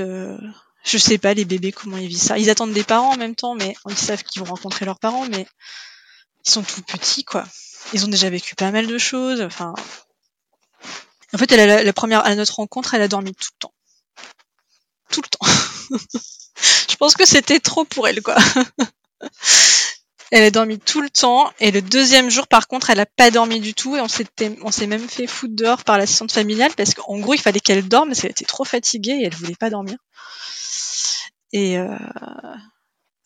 je 0.86 0.98
sais 0.98 1.18
pas 1.18 1.34
les 1.34 1.44
bébés 1.44 1.72
comment 1.72 1.96
ils 1.96 2.06
vivent 2.06 2.22
ça. 2.22 2.38
Ils 2.38 2.48
attendent 2.48 2.72
des 2.72 2.84
parents 2.84 3.14
en 3.14 3.16
même 3.16 3.34
temps, 3.34 3.56
mais 3.56 3.74
ils 3.88 3.96
savent 3.96 4.22
qu'ils 4.22 4.40
vont 4.40 4.48
rencontrer 4.48 4.84
leurs 4.84 5.00
parents, 5.00 5.26
mais 5.26 5.46
ils 6.46 6.50
sont 6.50 6.62
tout 6.62 6.82
petits 6.82 7.24
quoi. 7.24 7.44
Ils 7.92 8.04
ont 8.04 8.08
déjà 8.08 8.30
vécu 8.30 8.54
pas 8.54 8.70
mal 8.70 8.86
de 8.86 8.98
choses. 8.98 9.42
Enfin, 9.42 9.74
en 11.34 11.38
fait, 11.38 11.50
la, 11.50 11.92
première 11.92 12.24
à 12.24 12.34
notre 12.36 12.56
rencontre, 12.56 12.94
elle 12.94 13.02
a 13.02 13.08
dormi 13.08 13.34
tout 13.34 13.48
le 13.52 13.58
temps, 13.58 13.74
tout 15.10 15.22
le 15.22 15.28
temps. 15.28 15.98
je 16.88 16.96
pense 16.96 17.14
que 17.14 17.26
c'était 17.26 17.60
trop 17.60 17.84
pour 17.84 18.06
elle 18.06 18.22
quoi. 18.22 18.36
Elle 20.32 20.42
a 20.42 20.50
dormi 20.50 20.80
tout 20.80 21.00
le 21.00 21.08
temps 21.08 21.52
et 21.60 21.70
le 21.70 21.80
deuxième 21.80 22.30
jour 22.30 22.48
par 22.48 22.66
contre 22.66 22.90
elle 22.90 22.98
a 22.98 23.06
pas 23.06 23.30
dormi 23.30 23.60
du 23.60 23.74
tout 23.74 23.94
et 23.94 24.00
on 24.00 24.08
s'est 24.08 24.86
même 24.88 25.08
fait 25.08 25.28
foutre 25.28 25.54
dehors 25.54 25.84
par 25.84 25.98
l'assistante 25.98 26.32
familiale 26.32 26.72
parce 26.76 26.94
qu'en 26.94 27.20
gros 27.20 27.34
il 27.34 27.40
fallait 27.40 27.60
qu'elle 27.60 27.86
dorme 27.86 28.08
parce 28.08 28.22
qu'elle 28.22 28.32
était 28.32 28.44
trop 28.44 28.64
fatiguée 28.64 29.12
et 29.20 29.26
elle 29.26 29.34
voulait 29.36 29.54
pas 29.54 29.70
dormir. 29.70 29.96
Et, 31.56 31.78
euh, 31.78 31.88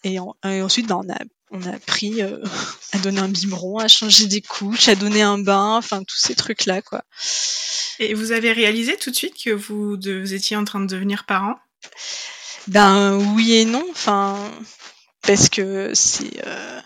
et, 0.05 0.21
ensuite, 0.21 0.87
bah, 0.87 1.01
on 1.05 1.13
a, 1.13 1.19
on 1.51 1.63
a 1.65 1.75
appris 1.75 2.23
euh, 2.23 2.39
à 2.93 2.99
donner 2.99 3.19
un 3.19 3.29
biberon, 3.29 3.79
à 3.79 3.89
changer 3.89 4.27
des 4.29 4.41
couches, 4.41 4.89
à 4.89 4.95
donner 4.95 5.23
un 5.23 5.39
bain, 5.39 5.77
enfin 5.77 6.05
tous 6.05 6.17
ces 6.17 6.37
trucs-là, 6.37 6.81
quoi. 6.81 7.03
Et 7.99 8.15
vous 8.15 8.31
avez 8.31 8.53
réalisé 8.53 8.97
tout 8.97 9.11
de 9.11 9.17
suite 9.17 9.35
que 9.43 9.51
vous, 9.51 9.97
vous 9.97 10.35
étiez 10.35 10.57
en 10.57 10.65
train 10.65 10.79
de 10.79 10.87
devenir 10.87 11.27
parent? 11.27 11.57
Ben 12.69 13.17
oui 13.35 13.55
et 13.55 13.65
non, 13.65 13.85
enfin 13.91 14.39
parce 15.23 15.49
que 15.49 15.91
c'est, 15.93 16.47
euh... 16.47 16.81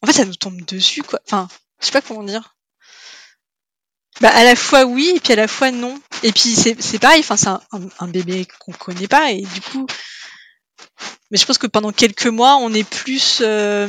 en 0.00 0.06
fait, 0.06 0.12
ça 0.12 0.24
nous 0.24 0.36
tombe 0.36 0.64
dessus, 0.64 1.02
quoi. 1.02 1.18
Enfin, 1.26 1.48
je 1.80 1.86
sais 1.86 1.92
pas 1.92 2.02
comment 2.02 2.22
dire. 2.22 2.54
Bah 4.20 4.30
à 4.32 4.44
la 4.44 4.54
fois 4.54 4.84
oui 4.84 5.14
et 5.16 5.20
puis 5.20 5.32
à 5.32 5.36
la 5.36 5.48
fois 5.48 5.72
non. 5.72 6.00
Et 6.22 6.30
puis 6.30 6.54
c'est 6.54 6.80
c'est 6.80 7.00
pareil, 7.00 7.18
enfin 7.18 7.36
c'est 7.36 7.48
un, 7.48 7.60
un, 7.98 8.06
bébé 8.06 8.46
qu'on 8.60 8.70
connaît 8.70 9.08
pas 9.08 9.32
et 9.32 9.40
du 9.42 9.60
coup 9.60 9.88
mais 11.30 11.38
je 11.38 11.46
pense 11.46 11.58
que 11.58 11.66
pendant 11.66 11.92
quelques 11.92 12.26
mois, 12.26 12.56
on 12.56 12.72
est 12.72 12.88
plus, 12.88 13.40
euh, 13.42 13.88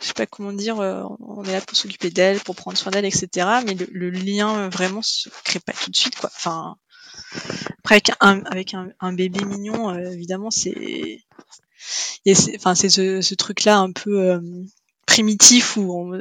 je 0.00 0.06
sais 0.06 0.14
pas 0.14 0.26
comment 0.26 0.52
dire, 0.52 0.80
euh, 0.80 1.04
on 1.20 1.44
est 1.44 1.52
là 1.52 1.60
pour 1.60 1.76
s'occuper 1.76 2.10
d'elle, 2.10 2.40
pour 2.40 2.56
prendre 2.56 2.76
soin 2.76 2.90
d'elle, 2.90 3.04
etc. 3.04 3.46
Mais 3.64 3.74
le, 3.74 4.10
lien 4.10 4.58
euh, 4.58 4.68
vraiment 4.68 5.02
se 5.02 5.28
crée 5.44 5.60
pas 5.60 5.72
tout 5.72 5.90
de 5.90 5.96
suite, 5.96 6.16
après 6.22 8.02
avec 8.20 8.74
un, 8.74 9.12
bébé 9.12 9.44
mignon, 9.44 9.90
euh, 9.90 10.10
évidemment, 10.10 10.50
c'est, 10.50 11.22
c'est 12.26 12.58
ce, 12.88 13.34
truc-là 13.34 13.78
un 13.78 13.92
peu 13.92 14.40
primitif 15.06 15.76
où 15.76 16.14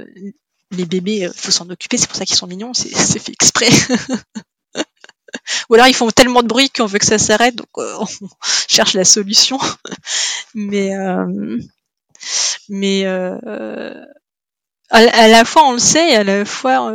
les 0.72 0.86
bébés, 0.86 1.30
faut 1.36 1.52
s'en 1.52 1.70
occuper, 1.70 1.98
c'est 1.98 2.08
pour 2.08 2.18
ça 2.18 2.26
qu'ils 2.26 2.36
sont 2.36 2.48
mignons, 2.48 2.74
c'est 2.74 3.20
fait 3.20 3.32
exprès. 3.32 3.70
Ou 5.70 5.76
alors 5.76 5.88
ils 5.88 5.96
font 5.96 6.10
tellement 6.10 6.44
de 6.44 6.48
bruit 6.48 6.70
qu'on 6.70 6.86
veut 6.86 7.00
que 7.00 7.06
ça 7.06 7.18
s'arrête, 7.18 7.56
donc 7.56 7.68
euh, 7.78 7.96
on 8.00 8.08
cherche 8.68 8.94
la 8.94 9.06
solution. 9.06 9.60
mais 10.54 10.96
euh, 10.96 11.58
mais 12.70 13.06
euh, 13.06 13.94
à, 14.90 15.28
la 15.28 15.46
fois 15.46 15.68
on 15.68 15.74
le 15.74 15.80
sait, 15.80 16.16
à 16.16 16.24
la 16.24 16.46
fois, 16.46 16.92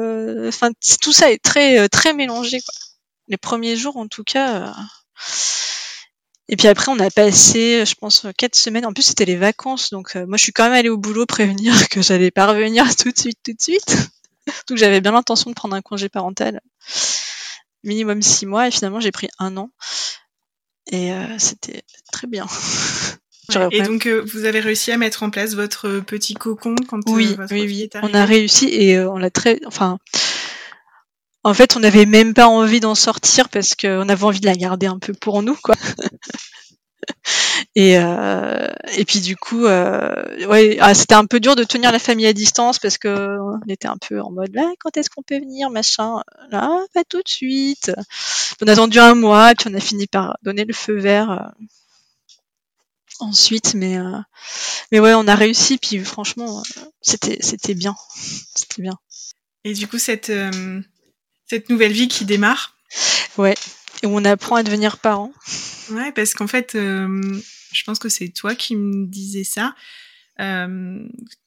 enfin 0.48 0.70
tout 1.00 1.12
ça 1.12 1.30
est 1.30 1.42
très 1.42 1.88
très 1.88 2.12
mélangé. 2.12 2.60
Quoi. 2.60 2.74
Les 3.28 3.36
premiers 3.36 3.76
jours 3.76 3.96
en 3.96 4.06
tout 4.06 4.24
cas. 4.24 4.74
Et 6.48 6.56
puis 6.56 6.68
après, 6.68 6.92
on 6.92 6.98
a 6.98 7.10
passé, 7.10 7.86
je 7.86 7.94
pense, 7.94 8.26
quatre 8.36 8.54
semaines. 8.54 8.84
En 8.84 8.92
plus, 8.92 9.02
c'était 9.02 9.24
les 9.24 9.36
vacances, 9.36 9.88
donc 9.88 10.14
moi, 10.14 10.36
je 10.36 10.42
suis 10.42 10.52
quand 10.52 10.64
même 10.64 10.74
allée 10.74 10.90
au 10.90 10.98
boulot 10.98 11.24
prévenir 11.26 11.88
que 11.88 12.02
j'allais 12.02 12.30
pas 12.30 12.46
revenir 12.46 12.84
tout 12.96 13.10
de 13.10 13.18
suite, 13.18 13.38
tout 13.42 13.52
de 13.52 13.60
suite. 13.62 14.10
donc 14.68 14.76
j'avais 14.76 15.00
bien 15.00 15.12
l'intention 15.12 15.48
de 15.50 15.54
prendre 15.54 15.74
un 15.74 15.80
congé 15.80 16.10
parental 16.10 16.60
minimum 17.84 18.22
six 18.22 18.46
mois 18.46 18.68
et 18.68 18.70
finalement 18.70 19.00
j'ai 19.00 19.12
pris 19.12 19.28
un 19.38 19.56
an 19.56 19.70
et 20.90 21.12
euh, 21.12 21.38
c'était 21.38 21.82
très 22.12 22.26
bien. 22.26 22.46
et 23.70 23.82
donc 23.82 24.06
euh, 24.06 24.24
vous 24.32 24.44
avez 24.44 24.60
réussi 24.60 24.90
à 24.92 24.96
mettre 24.96 25.22
en 25.22 25.30
place 25.30 25.54
votre 25.54 26.00
petit 26.00 26.34
cocon 26.34 26.74
quand 26.88 26.98
euh, 26.98 27.12
oui, 27.12 27.34
votre 27.34 27.52
oui, 27.52 27.62
oui. 27.66 27.82
Est 27.82 27.96
on 28.02 28.14
a 28.14 28.24
réussi 28.24 28.68
et 28.68 28.98
on 29.00 29.16
l'a 29.16 29.30
très, 29.30 29.60
enfin, 29.66 29.98
en 31.42 31.54
fait 31.54 31.76
on 31.76 31.80
n'avait 31.80 32.06
même 32.06 32.34
pas 32.34 32.48
envie 32.48 32.80
d'en 32.80 32.94
sortir 32.94 33.48
parce 33.48 33.74
qu'on 33.74 34.08
avait 34.08 34.24
envie 34.24 34.40
de 34.40 34.46
la 34.46 34.56
garder 34.56 34.86
un 34.86 34.98
peu 34.98 35.12
pour 35.14 35.42
nous 35.42 35.56
quoi. 35.56 35.74
Et, 37.76 37.98
euh, 37.98 38.68
et 38.96 39.04
puis 39.04 39.20
du 39.20 39.36
coup, 39.36 39.66
euh, 39.66 40.46
ouais, 40.46 40.76
ah, 40.80 40.94
c'était 40.94 41.14
un 41.14 41.26
peu 41.26 41.40
dur 41.40 41.56
de 41.56 41.64
tenir 41.64 41.90
la 41.90 41.98
famille 41.98 42.26
à 42.26 42.32
distance 42.32 42.78
parce 42.78 42.98
que 42.98 43.38
on 43.40 43.60
était 43.68 43.88
un 43.88 43.96
peu 43.96 44.20
en 44.20 44.30
mode 44.30 44.54
là, 44.54 44.72
quand 44.78 44.96
est-ce 44.96 45.10
qu'on 45.10 45.22
peut 45.22 45.38
venir, 45.38 45.70
machin. 45.70 46.22
Là, 46.50 46.84
pas 46.92 47.04
tout 47.04 47.22
de 47.22 47.28
suite. 47.28 47.92
On 48.60 48.68
a 48.68 48.72
attendu 48.72 48.98
un 48.98 49.14
mois, 49.14 49.54
puis 49.56 49.68
on 49.70 49.74
a 49.74 49.80
fini 49.80 50.06
par 50.06 50.36
donner 50.42 50.64
le 50.64 50.72
feu 50.72 50.98
vert. 50.98 51.30
Euh, 51.30 51.64
ensuite, 53.20 53.74
mais 53.74 53.98
euh, 53.98 54.18
mais 54.92 55.00
ouais, 55.00 55.14
on 55.14 55.26
a 55.26 55.34
réussi. 55.34 55.78
Puis 55.78 55.98
franchement, 56.04 56.62
c'était 57.00 57.38
c'était 57.40 57.74
bien, 57.74 57.96
c'était 58.54 58.82
bien. 58.82 58.98
Et 59.64 59.74
du 59.74 59.88
coup, 59.88 59.98
cette 59.98 60.32
cette 61.46 61.70
nouvelle 61.70 61.92
vie 61.92 62.08
qui 62.08 62.24
démarre? 62.24 62.76
Ouais, 63.36 63.54
et 64.04 64.06
où 64.06 64.10
on 64.14 64.24
apprend 64.26 64.56
à 64.56 64.62
devenir 64.62 64.98
parent. 64.98 65.32
Ouais, 65.90 66.12
parce 66.12 66.34
qu'en 66.34 66.46
fait, 66.46 66.74
euh, 66.74 67.40
je 67.72 67.84
pense 67.84 67.98
que 67.98 68.10
c'est 68.10 68.28
toi 68.28 68.54
qui 68.54 68.76
me 68.76 69.06
disais 69.06 69.44
ça. 69.44 69.74
Euh, 70.40 70.98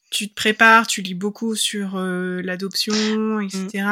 tu 0.10 0.28
te 0.28 0.34
prépares, 0.34 0.88
tu 0.88 1.04
lis 1.04 1.14
beaucoup 1.14 1.56
sur 1.56 1.98
euh, 1.98 2.42
l'adoption, 2.42 3.40
etc. 3.40 3.88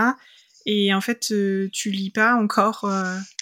Et 0.65 0.95
en 0.95 1.01
fait, 1.01 1.31
tu 1.71 1.91
lis 1.91 2.09
pas 2.09 2.33
encore 2.33 2.89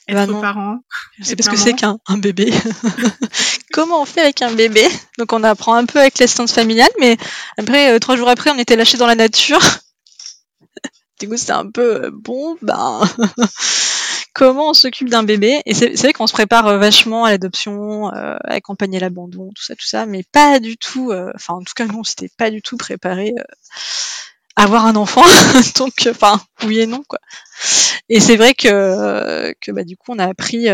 être 0.10 0.14
Bah 0.14 0.28
non. 0.28 0.42
parent. 0.42 0.80
C'est 1.22 1.32
être 1.32 1.38
parce 1.38 1.48
que 1.48 1.56
c'est 1.56 1.74
qu'un 1.74 2.00
un 2.08 2.18
bébé. 2.18 2.52
Comment 3.72 4.02
on 4.02 4.06
fait 4.06 4.20
avec 4.20 4.42
un 4.42 4.52
bébé? 4.52 4.86
Donc 5.18 5.32
on 5.32 5.42
apprend 5.44 5.76
un 5.76 5.86
peu 5.86 6.00
avec 6.02 6.20
l'assistance 6.20 6.52
familiale, 6.52 6.92
mais 7.00 7.16
après, 7.58 7.98
trois 8.02 8.18
jours 8.18 8.28
après, 8.28 8.50
on 8.50 8.60
était 8.60 8.76
lâchés 8.76 8.98
dans 8.98 9.08
la 9.08 9.16
nature. 9.16 9.62
du 11.22 11.30
coup, 11.30 11.38
c'était 11.38 11.54
un 11.54 11.72
peu, 11.72 12.10
bon, 12.12 12.58
ben, 12.62 13.02
comment 14.34 14.72
on 14.72 14.74
s'occupe 14.74 15.10
d'un 15.10 15.24
bébé 15.24 15.62
Et 15.66 15.74
c'est 15.74 15.96
vrai 15.96 16.14
qu'on 16.14 16.28
se 16.28 16.34
prépare 16.34 16.68
euh, 16.68 16.78
vachement 16.78 17.26
à 17.26 17.32
l'adoption, 17.32 18.08
euh, 18.14 18.36
à 18.44 18.54
accompagner 18.54 19.00
l'abandon, 19.00 19.52
tout 19.56 19.64
ça, 19.64 19.76
tout 19.76 19.86
ça, 19.86 20.06
mais 20.06 20.24
pas 20.24 20.60
du 20.60 20.78
tout, 20.78 21.12
euh, 21.12 21.32
enfin, 21.36 21.54
en 21.56 21.60
tout 21.60 21.74
cas, 21.76 21.86
nous, 21.86 22.00
on 22.00 22.04
s'était 22.04 22.32
pas 22.38 22.50
du 22.50 22.62
tout 22.62 22.78
préparé 22.78 23.34
euh, 23.38 23.44
à 24.56 24.64
avoir 24.64 24.86
un 24.86 24.96
enfant. 24.96 25.24
Donc, 25.78 26.08
euh, 26.08 26.12
enfin, 26.12 26.42
oui 26.66 26.80
et 26.80 26.88
non, 26.88 27.04
quoi. 27.08 27.20
Et 28.10 28.20
c'est 28.20 28.36
vrai 28.36 28.54
que, 28.54 29.54
que 29.62 29.72
bah, 29.72 29.84
du 29.84 29.96
coup, 29.96 30.12
on 30.12 30.20
a 30.20 30.26
appris... 30.26 30.68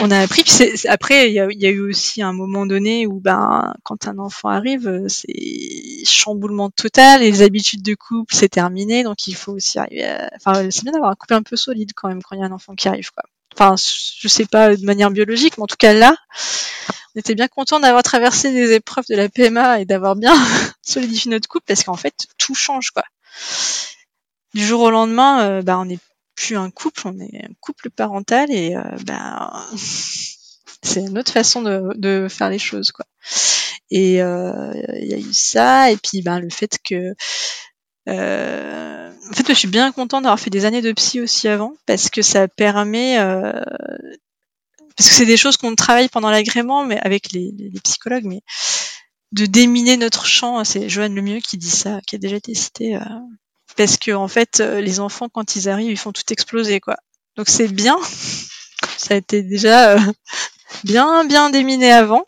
on 0.00 0.10
a 0.10 0.18
appris. 0.20 0.42
Puis 0.42 0.52
c'est- 0.52 0.76
c'est- 0.76 0.88
après, 0.88 1.28
il 1.30 1.34
y 1.34 1.40
a, 1.40 1.70
eu 1.70 1.80
aussi 1.80 2.22
un 2.22 2.32
moment 2.32 2.66
donné 2.66 3.06
où, 3.06 3.20
ben, 3.20 3.74
quand 3.84 4.06
un 4.08 4.18
enfant 4.18 4.48
arrive, 4.48 4.88
euh, 4.88 5.08
c'est 5.08 6.04
chamboulement 6.04 6.70
total. 6.70 7.22
Et 7.22 7.30
les 7.30 7.42
habitudes 7.42 7.82
de 7.82 7.94
couple, 7.94 8.34
c'est 8.34 8.48
terminé. 8.48 9.02
Donc, 9.04 9.26
il 9.26 9.34
faut 9.34 9.52
aussi 9.52 9.78
arriver. 9.78 10.06
À... 10.06 10.30
Enfin, 10.36 10.70
c'est 10.70 10.82
bien 10.82 10.92
d'avoir 10.92 11.10
un 11.10 11.14
couple 11.14 11.34
un 11.34 11.42
peu 11.42 11.56
solide 11.56 11.92
quand 11.94 12.08
même 12.08 12.22
quand 12.22 12.36
il 12.36 12.40
y 12.40 12.42
a 12.42 12.46
un 12.46 12.52
enfant 12.52 12.74
qui 12.74 12.88
arrive, 12.88 13.10
quoi. 13.12 13.24
Enfin, 13.54 13.74
je 13.76 14.28
sais 14.28 14.46
pas 14.46 14.76
de 14.76 14.84
manière 14.84 15.10
biologique, 15.10 15.58
mais 15.58 15.64
en 15.64 15.66
tout 15.66 15.76
cas 15.76 15.92
là, 15.92 16.16
on 17.14 17.18
était 17.20 17.34
bien 17.34 17.48
content 17.48 17.80
d'avoir 17.80 18.02
traversé 18.02 18.52
des 18.52 18.72
épreuves 18.72 19.06
de 19.08 19.16
la 19.16 19.28
PMA 19.28 19.80
et 19.80 19.84
d'avoir 19.84 20.14
bien 20.16 20.32
solidifié 20.82 21.30
notre 21.30 21.48
couple 21.48 21.64
parce 21.66 21.82
qu'en 21.84 21.96
fait, 21.96 22.14
tout 22.38 22.54
change, 22.54 22.90
quoi. 22.92 23.02
Du 24.54 24.64
jour 24.64 24.80
au 24.80 24.90
lendemain, 24.90 25.42
euh, 25.42 25.62
bah, 25.62 25.78
on 25.78 25.88
plus 26.34 26.56
un 26.56 26.70
couple, 26.70 27.02
on 27.06 27.18
est 27.20 27.44
un 27.44 27.54
couple 27.60 27.90
parental 27.90 28.50
et 28.50 28.76
euh, 28.76 28.82
bah, 29.06 29.66
c'est 30.82 31.00
une 31.00 31.18
autre 31.18 31.32
façon 31.32 31.62
de, 31.62 31.82
de 31.96 32.28
faire 32.28 32.50
les 32.50 32.58
choses, 32.58 32.92
quoi. 32.92 33.06
Et 33.90 34.22
euh, 34.22 34.72
il 35.00 35.08
y 35.08 35.14
a 35.14 35.18
eu 35.18 35.32
ça, 35.32 35.90
et 35.90 35.96
puis 35.96 36.22
ben, 36.22 36.40
le 36.40 36.50
fait 36.50 36.78
que 36.84 37.14
euh, 38.08 39.10
en 39.30 39.32
fait, 39.34 39.46
je 39.48 39.52
suis 39.54 39.68
bien 39.68 39.92
contente 39.92 40.24
d'avoir 40.24 40.40
fait 40.40 40.50
des 40.50 40.64
années 40.64 40.82
de 40.82 40.92
psy 40.92 41.20
aussi 41.20 41.48
avant, 41.48 41.74
parce 41.86 42.10
que 42.10 42.22
ça 42.22 42.48
permet, 42.48 43.18
euh, 43.20 43.52
parce 44.96 45.08
que 45.08 45.14
c'est 45.14 45.26
des 45.26 45.36
choses 45.36 45.56
qu'on 45.56 45.74
travaille 45.74 46.08
pendant 46.08 46.30
l'agrément, 46.30 46.84
mais 46.84 46.98
avec 47.00 47.32
les, 47.32 47.52
les- 47.56 47.70
psychologues, 47.80 48.24
mais 48.24 48.42
de 49.32 49.46
déminer 49.46 49.96
notre 49.96 50.26
champ. 50.26 50.64
C'est 50.64 50.88
Joanne 50.88 51.14
Lemieux 51.14 51.40
qui 51.40 51.58
dit 51.58 51.70
ça, 51.70 52.00
qui 52.06 52.16
a 52.16 52.18
déjà 52.18 52.36
été 52.36 52.54
cité, 52.54 52.96
parce 53.76 53.96
que 53.96 54.12
en 54.12 54.28
fait, 54.28 54.60
euh, 54.60 54.80
les 54.80 55.00
enfants 55.00 55.28
quand 55.28 55.56
ils 55.56 55.68
arrivent, 55.68 55.90
ils 55.90 55.98
font 55.98 56.12
tout 56.12 56.30
exploser, 56.30 56.80
quoi. 56.80 56.96
Donc 57.36 57.48
c'est 57.48 57.68
bien. 57.68 57.96
Ça 58.96 59.14
a 59.14 59.16
été 59.16 59.42
déjà 59.42 59.92
euh, 59.92 60.00
bien, 60.84 61.24
bien 61.24 61.50
déminé 61.50 61.92
avant. 61.92 62.26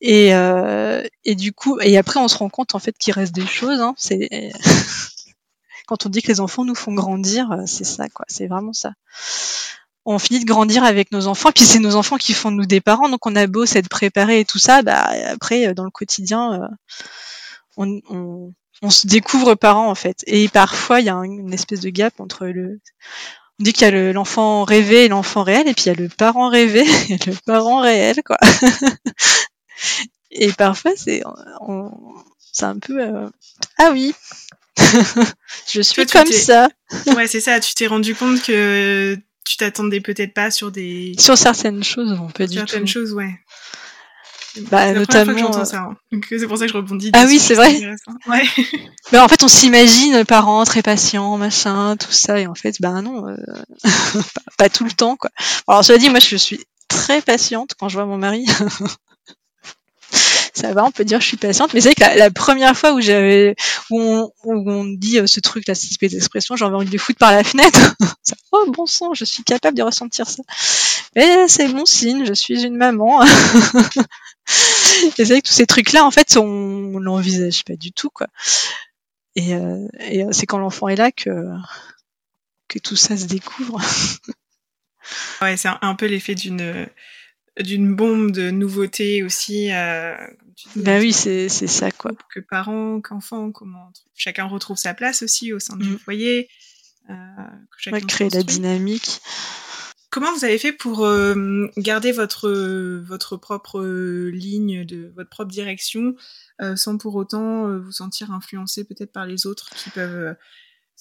Et, 0.00 0.34
euh, 0.34 1.02
et 1.24 1.34
du 1.34 1.52
coup, 1.52 1.78
et 1.80 1.98
après, 1.98 2.20
on 2.20 2.28
se 2.28 2.36
rend 2.36 2.48
compte 2.48 2.74
en 2.74 2.78
fait 2.78 2.96
qu'il 2.96 3.12
reste 3.12 3.34
des 3.34 3.46
choses. 3.46 3.80
Hein, 3.80 3.94
c'est 3.96 4.52
quand 5.86 6.06
on 6.06 6.08
dit 6.08 6.22
que 6.22 6.28
les 6.28 6.40
enfants 6.40 6.64
nous 6.64 6.74
font 6.74 6.94
grandir, 6.94 7.50
euh, 7.52 7.62
c'est 7.66 7.84
ça, 7.84 8.08
quoi. 8.08 8.24
C'est 8.28 8.46
vraiment 8.46 8.72
ça. 8.72 8.92
On 10.06 10.18
finit 10.18 10.40
de 10.40 10.44
grandir 10.44 10.84
avec 10.84 11.12
nos 11.12 11.26
enfants, 11.26 11.50
puis 11.54 11.64
c'est 11.64 11.78
nos 11.78 11.96
enfants 11.96 12.16
qui 12.16 12.34
font 12.34 12.50
nous 12.50 12.66
des 12.66 12.80
parents. 12.80 13.08
Donc 13.08 13.26
on 13.26 13.36
a 13.36 13.46
beau 13.46 13.64
s'être 13.66 13.88
préparé 13.88 14.40
et 14.40 14.44
tout 14.44 14.58
ça, 14.58 14.82
bah 14.82 15.08
après 15.26 15.68
euh, 15.68 15.74
dans 15.74 15.84
le 15.84 15.90
quotidien, 15.90 16.62
euh, 16.62 16.68
on, 17.76 18.00
on, 18.10 18.52
on 18.82 18.90
se 18.90 19.06
découvre 19.06 19.54
parents 19.54 19.88
en 19.90 19.94
fait. 19.94 20.22
Et 20.26 20.48
parfois 20.48 21.00
il 21.00 21.06
y 21.06 21.08
a 21.08 21.14
un- 21.14 21.22
une 21.24 21.52
espèce 21.52 21.80
de 21.80 21.90
gap 21.90 22.18
entre 22.20 22.46
le 22.46 22.80
on 23.60 23.62
dit 23.64 23.72
qu'il 23.72 23.82
y 23.82 23.88
a 23.88 23.90
le- 23.92 24.12
l'enfant 24.12 24.64
rêvé 24.64 25.04
et 25.04 25.08
l'enfant 25.08 25.44
réel, 25.44 25.68
et 25.68 25.74
puis 25.74 25.84
il 25.84 25.88
y 25.88 25.90
a 25.90 25.94
le 25.94 26.08
parent 26.08 26.48
rêvé 26.48 26.80
et 27.10 27.18
le 27.26 27.34
parent 27.46 27.80
réel, 27.80 28.16
quoi. 28.26 28.36
et 30.30 30.52
parfois, 30.52 30.92
c'est 30.96 31.22
on- 31.60 31.90
c'est 32.52 32.64
un 32.66 32.78
peu 32.78 33.00
euh, 33.00 33.28
ah 33.78 33.90
oui, 33.92 34.14
je 35.72 35.80
suis 35.82 36.06
Toi, 36.06 36.22
comme 36.24 36.32
ça 36.32 36.68
Ouais, 37.16 37.26
c'est 37.26 37.40
ça. 37.40 37.58
Tu 37.60 37.74
t'es 37.74 37.86
rendu 37.86 38.14
compte 38.14 38.42
que 38.42 39.16
tu 39.44 39.56
t'attendais 39.56 40.00
peut-être 40.00 40.32
pas 40.34 40.50
sur 40.50 40.70
des 40.72 41.14
sur 41.18 41.36
certaines 41.38 41.82
choses, 41.84 42.10
non 42.10 42.28
pas 42.28 42.46
du 42.46 42.54
certaines 42.56 42.80
tout. 42.82 42.86
choses, 42.92 43.12
ouais. 43.12 43.34
Bah, 44.70 44.86
c'est 44.86 44.94
la 44.94 45.04
première 45.04 45.06
fois 45.06 45.06
que 45.24 45.30
notamment, 45.30 45.38
j'entends 45.38 45.60
euh, 45.60 45.64
ça. 45.64 45.78
hein. 45.80 45.96
Donc 46.12 46.26
c'est 46.28 46.46
pour 46.46 46.58
ça 46.58 46.66
que 46.66 46.72
je 46.72 46.76
rebondis. 46.76 47.10
Ah 47.12 47.24
oui, 47.26 47.38
c'est 47.38 47.54
vrai. 47.54 47.80
Ouais. 48.26 48.42
Mais 49.12 49.18
en 49.18 49.28
fait, 49.28 49.42
on 49.42 49.48
s'imagine 49.48 50.24
parents 50.24 50.64
très 50.64 50.82
patients, 50.82 51.36
machin, 51.36 51.96
tout 51.96 52.12
ça, 52.12 52.38
et 52.38 52.46
en 52.46 52.54
fait, 52.54 52.76
ben 52.80 53.02
non, 53.02 53.28
euh, 53.28 53.36
pas, 54.34 54.40
pas 54.58 54.68
tout 54.68 54.84
le 54.84 54.92
temps, 54.92 55.16
quoi. 55.16 55.30
Alors, 55.68 55.84
cela 55.84 55.98
dit, 55.98 56.08
moi, 56.10 56.20
je 56.20 56.36
suis 56.36 56.60
très 56.88 57.20
patiente 57.20 57.72
quand 57.78 57.88
je 57.88 57.94
vois 57.96 58.06
mon 58.06 58.18
mari. 58.18 58.46
ça 60.54 60.72
va, 60.72 60.84
on 60.84 60.92
peut 60.92 61.04
dire 61.04 61.20
je 61.20 61.26
suis 61.26 61.36
patiente, 61.36 61.74
mais 61.74 61.80
c'est 61.80 61.92
vrai 61.98 62.14
que 62.14 62.18
la, 62.18 62.30
première 62.30 62.76
fois 62.76 62.92
où 62.92 63.00
j'avais, 63.00 63.56
où 63.90 64.00
on, 64.00 64.32
où 64.44 64.70
on 64.70 64.84
dit 64.84 65.18
euh, 65.18 65.26
ce 65.26 65.40
truc-là, 65.40 65.74
cette 65.74 65.90
espèce 65.90 66.12
d'expression, 66.12 66.54
j'avais 66.56 66.76
envie 66.76 66.88
de 66.88 66.98
foutre 66.98 67.18
par 67.18 67.32
la 67.32 67.44
fenêtre. 67.44 67.94
Oh 68.56 68.70
bon 68.70 68.86
sang, 68.86 69.14
je 69.14 69.24
suis 69.24 69.42
capable 69.42 69.76
de 69.76 69.82
ressentir 69.82 70.28
ça. 70.28 70.42
Mais 71.16 71.48
c'est 71.48 71.66
bon 71.68 71.84
signe, 71.84 72.24
je 72.24 72.32
suis 72.32 72.62
une 72.62 72.76
maman. 72.76 73.22
Et 75.02 75.10
c'est 75.16 75.24
vrai 75.24 75.42
que 75.42 75.48
tous 75.48 75.52
ces 75.52 75.66
trucs-là, 75.66 76.04
en 76.04 76.12
fait, 76.12 76.36
on, 76.36 76.44
on 76.94 76.98
l'envisage 77.00 77.64
pas 77.64 77.74
du 77.74 77.90
tout, 77.90 78.10
quoi. 78.10 78.28
Et, 79.34 79.54
euh, 79.54 79.88
et 79.98 80.22
euh, 80.22 80.28
c'est 80.30 80.46
quand 80.46 80.58
l'enfant 80.58 80.86
est 80.86 80.94
là 80.96 81.10
que 81.10 81.30
que 82.68 82.78
tout 82.78 82.96
ça 82.96 83.16
se 83.16 83.24
découvre. 83.24 83.80
Ouais, 85.42 85.58
c'est 85.58 85.68
un, 85.68 85.78
un 85.82 85.94
peu 85.94 86.06
l'effet 86.06 86.34
d'une 86.34 86.88
d'une 87.60 87.94
bombe 87.94 88.32
de 88.32 88.50
nouveautés 88.50 89.22
aussi. 89.22 89.72
Euh, 89.72 90.14
bah 90.76 90.98
oui, 90.98 91.12
c'est 91.12 91.48
c'est 91.48 91.66
ça, 91.66 91.90
quoi. 91.90 92.12
que 92.32 92.40
parents, 92.40 93.00
qu'enfants, 93.00 93.52
comment 93.52 93.92
chacun 94.14 94.44
retrouve 94.46 94.76
sa 94.76 94.94
place 94.94 95.22
aussi 95.22 95.52
au 95.52 95.58
sein 95.58 95.76
du 95.76 95.90
Mm. 95.90 95.98
foyer. 95.98 96.48
Euh, 97.10 97.14
que 97.70 97.76
chacun 97.78 97.96
Ouais, 97.96 98.00
se 98.02 98.06
créer 98.06 98.30
la 98.30 98.42
dynamique. 98.42 99.20
Comment 100.10 100.32
vous 100.32 100.44
avez 100.44 100.58
fait 100.58 100.72
pour 100.72 101.04
euh, 101.04 101.66
garder 101.76 102.12
votre 102.12 102.48
votre 103.04 103.36
propre 103.36 103.82
ligne 104.32 104.84
de 104.84 105.12
votre 105.16 105.28
propre 105.28 105.50
direction 105.50 106.14
euh, 106.62 106.76
sans 106.76 106.98
pour 106.98 107.16
autant 107.16 107.66
euh, 107.66 107.80
vous 107.80 107.90
sentir 107.90 108.30
influencé 108.30 108.84
peut-être 108.84 109.10
par 109.12 109.26
les 109.26 109.46
autres 109.46 109.70
qui 109.74 109.90
peuvent 109.90 110.16
euh, 110.16 110.34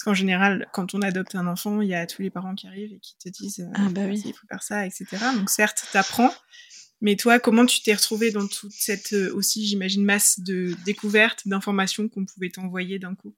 parce 0.04 0.16
qu'en 0.18 0.20
général 0.20 0.68
quand 0.74 0.94
on 0.94 1.02
adopte 1.02 1.36
un 1.36 1.48
enfant 1.48 1.82
il 1.82 1.88
y 1.90 1.96
a 1.96 2.06
tous 2.06 2.22
les 2.22 2.30
parents 2.30 2.56
qui 2.56 2.68
arrivent 2.68 2.94
et 2.94 3.00
qui 3.00 3.16
te 3.18 3.30
disent 3.30 3.62
euh, 3.62 3.72
Ah, 3.76 3.88
bah 3.90 4.02
oui. 4.06 4.22
il 4.26 4.34
faut 4.34 4.48
faire 4.48 4.64
ça 4.64 4.86
etc 4.86 5.06
donc 5.36 5.50
certes 5.50 5.86
t'apprends 5.94 6.34
mais 7.02 7.16
toi 7.16 7.40
comment 7.40 7.66
tu 7.66 7.82
t'es 7.82 7.94
retrouvé 7.94 8.32
dans 8.32 8.48
toute 8.48 8.72
cette 8.74 9.14
euh, 9.14 9.34
aussi 9.34 9.66
j'imagine 9.66 10.04
masse 10.04 10.40
de 10.40 10.76
découvertes 10.86 11.48
d'informations 11.48 12.10
qu'on 12.10 12.26
pouvait 12.26 12.50
t'envoyer 12.50 13.00
d'un 13.00 13.16
coup? 13.16 13.36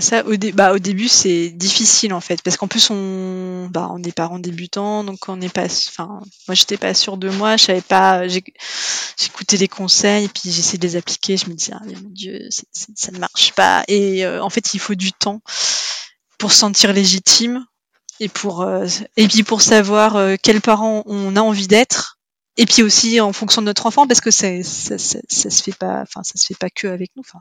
Ça, 0.00 0.24
au, 0.26 0.36
dé- 0.36 0.52
bah, 0.52 0.72
au 0.74 0.78
début, 0.78 1.08
c'est 1.08 1.48
difficile 1.50 2.14
en 2.14 2.20
fait, 2.20 2.40
parce 2.42 2.56
qu'en 2.56 2.68
plus, 2.68 2.88
on, 2.90 3.66
bah, 3.68 3.88
on 3.90 4.00
est 4.04 4.12
parents 4.12 4.38
débutants, 4.38 5.02
donc 5.02 5.28
on 5.28 5.36
n'est 5.36 5.48
pas, 5.48 5.64
enfin, 5.64 6.20
moi, 6.46 6.54
j'étais 6.54 6.76
pas 6.76 6.94
sûre 6.94 7.16
de 7.16 7.28
moi, 7.28 7.56
je 7.56 7.64
savais 7.64 7.80
pas, 7.80 8.28
j'ai- 8.28 8.44
j'écoutais 9.20 9.56
les 9.56 9.66
conseils, 9.66 10.28
puis 10.28 10.52
j'essayais 10.52 10.78
de 10.78 10.86
les 10.86 10.94
appliquer, 10.96 11.36
je 11.36 11.48
me 11.50 11.54
disais, 11.54 11.72
ah, 11.74 11.82
mon 12.00 12.10
Dieu, 12.10 12.48
ça 12.94 13.10
ne 13.12 13.18
marche 13.18 13.52
pas, 13.54 13.82
et 13.88 14.24
euh, 14.24 14.40
en 14.42 14.50
fait, 14.50 14.72
il 14.74 14.78
faut 14.78 14.94
du 14.94 15.12
temps 15.12 15.42
pour 16.38 16.52
se 16.52 16.58
sentir 16.58 16.92
légitime, 16.92 17.64
et 18.20 18.28
pour, 18.28 18.62
euh, 18.62 18.86
et 19.16 19.28
puis 19.28 19.42
pour 19.42 19.62
savoir 19.62 20.16
euh, 20.16 20.36
quels 20.42 20.60
parents 20.60 21.02
on 21.06 21.36
a 21.36 21.40
envie 21.42 21.68
d'être, 21.68 22.18
et 22.56 22.66
puis 22.66 22.82
aussi 22.82 23.20
en 23.20 23.32
fonction 23.32 23.62
de 23.62 23.66
notre 23.66 23.86
enfant, 23.86 24.06
parce 24.06 24.20
que 24.20 24.30
c'est, 24.30 24.62
ça, 24.62 24.98
ça, 24.98 25.18
ça 25.28 25.50
se 25.50 25.62
fait 25.62 25.76
pas, 25.76 26.02
enfin, 26.02 26.22
ça 26.24 26.34
se 26.38 26.46
fait 26.46 26.58
pas 26.58 26.70
que 26.70 26.88
avec 26.88 27.10
nous, 27.16 27.22
enfin 27.26 27.40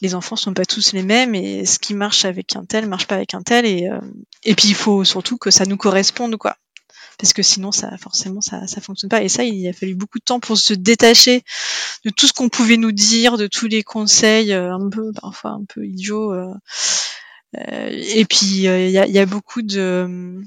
les 0.00 0.14
enfants 0.14 0.36
sont 0.36 0.54
pas 0.54 0.64
tous 0.66 0.92
les 0.92 1.02
mêmes 1.02 1.34
et 1.34 1.66
ce 1.66 1.78
qui 1.78 1.94
marche 1.94 2.24
avec 2.24 2.56
un 2.56 2.64
tel 2.64 2.88
marche 2.88 3.06
pas 3.06 3.16
avec 3.16 3.34
un 3.34 3.42
tel 3.42 3.66
et 3.66 3.88
euh, 3.88 4.00
et 4.44 4.54
puis 4.54 4.68
il 4.68 4.74
faut 4.74 5.04
surtout 5.04 5.38
que 5.38 5.50
ça 5.50 5.64
nous 5.66 5.76
corresponde 5.76 6.36
quoi. 6.36 6.56
Parce 7.18 7.32
que 7.34 7.42
sinon 7.42 7.72
ça 7.72 7.96
forcément 7.98 8.40
ça 8.40 8.66
ça 8.66 8.80
fonctionne 8.80 9.10
pas. 9.10 9.22
Et 9.22 9.28
ça 9.28 9.44
il 9.44 9.68
a 9.68 9.72
fallu 9.74 9.94
beaucoup 9.94 10.18
de 10.18 10.24
temps 10.24 10.40
pour 10.40 10.58
se 10.58 10.74
détacher 10.74 11.42
de 12.04 12.10
tout 12.10 12.26
ce 12.26 12.32
qu'on 12.32 12.48
pouvait 12.50 12.78
nous 12.78 12.92
dire 12.92 13.38
de 13.38 13.46
tous 13.46 13.66
les 13.68 13.82
conseils 13.84 14.52
euh, 14.52 14.74
un 14.74 14.88
peu 14.90 15.12
parfois 15.20 15.52
un 15.52 15.64
peu 15.68 15.86
idiots 15.86 16.32
euh, 16.34 16.52
euh, 17.56 17.88
et 17.90 18.24
puis 18.24 18.68
euh, 18.68 18.86
il 18.86 18.90
y, 18.92 18.98
a, 18.98 19.06
y 19.06 19.18
a 19.18 19.26
beaucoup 19.26 19.62
de 19.62 20.40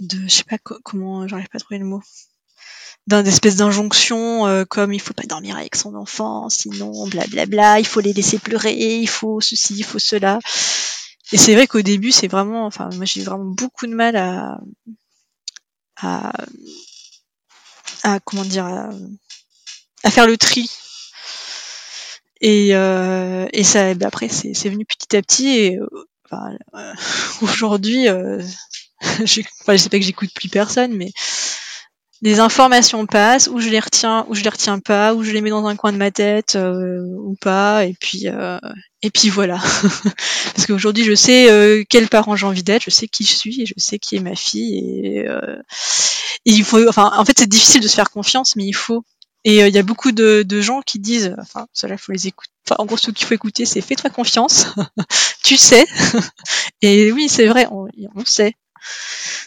de 0.00 0.18
je 0.24 0.28
sais 0.28 0.44
pas 0.44 0.58
co- 0.58 0.80
comment 0.84 1.28
j'arrive 1.28 1.48
pas 1.48 1.58
à 1.58 1.60
trouver 1.60 1.78
le 1.78 1.86
mot 1.86 2.02
d'un 3.10 3.24
espèce 3.24 3.56
d'injonction 3.56 4.46
euh, 4.46 4.64
comme 4.64 4.94
il 4.94 5.00
faut 5.00 5.12
pas 5.12 5.26
dormir 5.26 5.56
avec 5.56 5.76
son 5.76 5.94
enfant, 5.94 6.48
sinon 6.48 7.06
blablabla, 7.08 7.80
il 7.80 7.86
faut 7.86 8.00
les 8.00 8.12
laisser 8.12 8.38
pleurer, 8.38 8.72
il 8.72 9.08
faut 9.08 9.40
ceci, 9.40 9.74
il 9.76 9.84
faut 9.84 9.98
cela. 9.98 10.38
Et 11.32 11.36
c'est 11.36 11.54
vrai 11.54 11.66
qu'au 11.66 11.82
début, 11.82 12.12
c'est 12.12 12.28
vraiment, 12.28 12.66
enfin, 12.66 12.88
moi 12.94 13.04
j'ai 13.04 13.22
vraiment 13.22 13.44
beaucoup 13.44 13.86
de 13.86 13.94
mal 13.94 14.16
à, 14.16 14.58
à, 16.00 16.32
à 18.04 18.20
comment 18.20 18.44
dire, 18.44 18.64
à, 18.64 20.10
faire 20.10 20.26
le 20.26 20.36
tri 20.38 20.70
Et, 22.40 22.70
euh, 22.74 23.46
et 23.52 23.64
ça, 23.64 23.92
bah, 23.94 24.06
après, 24.06 24.28
c'est 24.28 24.68
venu 24.68 24.84
petit 24.86 25.16
à 25.16 25.22
petit. 25.22 25.48
Et 25.48 25.78
enfin, 26.24 26.56
aujourd'hui, 27.42 28.06
je, 29.02 29.40
enfin, 29.60 29.72
je 29.72 29.76
sais 29.76 29.88
pas 29.88 29.98
que 29.98 30.04
j'écoute 30.04 30.32
plus 30.34 30.48
personne, 30.48 30.92
mais 30.94 31.12
les 32.22 32.38
informations 32.38 33.06
passent, 33.06 33.48
ou 33.48 33.60
je 33.60 33.70
les 33.70 33.80
retiens, 33.80 34.26
ou 34.28 34.34
je 34.34 34.42
les 34.42 34.50
retiens 34.50 34.78
pas, 34.78 35.14
ou 35.14 35.22
je 35.22 35.32
les 35.32 35.40
mets 35.40 35.50
dans 35.50 35.66
un 35.66 35.76
coin 35.76 35.92
de 35.92 35.96
ma 35.96 36.10
tête, 36.10 36.54
euh, 36.56 37.00
ou 37.18 37.34
pas, 37.40 37.86
et 37.86 37.94
puis 37.98 38.28
euh, 38.28 38.58
et 39.02 39.10
puis 39.10 39.30
voilà. 39.30 39.58
Parce 40.54 40.66
qu'aujourd'hui, 40.66 41.04
je 41.04 41.14
sais 41.14 41.50
euh, 41.50 41.82
quel 41.88 42.08
parent 42.08 42.36
j'ai 42.36 42.46
envie 42.46 42.62
d'être, 42.62 42.84
je 42.84 42.90
sais 42.90 43.08
qui 43.08 43.24
je 43.24 43.34
suis, 43.34 43.62
et 43.62 43.66
je 43.66 43.74
sais 43.78 43.98
qui 43.98 44.16
est 44.16 44.20
ma 44.20 44.36
fille, 44.36 44.78
et, 44.78 45.26
il 46.44 46.64
faut, 46.64 46.86
enfin, 46.88 47.12
en 47.16 47.24
fait, 47.24 47.38
c'est 47.38 47.48
difficile 47.48 47.82
de 47.82 47.88
se 47.88 47.94
faire 47.94 48.10
confiance, 48.10 48.56
mais 48.56 48.64
il 48.64 48.72
faut. 48.72 49.04
Et 49.44 49.60
il 49.60 49.74
y 49.74 49.78
a 49.78 49.82
beaucoup 49.82 50.12
de, 50.12 50.42
de, 50.46 50.60
gens 50.60 50.82
qui 50.82 50.98
disent, 50.98 51.34
enfin, 51.38 51.66
cela 51.72 51.96
faut 51.96 52.12
les 52.12 52.26
écouter. 52.26 52.50
Enfin, 52.66 52.76
en 52.78 52.86
gros, 52.86 52.98
ce 52.98 53.10
qu'il 53.10 53.26
faut 53.26 53.34
écouter, 53.34 53.64
c'est 53.64 53.80
fais-toi 53.80 54.10
confiance, 54.10 54.66
tu 55.42 55.56
sais. 55.56 55.86
et 56.82 57.10
oui, 57.12 57.28
c'est 57.28 57.46
vrai, 57.46 57.66
on, 57.70 57.88
on 58.14 58.24
sait. 58.26 58.54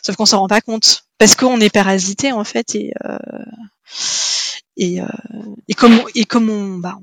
Sauf 0.03 0.15
qu'on 0.15 0.25
s'en 0.25 0.39
rend 0.39 0.47
pas 0.47 0.61
compte 0.61 1.03
parce 1.23 1.35
qu'on 1.35 1.61
est 1.61 1.69
parasité 1.69 2.33
en 2.33 2.43
fait 2.43 2.75
et 2.75 2.91
euh, 3.05 3.17
et, 4.75 4.99
euh, 4.99 5.05
et 5.69 5.73
comme 5.73 6.03
et 6.15 6.25
comme 6.25 6.49
on 6.49 6.79
bah 6.79 6.97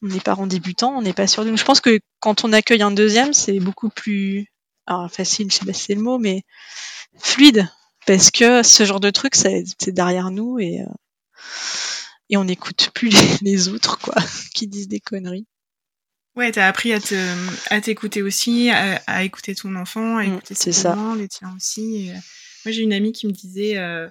on 0.00 0.08
est 0.08 0.24
parents 0.24 0.46
débutants, 0.46 0.96
on 0.96 1.02
n'est 1.02 1.12
pas 1.12 1.26
sûr 1.26 1.44
de 1.44 1.50
nous. 1.50 1.58
Je 1.58 1.66
pense 1.66 1.82
que 1.82 2.00
quand 2.18 2.46
on 2.46 2.54
accueille 2.54 2.80
un 2.80 2.90
deuxième, 2.90 3.34
c'est 3.34 3.60
beaucoup 3.60 3.90
plus 3.90 4.46
alors 4.86 5.10
facile, 5.10 5.52
je 5.52 5.58
sais 5.58 5.66
pas 5.66 5.74
si 5.74 5.84
c'est 5.84 5.94
le 5.94 6.00
mot, 6.00 6.16
mais 6.16 6.44
fluide 7.18 7.68
parce 8.06 8.30
que 8.30 8.62
ce 8.62 8.86
genre 8.86 9.00
de 9.00 9.10
truc, 9.10 9.34
c'est 9.34 9.66
derrière 9.88 10.30
nous 10.30 10.58
et 10.58 10.80
euh, 10.80 10.94
et 12.30 12.38
on 12.38 12.44
n'écoute 12.44 12.88
plus 12.94 13.12
les, 13.42 13.68
autres 13.68 13.98
quoi 13.98 14.14
qui 14.54 14.66
disent 14.66 14.88
des 14.88 15.00
conneries. 15.00 15.46
Ouais, 16.36 16.50
t'as 16.52 16.68
appris 16.68 16.94
à 16.94 17.00
te, 17.00 17.14
à 17.68 17.82
t'écouter 17.82 18.22
aussi, 18.22 18.70
à, 18.70 19.24
écouter 19.24 19.54
ton 19.54 19.76
enfant, 19.76 20.16
à 20.16 20.22
mm, 20.22 20.32
écouter 20.32 20.54
ses 20.54 20.82
parents, 20.84 21.14
les 21.14 21.28
tiens 21.28 21.52
aussi. 21.54 22.12
Moi, 22.64 22.72
j'ai 22.72 22.82
une 22.82 22.92
amie 22.92 23.12
qui 23.12 23.26
me 23.26 23.32
disait 23.32 23.78
euh, 23.78 24.08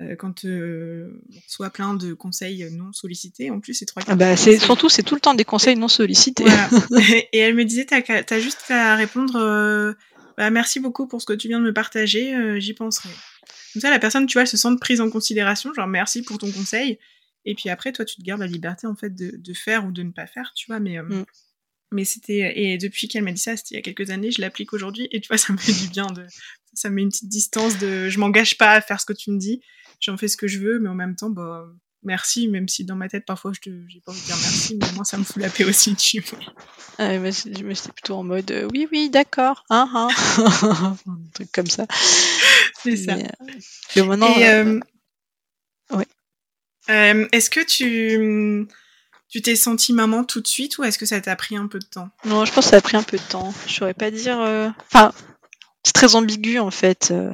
euh, 0.00 0.16
quand 0.16 0.44
euh, 0.44 1.22
on 1.32 1.40
reçoit 1.40 1.70
plein 1.70 1.94
de 1.94 2.14
conseils 2.14 2.68
non 2.72 2.92
sollicités, 2.92 3.50
en 3.50 3.60
plus 3.60 3.74
c'est 3.74 3.86
trois. 3.86 4.02
Ah 4.06 4.14
bah, 4.14 4.36
c'est 4.36 4.58
surtout 4.58 4.88
c'est 4.88 5.02
tout 5.02 5.14
le 5.14 5.20
temps 5.20 5.34
des 5.34 5.44
conseils 5.44 5.76
non 5.76 5.88
sollicités. 5.88 6.44
et 7.32 7.38
elle 7.38 7.54
me 7.54 7.64
disait 7.64 7.86
t'as, 7.86 8.02
as 8.28 8.40
juste 8.40 8.70
à 8.70 8.96
répondre 8.96 9.94
bah, 10.36 10.50
merci 10.50 10.78
beaucoup 10.78 11.08
pour 11.08 11.20
ce 11.20 11.26
que 11.26 11.32
tu 11.32 11.48
viens 11.48 11.58
de 11.58 11.64
me 11.64 11.74
partager, 11.74 12.60
j'y 12.60 12.74
penserai. 12.74 13.08
Comme 13.72 13.82
ça, 13.82 13.90
la 13.90 13.98
personne, 13.98 14.26
tu 14.26 14.34
vois, 14.34 14.42
elle 14.42 14.48
se 14.48 14.56
sent 14.56 14.68
prise 14.80 15.00
en 15.00 15.10
considération, 15.10 15.74
genre 15.74 15.88
merci 15.88 16.22
pour 16.22 16.38
ton 16.38 16.50
conseil. 16.50 16.98
Et 17.44 17.54
puis 17.54 17.70
après, 17.70 17.92
toi, 17.92 18.04
tu 18.04 18.16
te 18.16 18.22
gardes 18.22 18.40
la 18.40 18.46
liberté 18.46 18.86
en 18.86 18.94
fait 18.94 19.14
de, 19.14 19.36
de 19.36 19.54
faire 19.54 19.84
ou 19.86 19.90
de 19.90 20.02
ne 20.02 20.10
pas 20.10 20.26
faire, 20.26 20.52
tu 20.54 20.66
vois. 20.66 20.80
Mais 20.80 21.02
mm. 21.02 21.24
Mais 21.90 22.04
c'était 22.04 22.52
et 22.56 22.76
depuis 22.76 23.08
qu'elle 23.08 23.24
m'a 23.24 23.32
dit 23.32 23.40
ça, 23.40 23.56
c'était 23.56 23.74
il 23.74 23.76
y 23.76 23.78
a 23.78 23.82
quelques 23.82 24.10
années, 24.10 24.30
je 24.30 24.40
l'applique 24.40 24.72
aujourd'hui 24.72 25.08
et 25.10 25.20
tu 25.20 25.28
vois, 25.28 25.38
ça 25.38 25.52
me 25.52 25.58
fait 25.58 25.72
du 25.72 25.88
bien 25.88 26.06
de 26.06 26.26
ça 26.78 26.90
me 26.90 26.96
met 26.96 27.02
une 27.02 27.10
petite 27.10 27.28
distance 27.28 27.78
de 27.78 28.08
je 28.08 28.18
m'engage 28.18 28.58
pas 28.58 28.72
à 28.72 28.80
faire 28.80 29.00
ce 29.00 29.06
que 29.06 29.12
tu 29.12 29.30
me 29.30 29.38
dis, 29.38 29.60
j'en 30.00 30.16
fais 30.16 30.28
ce 30.28 30.36
que 30.36 30.46
je 30.46 30.58
veux, 30.58 30.78
mais 30.78 30.88
en 30.88 30.94
même 30.94 31.16
temps, 31.16 31.30
bah 31.30 31.66
merci, 32.02 32.48
même 32.48 32.68
si 32.68 32.84
dans 32.84 32.94
ma 32.94 33.08
tête 33.08 33.26
parfois 33.26 33.52
je 33.52 33.70
j'ai 33.88 34.00
pas 34.00 34.12
envie 34.12 34.20
de 34.20 34.26
dire 34.26 34.36
merci, 34.40 34.78
mais 34.80 34.92
moi 34.94 35.04
ça 35.04 35.18
me 35.18 35.24
fout 35.24 35.42
la 35.42 35.50
paix 35.50 35.64
aussi, 35.64 35.94
tu 35.96 36.20
vois. 36.20 36.38
Ah, 36.98 37.18
mais 37.18 37.32
c'était 37.32 37.62
plutôt 37.92 38.14
en 38.14 38.24
mode 38.24 38.50
euh, 38.50 38.68
oui 38.72 38.88
oui 38.92 39.10
d'accord, 39.10 39.64
hein 39.70 39.88
hein, 39.94 40.08
un 41.06 41.18
truc 41.34 41.50
comme 41.52 41.66
ça. 41.66 41.86
C'est 42.82 42.96
ça. 42.96 43.14
Euh, 43.96 44.04
maintenant. 44.04 44.34
Et, 44.36 44.48
euh, 44.48 44.80
ouais. 45.90 46.06
Est-ce 47.32 47.50
que 47.50 47.64
tu 47.64 48.66
tu 49.28 49.42
t'es 49.42 49.56
sentie 49.56 49.92
maman 49.92 50.24
tout 50.24 50.40
de 50.40 50.46
suite 50.46 50.78
ou 50.78 50.84
est-ce 50.84 50.98
que 50.98 51.06
ça 51.06 51.20
t'a 51.20 51.36
pris 51.36 51.56
un 51.56 51.66
peu 51.66 51.78
de 51.78 51.84
temps? 51.84 52.08
Non, 52.24 52.44
je 52.44 52.52
pense 52.52 52.64
que 52.64 52.70
ça 52.70 52.76
a 52.78 52.80
pris 52.80 52.96
un 52.96 53.02
peu 53.02 53.18
de 53.18 53.22
temps. 53.22 53.52
Je 53.66 53.74
saurais 53.74 53.94
pas 53.94 54.10
dire. 54.10 54.40
Euh, 54.40 54.68
enfin, 54.86 55.12
c'est 55.88 55.94
très 55.94 56.14
ambigu 56.16 56.58
en 56.58 56.70
fait. 56.70 57.12
Euh. 57.12 57.32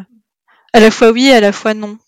À 0.72 0.78
la 0.78 0.92
fois 0.92 1.10
oui, 1.10 1.30
à 1.30 1.40
la 1.40 1.50
fois 1.50 1.74
non. 1.74 1.98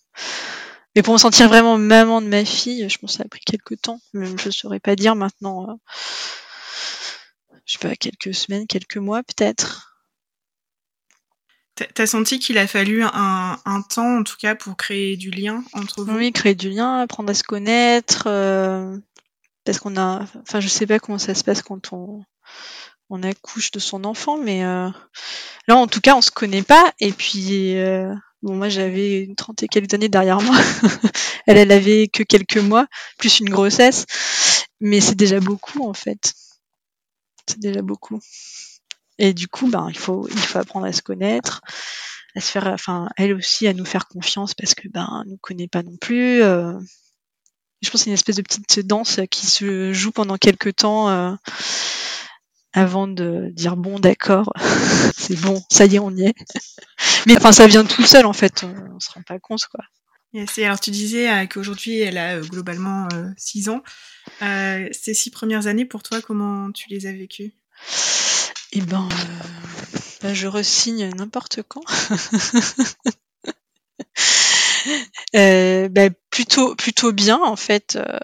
Mais 0.95 1.01
pour 1.01 1.13
me 1.13 1.19
sentir 1.19 1.49
vraiment 1.49 1.77
maman 1.77 2.21
de 2.21 2.27
ma 2.27 2.45
fille, 2.45 2.89
je 2.89 2.97
pense 2.97 3.11
que 3.11 3.17
ça 3.17 3.23
a 3.25 3.27
pris 3.27 3.41
quelques 3.41 3.81
temps. 3.81 3.99
Même 4.13 4.39
je 4.39 4.49
saurais 4.49 4.79
pas 4.79 4.95
dire 4.95 5.15
maintenant. 5.15 5.69
Euh, 5.69 5.73
je 7.65 7.73
sais 7.73 7.79
pas, 7.79 7.97
quelques 7.97 8.33
semaines, 8.33 8.65
quelques 8.65 8.95
mois 8.95 9.23
peut-être. 9.23 9.99
T'as 11.93 12.07
senti 12.07 12.39
qu'il 12.39 12.57
a 12.57 12.65
fallu 12.65 13.03
un, 13.03 13.59
un, 13.65 13.81
temps, 13.81 14.19
en 14.19 14.23
tout 14.23 14.37
cas, 14.39 14.55
pour 14.55 14.77
créer 14.77 15.17
du 15.17 15.29
lien 15.29 15.63
entre 15.73 16.03
vous? 16.03 16.15
Oui, 16.15 16.31
créer 16.31 16.55
du 16.55 16.69
lien, 16.69 17.01
apprendre 17.01 17.29
à 17.29 17.35
se 17.35 17.43
connaître, 17.43 18.23
parce 19.63 19.77
qu'on 19.77 19.95
a, 19.95 20.25
enfin, 20.41 20.59
je 20.59 20.69
sais 20.69 20.87
pas 20.87 20.97
comment 20.97 21.19
ça 21.19 21.35
se 21.35 21.43
passe 21.43 21.61
quand 21.61 21.93
on, 21.93 22.23
on 23.09 23.23
accouche 23.23 23.71
de 23.71 23.79
son 23.79 24.03
enfant, 24.03 24.37
mais 24.37 24.63
euh, 24.63 24.89
là, 25.67 25.77
en 25.77 25.87
tout 25.87 26.01
cas, 26.01 26.15
on 26.15 26.21
se 26.21 26.31
connaît 26.31 26.63
pas. 26.63 26.93
Et 26.99 27.11
puis, 27.11 27.77
euh, 27.77 28.13
bon, 28.41 28.55
moi, 28.55 28.69
j'avais 28.69 29.23
une 29.23 29.35
trentaine 29.35 29.65
et 29.65 29.69
quelques 29.69 29.93
années 29.93 30.09
derrière 30.09 30.41
moi. 30.41 30.57
elle, 31.47 31.57
elle 31.57 31.71
avait 31.71 32.07
que 32.07 32.23
quelques 32.23 32.57
mois, 32.57 32.87
plus 33.17 33.39
une 33.39 33.49
grossesse. 33.49 34.05
Mais 34.79 34.99
c'est 34.99 35.15
déjà 35.15 35.39
beaucoup, 35.39 35.87
en 35.87 35.93
fait. 35.93 36.33
C'est 37.47 37.59
déjà 37.59 37.81
beaucoup. 37.81 38.19
Et 39.19 39.33
du 39.33 39.47
coup, 39.47 39.67
ben, 39.67 39.87
il 39.89 39.97
faut, 39.97 40.27
il 40.29 40.37
faut 40.37 40.59
apprendre 40.59 40.85
à 40.85 40.93
se 40.93 41.01
connaître, 41.01 41.61
à 42.35 42.41
se 42.41 42.51
faire, 42.51 42.67
enfin, 42.67 43.09
elle 43.17 43.33
aussi, 43.33 43.67
à 43.67 43.73
nous 43.73 43.85
faire 43.85 44.07
confiance 44.07 44.53
parce 44.53 44.75
que, 44.75 44.87
ben, 44.89 45.23
nous 45.27 45.37
connaît 45.37 45.67
pas 45.67 45.81
non 45.81 45.97
plus. 45.97 46.41
Euh, 46.43 46.73
je 47.81 47.89
pense 47.89 48.01
que 48.01 48.05
c'est 48.05 48.09
une 48.09 48.15
espèce 48.15 48.35
de 48.35 48.41
petite 48.41 48.79
danse 48.85 49.21
qui 49.31 49.47
se 49.47 49.93
joue 49.93 50.11
pendant 50.11 50.37
quelques 50.37 50.75
temps 50.75 51.37
avant 52.77 53.07
de 53.07 53.49
dire 53.53 53.75
bon 53.75 53.99
d'accord, 53.99 54.53
c'est 55.17 55.39
bon, 55.39 55.61
ça 55.69 55.85
y 55.85 55.95
est, 55.95 55.99
on 55.99 56.11
y 56.11 56.25
est. 56.25 56.35
Mais 57.25 57.35
enfin 57.37 57.51
ça 57.51 57.67
vient 57.67 57.83
tout 57.83 58.03
seul 58.03 58.25
en 58.25 58.33
fait, 58.33 58.63
on, 58.63 58.95
on 58.95 58.99
se 58.99 59.11
rend 59.11 59.21
pas 59.23 59.39
compte 59.39 59.65
quoi. 59.67 59.83
Yes, 60.33 60.57
alors 60.59 60.79
tu 60.79 60.91
disais 60.91 61.29
euh, 61.29 61.45
qu'aujourd'hui 61.47 61.99
elle 61.99 62.17
a 62.17 62.35
euh, 62.35 62.41
globalement 62.41 63.07
6 63.37 63.69
ans. 63.69 63.81
ces 64.39 65.13
six 65.13 65.31
premières 65.31 65.67
années 65.67 65.85
pour 65.85 66.03
toi, 66.03 66.21
comment 66.21 66.71
tu 66.71 66.89
les 66.89 67.07
as 67.07 67.13
vécues? 67.13 67.53
Eh 68.73 68.81
ben, 68.81 69.07
ben 70.21 70.33
je 70.33 70.47
resigne 70.47 71.09
n'importe 71.15 71.61
quand. 71.67 71.83
Euh, 75.35 75.89
bah, 75.89 76.09
plutôt 76.29 76.75
plutôt 76.75 77.11
bien 77.11 77.39
en 77.43 77.55
fait. 77.57 77.97
Euh, 77.97 78.17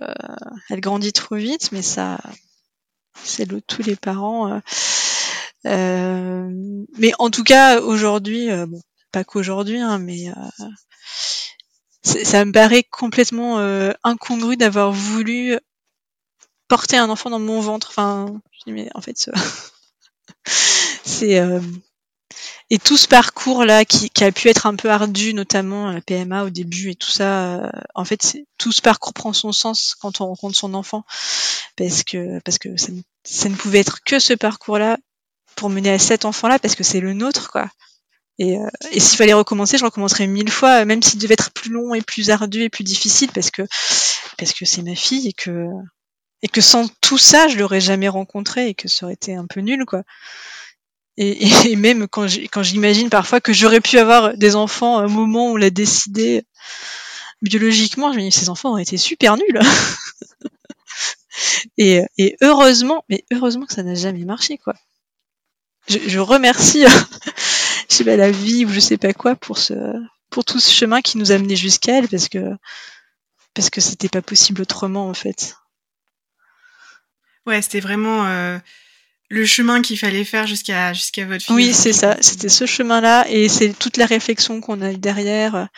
elle 0.70 0.80
grandit 0.80 1.12
trop 1.12 1.36
vite, 1.36 1.72
mais 1.72 1.82
ça, 1.82 2.18
c'est 3.24 3.50
le 3.50 3.62
tous 3.62 3.84
les 3.84 3.96
parents. 3.96 4.62
Euh, 5.66 6.50
mais 6.98 7.14
en 7.20 7.30
tout 7.30 7.44
cas 7.44 7.80
aujourd'hui, 7.80 8.50
bon, 8.68 8.82
pas 9.12 9.24
qu'aujourd'hui, 9.24 9.80
hein, 9.80 10.00
mais 10.00 10.26
ça 12.04 12.44
me 12.46 12.52
paraît 12.52 12.84
complètement 12.84 13.60
incongru 14.04 14.58
d'avoir 14.58 14.92
voulu 14.92 15.58
porter 16.68 16.98
un 16.98 17.10
enfant 17.10 17.30
dans 17.30 17.40
mon 17.40 17.62
ventre. 17.62 17.90
Enfin, 17.90 18.42
je 18.52 18.60
dis, 18.66 18.74
mais 18.74 18.90
en 18.96 19.02
fait, 19.02 19.30
c'est 20.46 21.40
et 22.70 22.80
tout 22.80 22.98
ce 22.98 23.08
parcours 23.08 23.66
là 23.66 23.86
qui, 23.86 24.12
a 24.24 24.32
pu 24.32 24.50
être 24.50 24.66
un 24.66 24.76
peu 24.76 24.90
ardu, 24.90 25.34
notamment 25.34 25.92
la 25.92 26.02
PMA 26.02 26.44
au 26.44 26.50
début 26.50 26.92
et 26.92 26.96
tout 26.96 27.10
ça, 27.10 27.56
euh, 27.56 27.70
en 27.96 28.06
fait, 28.06 28.38
tout 28.58 28.72
ce 28.72 28.82
parcours 28.82 29.14
prend 29.14 29.34
son 29.34 29.52
sens 29.52 29.96
quand 30.00 30.22
on 30.22 30.28
rencontre 30.28 30.58
son 30.58 30.74
enfant, 30.74 31.06
parce 31.76 32.04
que 32.04 32.40
parce 32.40 32.58
que 32.58 32.70
ça, 32.78 33.50
ne 33.50 33.56
pouvait 33.56 33.80
être 33.80 34.04
que 34.04 34.20
ce 34.20 34.34
parcours-là 34.34 34.98
pour 35.56 35.70
mener 35.70 35.92
à 35.92 36.00
cet 36.00 36.26
enfant-là, 36.26 36.60
parce 36.60 36.76
que 36.76 36.84
c'est 36.84 37.00
le 37.00 37.14
nôtre, 37.14 37.52
quoi. 37.52 37.70
Et, 38.40 38.58
euh, 38.58 38.68
et 38.92 39.00
s'il 39.00 39.18
fallait 39.18 39.34
recommencer, 39.34 39.78
je 39.78 39.86
recommencerais 39.86 40.26
mille 40.26 40.50
fois, 40.50 40.86
même 40.86 41.04
s'il 41.04 41.20
devait 41.20 41.34
être 41.34 41.52
plus 41.52 41.70
long 41.70 41.94
et 41.94 42.02
plus 42.02 42.32
ardu 42.32 42.64
et 42.64 42.70
plus 42.70 42.84
difficile, 42.84 43.30
parce 43.32 43.52
que 43.52 43.62
parce 44.38 44.54
que 44.54 44.66
c'est 44.66 44.82
ma 44.82 44.96
fille 44.96 45.28
et 45.28 45.34
que 45.34 45.68
et 46.42 46.50
que 46.50 46.62
sans 46.62 46.88
tout 47.02 47.18
ça, 47.18 47.48
je 47.48 47.58
l'aurais 47.58 47.80
jamais 47.80 48.10
rencontré 48.10 48.68
et 48.68 48.74
que 48.74 48.88
ça 48.88 49.06
aurait 49.06 49.14
été 49.14 49.34
un 49.36 49.46
peu 49.46 49.62
nul, 49.62 49.86
quoi. 49.86 50.04
Et, 51.18 51.48
et, 51.72 51.76
même 51.76 52.08
quand 52.08 52.64
j'imagine 52.64 53.10
parfois 53.10 53.42
que 53.42 53.54
j'aurais 53.54 53.82
pu 53.82 53.98
avoir 53.98 54.36
des 54.38 54.56
enfants 54.56 54.98
à 54.98 55.04
un 55.04 55.08
moment 55.08 55.48
où 55.48 55.54
on 55.54 55.58
l'a 55.58 55.70
décidé 55.70 56.46
biologiquement, 57.42 58.14
je 58.14 58.18
me 58.18 58.24
dis 58.24 58.32
ces 58.32 58.50
enfants 58.50 58.72
auraient 58.72 58.84
été 58.84 58.98
super 58.98 59.38
nuls. 59.38 59.60
et, 61.78 62.02
et, 62.18 62.38
heureusement, 62.42 63.04
mais 63.10 63.26
heureusement 63.32 63.66
que 63.66 63.74
ça 63.74 63.84
n'a 63.84 63.96
jamais 63.96 64.26
marché 64.26 64.58
quoi. 64.58 64.76
Je, 65.90 66.00
je 66.08 66.20
remercie, 66.20 66.86
je 67.90 67.96
sais 67.96 68.06
pas 68.06 68.16
la 68.16 68.32
vie 68.32 68.66
ou 68.66 68.70
je 68.70 68.80
sais 68.80 68.98
pas 68.98 69.14
quoi 69.14 69.36
pour 69.36 69.58
ce, 69.58 69.74
pour 70.30 70.46
tout 70.46 70.60
ce 70.60 70.72
chemin 70.72 71.02
qui 71.02 71.18
nous 71.18 71.34
a 71.34 71.38
mené 71.38 71.58
jusqu'à 71.58 71.98
elle 71.98 72.08
parce 72.08 72.30
que 72.30 72.56
parce 73.54 73.70
que 73.70 73.82
c'était 73.82 74.10
pas 74.10 74.22
possible 74.22 74.62
autrement 74.62 75.10
en 75.10 75.14
fait. 75.14 75.58
Ouais, 77.46 77.62
c'était 77.62 77.82
vraiment. 77.82 78.26
Euh 78.26 78.58
le 79.34 79.46
chemin 79.46 79.82
qu'il 79.82 79.98
fallait 79.98 80.24
faire 80.24 80.46
jusqu'à 80.46 80.94
jusqu'à 80.94 81.26
votre 81.26 81.44
fille. 81.44 81.56
Oui, 81.56 81.74
c'est 81.74 81.92
ça. 81.92 82.18
C'était 82.22 82.50
ce 82.50 82.68
chemin-là 82.68 83.26
et 83.30 83.50
c'est 83.50 83.74
toute 83.74 83.98
la 83.98 84.06
réflexion 84.06 84.62
qu'on 84.62 84.82
a 84.82 84.92
eu 84.92 84.98
derrière 84.98 85.70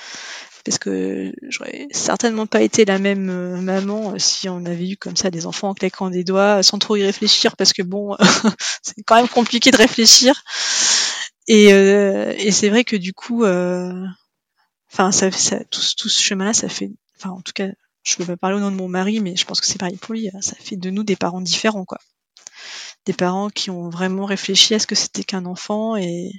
parce 0.66 0.78
que 0.78 1.32
j'aurais 1.44 1.88
certainement 1.92 2.48
pas 2.48 2.62
été 2.62 2.86
la 2.86 3.00
même 3.00 3.30
euh, 3.30 3.62
maman 3.62 4.14
euh, 4.14 4.20
si 4.20 4.50
on 4.50 4.66
avait 4.66 4.90
eu 4.90 4.98
comme 4.98 5.16
ça 5.16 5.30
des 5.30 5.46
enfants 5.46 5.70
en 5.70 5.74
claquant 5.76 6.10
des 6.10 6.24
doigts 6.24 6.64
sans 6.64 6.80
trop 6.80 6.96
y 6.96 7.04
réfléchir 7.04 7.56
parce 7.56 7.72
que 7.72 7.84
bon 7.84 8.18
c'est 8.82 9.04
quand 9.06 9.16
même 9.16 9.28
compliqué 9.28 9.70
de 9.70 9.78
réfléchir 9.78 10.44
et, 11.48 11.72
euh, 11.72 12.34
et 12.38 12.52
c'est 12.52 12.70
vrai 12.70 12.84
que 12.84 12.96
du 12.96 13.14
coup 13.14 13.46
enfin 13.46 15.12
ça, 15.12 15.32
ça 15.32 15.64
tout, 15.66 15.82
tout 15.98 16.10
ce 16.10 16.20
chemin 16.20 16.46
là 16.46 16.54
ça 16.54 16.68
fait 16.68 16.90
enfin 17.20 17.30
en 17.30 17.42
tout 17.42 17.54
cas 17.54 17.68
je 18.02 18.16
peux 18.16 18.26
pas 18.26 18.38
parler 18.38 18.58
au 18.58 18.60
nom 18.60 18.72
de 18.72 18.76
mon 18.76 18.88
mari 18.88 19.20
mais 19.20 19.36
je 19.36 19.46
pense 19.46 19.62
que 19.62 19.68
c'est 19.68 19.80
pareil 19.80 19.98
pour 19.98 20.16
lui 20.16 20.32
ça 20.42 20.56
fait 20.60 20.78
de 20.78 20.90
nous 20.90 21.04
des 21.04 21.16
parents 21.16 21.42
différents 21.42 21.86
quoi 21.86 22.00
des 23.06 23.14
parents 23.14 23.50
qui 23.50 23.70
ont 23.70 23.90
vraiment 23.90 24.26
réfléchi 24.26 24.74
à 24.74 24.80
ce 24.80 24.88
que 24.88 24.96
c'était 24.96 25.24
qu'un 25.24 25.46
enfant 25.46 25.96
et 25.96 26.32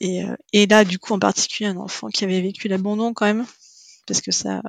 et, 0.00 0.24
euh, 0.24 0.36
et 0.52 0.66
là, 0.66 0.84
du 0.84 0.98
coup, 0.98 1.14
en 1.14 1.18
particulier, 1.18 1.68
un 1.68 1.76
enfant 1.76 2.08
qui 2.08 2.24
avait 2.24 2.40
vécu 2.40 2.68
l'abandon 2.68 3.14
quand 3.14 3.26
même, 3.26 3.46
parce 4.06 4.20
que 4.20 4.32
ça, 4.32 4.60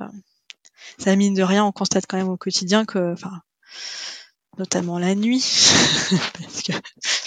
ça 0.98 1.14
mine 1.16 1.34
de 1.34 1.42
rien, 1.42 1.64
on 1.64 1.72
constate 1.72 2.06
quand 2.08 2.16
même 2.16 2.28
au 2.28 2.36
quotidien 2.36 2.84
que, 2.84 3.12
enfin, 3.12 3.32
notamment 4.56 4.98
la 4.98 5.14
nuit, 5.14 5.44
parce 6.40 6.62
que 6.62 6.72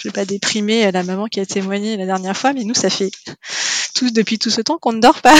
je 0.00 0.08
vais 0.08 0.12
pas 0.12 0.24
déprimer 0.24 0.90
la 0.90 1.02
maman 1.04 1.26
qui 1.26 1.40
a 1.40 1.46
témoigné 1.46 1.96
la 1.96 2.06
dernière 2.06 2.36
fois, 2.36 2.52
mais 2.52 2.64
nous, 2.64 2.74
ça 2.74 2.90
fait 2.90 3.10
tous 3.94 4.12
depuis 4.12 4.38
tout 4.38 4.50
ce 4.50 4.60
temps 4.60 4.78
qu'on 4.78 4.92
ne 4.92 5.00
dort 5.00 5.20
pas. 5.20 5.36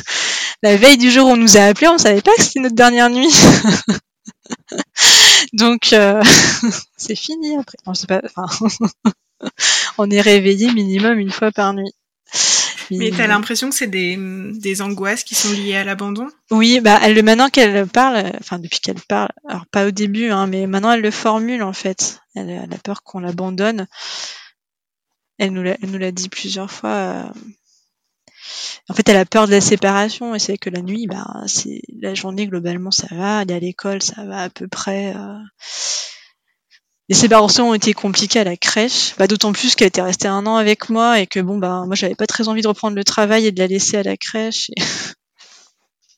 la 0.62 0.76
veille 0.76 0.96
du 0.96 1.10
jour 1.10 1.26
où 1.26 1.32
on 1.32 1.36
nous 1.36 1.56
a 1.56 1.64
appelés, 1.64 1.88
on 1.88 1.98
savait 1.98 2.22
pas 2.22 2.34
que 2.36 2.42
c'était 2.42 2.60
notre 2.60 2.76
dernière 2.76 3.10
nuit. 3.10 3.32
Donc, 5.52 5.92
euh, 5.92 6.22
c'est 6.96 7.16
fini 7.16 7.56
après. 7.56 7.78
Non, 7.86 7.92
pas, 8.08 8.22
enfin, 8.24 8.68
on 9.98 10.10
est 10.10 10.20
réveillé 10.20 10.72
minimum 10.72 11.18
une 11.18 11.30
fois 11.30 11.52
par 11.52 11.74
nuit. 11.74 11.92
Mais 12.90 13.10
t'as 13.10 13.26
l'impression 13.26 13.68
que 13.68 13.74
c'est 13.74 13.88
des, 13.88 14.16
des 14.16 14.82
angoisses 14.82 15.24
qui 15.24 15.34
sont 15.34 15.52
liées 15.52 15.76
à 15.76 15.84
l'abandon? 15.84 16.28
Oui, 16.50 16.80
bah 16.80 17.00
elle, 17.02 17.20
maintenant 17.24 17.48
qu'elle 17.48 17.86
parle, 17.86 18.32
enfin 18.38 18.60
depuis 18.60 18.78
qu'elle 18.78 19.00
parle, 19.08 19.30
alors 19.48 19.66
pas 19.66 19.86
au 19.86 19.90
début, 19.90 20.30
hein, 20.30 20.46
mais 20.46 20.66
maintenant 20.68 20.92
elle 20.92 21.00
le 21.00 21.10
formule 21.10 21.62
en 21.64 21.72
fait. 21.72 22.20
Elle, 22.36 22.68
a 22.72 22.78
peur 22.78 23.02
qu'on 23.02 23.18
l'abandonne. 23.18 23.88
Elle 25.38 25.52
nous 25.52 25.98
l'a 25.98 26.12
dit 26.12 26.28
plusieurs 26.28 26.70
fois. 26.70 26.90
Euh. 26.90 27.24
En 28.88 28.94
fait, 28.94 29.08
elle 29.08 29.16
a 29.16 29.24
peur 29.24 29.46
de 29.46 29.52
la 29.52 29.60
séparation 29.60 30.34
et 30.34 30.38
c'est 30.38 30.58
que 30.58 30.70
la 30.70 30.82
nuit, 30.82 31.06
bah, 31.06 31.26
la 32.00 32.14
journée 32.14 32.46
globalement 32.46 32.90
ça 32.90 33.08
va, 33.10 33.38
aller 33.38 33.54
à 33.54 33.58
l'école 33.58 34.02
ça 34.02 34.24
va 34.24 34.42
à 34.42 34.50
peu 34.50 34.68
près. 34.68 35.14
Euh 35.14 35.38
les 37.08 37.14
séparations 37.14 37.70
ont 37.70 37.74
été 37.74 37.92
compliquées 37.92 38.40
à 38.40 38.44
la 38.44 38.56
crèche, 38.56 39.14
bah, 39.16 39.26
d'autant 39.26 39.52
plus 39.52 39.74
qu'elle 39.74 39.88
était 39.88 40.02
restée 40.02 40.28
un 40.28 40.44
an 40.46 40.56
avec 40.56 40.88
moi 40.88 41.20
et 41.20 41.26
que 41.26 41.38
bon 41.38 41.56
bah 41.58 41.84
moi 41.86 41.94
j'avais 41.94 42.16
pas 42.16 42.26
très 42.26 42.48
envie 42.48 42.62
de 42.62 42.68
reprendre 42.68 42.96
le 42.96 43.04
travail 43.04 43.46
et 43.46 43.52
de 43.52 43.60
la 43.60 43.68
laisser 43.68 43.96
à 43.96 44.02
la 44.02 44.16
crèche 44.16 44.70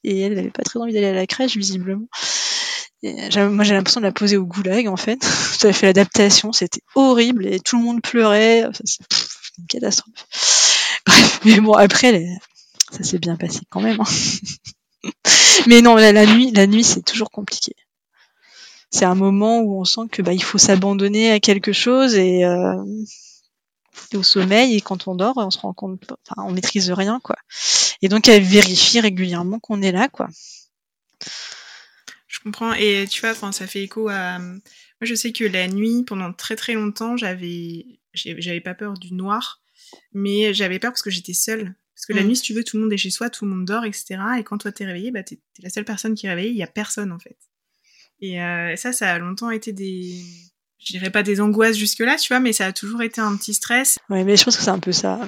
et, 0.04 0.20
elle 0.20 0.34
n'avait 0.34 0.50
pas 0.50 0.62
très 0.62 0.80
envie 0.80 0.94
d'aller 0.94 1.08
à 1.08 1.12
la 1.12 1.26
crèche 1.26 1.56
visiblement. 1.56 2.06
moi 3.02 3.64
j'ai 3.64 3.74
l'impression 3.74 4.00
de 4.00 4.06
la 4.06 4.12
poser 4.12 4.38
au 4.38 4.46
goulag 4.46 4.88
en 4.88 4.96
fait. 4.96 5.18
J'avais 5.60 5.74
fait 5.74 5.86
l'adaptation, 5.86 6.52
c'était 6.52 6.82
horrible 6.94 7.46
et 7.46 7.60
tout 7.60 7.76
le 7.76 7.84
monde 7.84 8.00
pleurait, 8.00 8.64
c'est 8.84 9.02
une 9.58 9.66
catastrophe. 9.66 10.67
Mais 11.44 11.60
bon 11.60 11.74
après 11.74 12.26
ça 12.90 13.02
s'est 13.02 13.18
bien 13.18 13.36
passé 13.36 13.60
quand 13.70 13.80
même. 13.80 14.00
Hein. 14.00 15.10
mais 15.66 15.82
non, 15.82 15.94
la 15.96 16.26
nuit, 16.26 16.50
la 16.52 16.66
nuit 16.66 16.84
c'est 16.84 17.02
toujours 17.02 17.30
compliqué 17.30 17.74
c'est 18.90 19.04
un 19.04 19.14
moment 19.14 19.60
où 19.60 19.80
on 19.80 19.84
sent 19.84 20.08
que 20.10 20.22
bah, 20.22 20.32
il 20.32 20.42
faut 20.42 20.58
s'abandonner 20.58 21.30
à 21.30 21.40
quelque 21.40 21.72
chose 21.72 22.14
et, 22.14 22.44
euh, 22.44 22.82
au 24.14 24.22
sommeil 24.22 24.76
et 24.76 24.80
quand 24.80 25.08
on 25.08 25.14
dort 25.14 25.36
on 25.36 25.50
se 25.50 25.58
rend 25.58 25.74
compte 25.74 26.12
enfin 26.28 26.42
on 26.46 26.52
maîtrise 26.52 26.90
rien 26.90 27.20
quoi 27.22 27.36
et 28.00 28.08
donc 28.08 28.28
elle 28.28 28.42
vérifie 28.42 29.00
régulièrement 29.00 29.58
qu'on 29.58 29.82
est 29.82 29.92
là 29.92 30.08
quoi 30.08 30.28
je 32.26 32.38
comprends 32.40 32.72
et 32.74 33.06
tu 33.10 33.20
vois 33.20 33.34
ça 33.34 33.66
fait 33.66 33.82
écho 33.82 34.08
à 34.08 34.38
moi 34.38 34.60
je 35.02 35.14
sais 35.14 35.32
que 35.32 35.44
la 35.44 35.68
nuit 35.68 36.04
pendant 36.04 36.32
très 36.32 36.56
très 36.56 36.74
longtemps 36.74 37.16
j'avais 37.16 37.86
j'avais 38.14 38.60
pas 38.60 38.74
peur 38.74 38.94
du 38.94 39.12
noir 39.12 39.60
mais 40.12 40.54
j'avais 40.54 40.78
peur 40.78 40.92
parce 40.92 41.02
que 41.02 41.10
j'étais 41.10 41.34
seule 41.34 41.74
parce 41.94 42.06
que 42.06 42.12
la 42.12 42.22
mm. 42.22 42.26
nuit 42.26 42.36
si 42.36 42.42
tu 42.42 42.54
veux 42.54 42.64
tout 42.64 42.76
le 42.76 42.84
monde 42.84 42.92
est 42.92 42.98
chez 42.98 43.10
soi 43.10 43.30
tout 43.30 43.44
le 43.44 43.50
monde 43.50 43.64
dort 43.64 43.84
etc 43.84 44.18
et 44.38 44.44
quand 44.44 44.58
toi 44.58 44.72
t'es 44.72 44.84
réveillé 44.84 45.10
bah 45.10 45.22
t'es 45.22 45.36
es 45.36 45.62
la 45.62 45.70
seule 45.70 45.84
personne 45.84 46.14
qui 46.14 46.26
est 46.26 46.30
réveillée 46.30 46.50
il 46.50 46.56
y 46.56 46.62
a 46.62 46.68
personne 46.68 47.12
en 47.12 47.18
fait 47.18 47.36
et 48.20 48.42
euh, 48.42 48.76
ça, 48.76 48.92
ça 48.92 49.12
a 49.12 49.18
longtemps 49.18 49.50
été 49.50 49.72
des, 49.72 50.24
je 50.78 50.92
dirais 50.92 51.10
pas 51.10 51.22
des 51.22 51.40
angoisses 51.40 51.76
jusque-là, 51.76 52.16
tu 52.16 52.28
vois, 52.28 52.40
mais 52.40 52.52
ça 52.52 52.66
a 52.66 52.72
toujours 52.72 53.02
été 53.02 53.20
un 53.20 53.36
petit 53.36 53.54
stress. 53.54 53.98
Ouais, 54.10 54.24
mais 54.24 54.36
je 54.36 54.44
pense 54.44 54.56
que 54.56 54.62
c'est 54.62 54.70
un 54.70 54.80
peu 54.80 54.92
ça. 54.92 55.20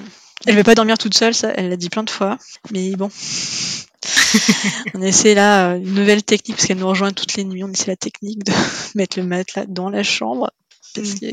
Elle 0.45 0.55
veut 0.55 0.63
pas 0.63 0.75
dormir 0.75 0.97
toute 0.97 1.15
seule, 1.15 1.33
ça, 1.33 1.53
elle 1.55 1.69
l'a 1.69 1.77
dit 1.77 1.89
plein 1.89 2.03
de 2.03 2.09
fois. 2.09 2.37
Mais 2.71 2.95
bon. 2.95 3.09
on 4.95 5.01
essaie 5.01 5.35
là 5.35 5.71
euh, 5.71 5.77
une 5.77 5.93
nouvelle 5.93 6.23
technique, 6.23 6.57
parce 6.57 6.67
qu'elle 6.67 6.79
nous 6.79 6.87
rejoint 6.87 7.13
toutes 7.13 7.35
les 7.35 7.43
nuits, 7.45 7.63
on 7.63 7.71
essaie 7.71 7.87
la 7.87 7.95
technique 7.95 8.43
de 8.43 8.51
mettre 8.95 9.19
le 9.19 9.25
matelas 9.25 9.65
dans 9.67 9.89
la 9.89 10.03
chambre. 10.03 10.51
Parce 10.95 11.13
mm. 11.15 11.19
que 11.19 11.25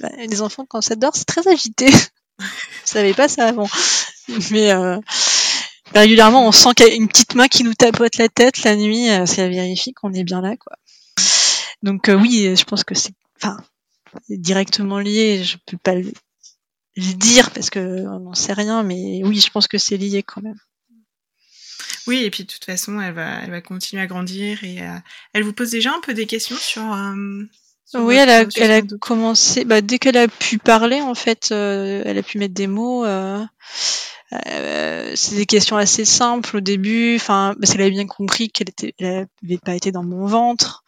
bah, 0.00 0.10
les 0.28 0.42
enfants, 0.42 0.66
quand 0.66 0.82
ça 0.82 0.94
dort, 0.94 1.16
c'est 1.16 1.24
très 1.24 1.48
agité. 1.48 1.86
Je 2.40 2.44
savais 2.84 3.14
pas 3.14 3.28
ça 3.28 3.48
avant. 3.48 3.68
Mais 4.50 4.72
euh, 4.72 4.98
régulièrement, 5.94 6.46
on 6.46 6.52
sent 6.52 6.70
qu'il 6.76 6.86
y 6.86 6.90
a 6.90 6.94
une 6.94 7.08
petite 7.08 7.34
main 7.34 7.48
qui 7.48 7.64
nous 7.64 7.74
tapote 7.74 8.16
la 8.16 8.28
tête 8.28 8.62
la 8.64 8.76
nuit, 8.76 9.10
euh, 9.10 9.26
ça 9.26 9.48
vérifie 9.48 9.92
qu'on 9.92 10.12
est 10.12 10.24
bien 10.24 10.40
là. 10.40 10.54
Donc 11.82 12.08
euh, 12.08 12.14
oui, 12.14 12.54
je 12.56 12.64
pense 12.64 12.84
que 12.84 12.94
c'est, 12.94 13.14
directement 14.28 14.98
lié. 14.98 15.44
Je 15.44 15.56
peux 15.66 15.78
pas 15.78 15.94
le, 15.94 16.12
dire 16.96 17.50
parce 17.50 17.70
que 17.70 18.06
on 18.06 18.20
n'en 18.20 18.34
sait 18.34 18.52
rien, 18.52 18.82
mais 18.82 19.22
oui, 19.24 19.40
je 19.40 19.50
pense 19.50 19.68
que 19.68 19.78
c'est 19.78 19.96
lié 19.96 20.22
quand 20.22 20.42
même. 20.42 20.58
Oui, 22.06 22.22
et 22.24 22.30
puis 22.30 22.44
de 22.44 22.50
toute 22.50 22.64
façon, 22.64 23.00
elle 23.00 23.14
va, 23.14 23.42
elle 23.42 23.50
va 23.50 23.62
continuer 23.62 24.02
à 24.02 24.06
grandir 24.06 24.62
et 24.62 24.82
euh, 24.82 24.98
elle 25.32 25.42
vous 25.42 25.54
pose 25.54 25.70
déjà 25.70 25.92
un 25.94 26.00
peu 26.00 26.14
des 26.14 26.26
questions 26.26 26.56
sur. 26.56 26.82
Oui, 27.92 28.16
elle 28.16 28.30
a, 28.30 28.44
elle 28.56 28.70
a 28.70 28.82
commencé, 29.00 29.64
bah, 29.64 29.80
dès 29.80 29.98
qu'elle 29.98 30.16
a 30.16 30.26
pu 30.26 30.58
parler, 30.58 31.00
en 31.00 31.14
fait, 31.14 31.50
elle 31.50 32.18
a 32.18 32.22
pu 32.22 32.38
mettre 32.38 32.54
des 32.54 32.66
mots. 32.66 33.04
Euh, 34.32 35.12
c'est 35.14 35.36
des 35.36 35.46
questions 35.46 35.76
assez 35.76 36.04
simples 36.04 36.56
au 36.56 36.60
début, 36.60 37.16
enfin, 37.16 37.54
parce 37.60 37.72
qu'elle 37.72 37.82
avait 37.82 37.90
bien 37.90 38.06
compris 38.06 38.50
qu'elle 38.50 38.70
était, 38.70 38.94
elle 38.98 39.28
avait 39.44 39.58
pas 39.58 39.74
été 39.74 39.92
dans 39.92 40.02
mon 40.02 40.26
ventre, 40.26 40.84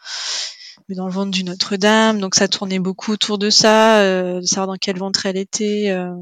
mais 0.88 0.94
dans 0.94 1.06
le 1.06 1.12
ventre 1.12 1.30
du 1.30 1.44
Notre-Dame, 1.44 2.18
donc 2.18 2.34
ça 2.34 2.48
tournait 2.48 2.78
beaucoup 2.78 3.12
autour 3.12 3.38
de 3.38 3.50
ça, 3.50 4.00
euh, 4.00 4.40
de 4.40 4.46
savoir 4.46 4.66
dans 4.66 4.76
quel 4.76 4.98
ventre 4.98 5.26
elle 5.26 5.36
était. 5.36 5.90
Euh. 5.90 6.14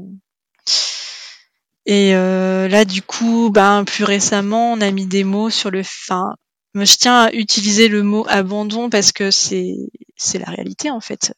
Et 1.87 2.13
là, 2.13 2.83
du 2.83 3.01
coup, 3.01 3.51
ben, 3.51 3.83
plus 3.85 4.03
récemment, 4.03 4.73
on 4.73 4.81
a 4.81 4.89
mis 4.89 5.05
des 5.05 5.23
mots 5.23 5.51
sur 5.51 5.69
le, 5.69 5.81
enfin, 5.81 6.35
je 6.75 6.97
tiens 6.97 7.23
à 7.23 7.31
utiliser 7.31 7.87
le 7.87 8.03
mot 8.03 8.25
abandon 8.27 8.89
parce 8.89 9.11
que 9.11 9.31
c'est, 9.31 9.75
c'est 10.17 10.39
la 10.39 10.47
réalité 10.47 10.89
en 10.89 10.99
fait. 10.99 11.33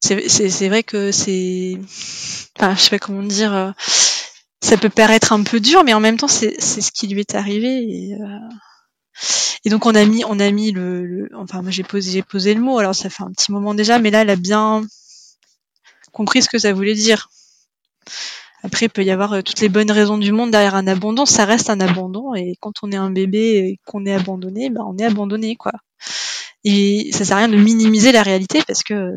C'est, 0.00 0.68
vrai 0.68 0.82
que 0.82 1.12
c'est, 1.12 1.78
enfin, 2.58 2.74
je 2.74 2.80
sais 2.80 2.90
pas 2.90 2.98
comment 2.98 3.22
dire 3.22 3.74
ça 4.62 4.76
peut 4.76 4.88
paraître 4.88 5.32
un 5.32 5.42
peu 5.42 5.60
dur, 5.60 5.84
mais 5.84 5.92
en 5.92 6.00
même 6.00 6.16
temps, 6.16 6.28
c'est 6.28 6.60
ce 6.60 6.92
qui 6.92 7.08
lui 7.08 7.20
est 7.20 7.34
arrivé. 7.34 7.82
Et, 7.82 8.14
euh, 8.14 8.38
et, 9.64 9.70
donc 9.70 9.86
on 9.86 9.94
a 9.94 10.04
mis, 10.04 10.24
on 10.24 10.38
a 10.38 10.50
mis 10.50 10.70
le, 10.70 11.28
enfin 11.34 11.62
moi 11.62 11.70
j'ai 11.70 11.82
posé, 11.82 12.12
j'ai 12.12 12.22
posé 12.22 12.54
le 12.54 12.60
mot. 12.60 12.78
Alors 12.78 12.94
ça 12.94 13.10
fait 13.10 13.24
un 13.24 13.32
petit 13.32 13.52
moment 13.52 13.74
déjà, 13.74 13.98
mais 13.98 14.10
là 14.10 14.22
elle 14.22 14.30
a 14.30 14.36
bien 14.36 14.82
compris 16.12 16.42
ce 16.42 16.48
que 16.48 16.58
ça 16.58 16.72
voulait 16.72 16.94
dire. 16.94 17.28
Après, 18.64 18.86
il 18.86 18.90
peut 18.90 19.04
y 19.04 19.10
avoir 19.10 19.32
euh, 19.32 19.42
toutes 19.42 19.60
les 19.60 19.68
bonnes 19.68 19.90
raisons 19.90 20.18
du 20.18 20.32
monde 20.32 20.50
derrière 20.50 20.74
un 20.74 20.86
abandon. 20.86 21.26
Ça 21.26 21.44
reste 21.44 21.70
un 21.70 21.80
abandon, 21.80 22.34
et 22.34 22.54
quand 22.60 22.72
on 22.82 22.92
est 22.92 22.96
un 22.96 23.10
bébé 23.10 23.58
et 23.58 23.80
qu'on 23.84 24.06
est 24.06 24.14
abandonné, 24.14 24.70
ben 24.70 24.84
on 24.86 24.96
est 24.98 25.04
abandonné, 25.04 25.56
quoi. 25.56 25.72
Et 26.64 27.10
ça 27.12 27.24
sert 27.24 27.36
à 27.36 27.40
rien 27.40 27.48
de 27.48 27.56
minimiser 27.56 28.12
la 28.12 28.22
réalité 28.22 28.62
parce 28.66 28.82
que, 28.82 29.14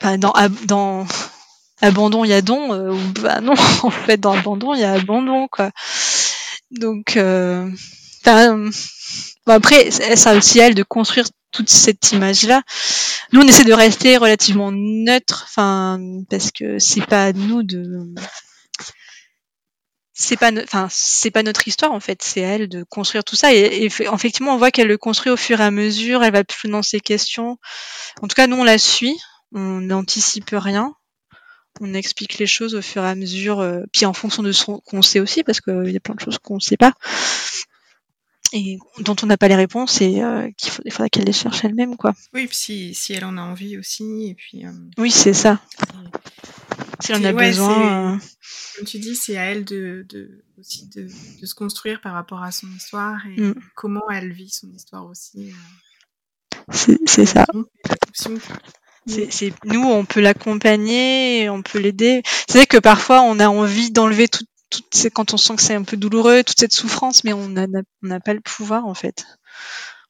enfin, 0.00 0.18
dans, 0.18 0.32
dans 0.66 1.06
abandon, 1.80 2.24
il 2.24 2.30
y 2.30 2.32
a 2.32 2.42
don, 2.42 2.72
euh, 2.72 2.94
bah 3.20 3.40
non, 3.40 3.54
en 3.82 3.90
fait, 3.90 4.18
dans 4.18 4.32
abandon, 4.32 4.74
il 4.74 4.80
y 4.80 4.84
a 4.84 4.92
abandon, 4.94 5.46
quoi. 5.48 5.70
Donc, 6.70 7.16
euh, 7.16 7.70
après, 9.46 9.90
ça 9.90 10.34
aussi 10.34 10.58
elle 10.58 10.74
de 10.74 10.82
construire 10.82 11.26
toute 11.50 11.68
cette 11.68 12.12
image-là. 12.12 12.62
Nous, 13.32 13.40
on 13.40 13.46
essaie 13.46 13.64
de 13.64 13.72
rester 13.72 14.16
relativement 14.16 14.70
neutre, 14.72 15.44
enfin, 15.48 15.98
parce 16.28 16.50
que 16.50 16.78
c'est 16.78 17.06
pas 17.06 17.26
à 17.26 17.32
nous 17.32 17.62
de, 17.62 17.84
c'est 20.12 20.36
pas, 20.36 20.52
enfin, 20.62 20.88
c'est 20.90 21.30
pas 21.30 21.42
notre 21.42 21.66
histoire 21.66 21.92
en 21.92 22.00
fait, 22.00 22.22
c'est 22.22 22.40
elle 22.40 22.68
de 22.68 22.82
construire 22.84 23.24
tout 23.24 23.36
ça. 23.36 23.54
Et, 23.54 23.58
et 23.58 23.84
effectivement, 23.86 24.54
on 24.54 24.58
voit 24.58 24.70
qu'elle 24.70 24.88
le 24.88 24.98
construit 24.98 25.32
au 25.32 25.36
fur 25.36 25.60
et 25.60 25.64
à 25.64 25.70
mesure. 25.70 26.22
Elle 26.22 26.32
va 26.32 26.44
plus 26.44 26.68
dans 26.68 26.82
ses 26.82 27.00
questions. 27.00 27.58
En 28.20 28.28
tout 28.28 28.34
cas, 28.34 28.46
nous, 28.46 28.56
on 28.56 28.64
la 28.64 28.78
suit. 28.78 29.18
On 29.52 29.80
n'anticipe 29.80 30.50
rien 30.52 30.94
on 31.80 31.94
explique 31.94 32.38
les 32.38 32.46
choses 32.46 32.74
au 32.74 32.82
fur 32.82 33.02
et 33.04 33.08
à 33.08 33.14
mesure, 33.14 33.60
euh, 33.60 33.82
puis 33.92 34.06
en 34.06 34.12
fonction 34.12 34.42
de 34.42 34.52
ce 34.52 34.64
qu'on 34.64 35.02
sait 35.02 35.20
aussi, 35.20 35.44
parce 35.44 35.60
qu'il 35.60 35.90
y 35.90 35.96
a 35.96 36.00
plein 36.00 36.14
de 36.14 36.20
choses 36.20 36.38
qu'on 36.38 36.56
ne 36.56 36.60
sait 36.60 36.76
pas 36.76 36.92
et 38.52 38.78
dont 39.00 39.16
on 39.22 39.26
n'a 39.26 39.36
pas 39.36 39.48
les 39.48 39.56
réponses 39.56 40.00
et 40.00 40.22
euh, 40.22 40.48
qu'il 40.56 40.70
faudra 40.92 41.08
qu'elle 41.08 41.24
les 41.24 41.32
cherche 41.32 41.64
elle-même 41.64 41.96
quoi. 41.96 42.14
Oui, 42.34 42.46
puis 42.46 42.56
si, 42.56 42.94
si 42.94 43.12
elle 43.12 43.24
en 43.24 43.36
a 43.36 43.42
envie 43.42 43.78
aussi 43.78 44.28
et 44.28 44.34
puis. 44.34 44.66
Euh, 44.66 44.72
oui, 44.98 45.10
c'est 45.10 45.32
ça. 45.32 45.60
Si 47.00 47.12
elle 47.12 47.18
en 47.18 47.24
a 47.24 47.32
besoin. 47.32 48.18
comme 48.76 48.86
tu 48.86 48.98
dis, 48.98 49.16
c'est 49.16 49.36
à 49.36 49.44
elle 49.44 49.64
de, 49.64 50.04
de 50.08 50.44
aussi 50.58 50.88
de, 50.88 51.08
de, 51.40 51.46
se 51.46 51.54
construire 51.54 52.00
par 52.00 52.12
rapport 52.12 52.42
à 52.42 52.52
son 52.52 52.68
histoire 52.76 53.18
et 53.26 53.40
mm. 53.40 53.54
comment 53.74 54.08
elle 54.10 54.32
vit 54.32 54.50
son 54.50 54.70
histoire 54.72 55.06
aussi. 55.06 55.50
Euh, 55.50 56.96
c'est 57.06 57.26
ça. 57.26 57.46
C'est 59.06 59.52
nous, 59.64 59.82
on 59.82 60.04
peut 60.04 60.20
l'accompagner, 60.20 61.48
on 61.48 61.62
peut 61.62 61.78
l'aider. 61.78 62.22
C'est 62.48 62.58
vrai 62.58 62.66
que 62.66 62.78
parfois, 62.78 63.22
on 63.22 63.40
a 63.40 63.48
envie 63.48 63.90
d'enlever 63.90 64.28
quand 65.12 65.34
on 65.34 65.36
sent 65.36 65.56
que 65.56 65.62
c'est 65.62 65.74
un 65.74 65.82
peu 65.82 65.96
douloureux, 65.96 66.42
toute 66.44 66.58
cette 66.58 66.72
souffrance, 66.72 67.24
mais 67.24 67.32
on 67.32 67.48
n'a 67.48 68.20
pas 68.20 68.34
le 68.34 68.40
pouvoir 68.40 68.86
en 68.86 68.94
fait. 68.94 69.26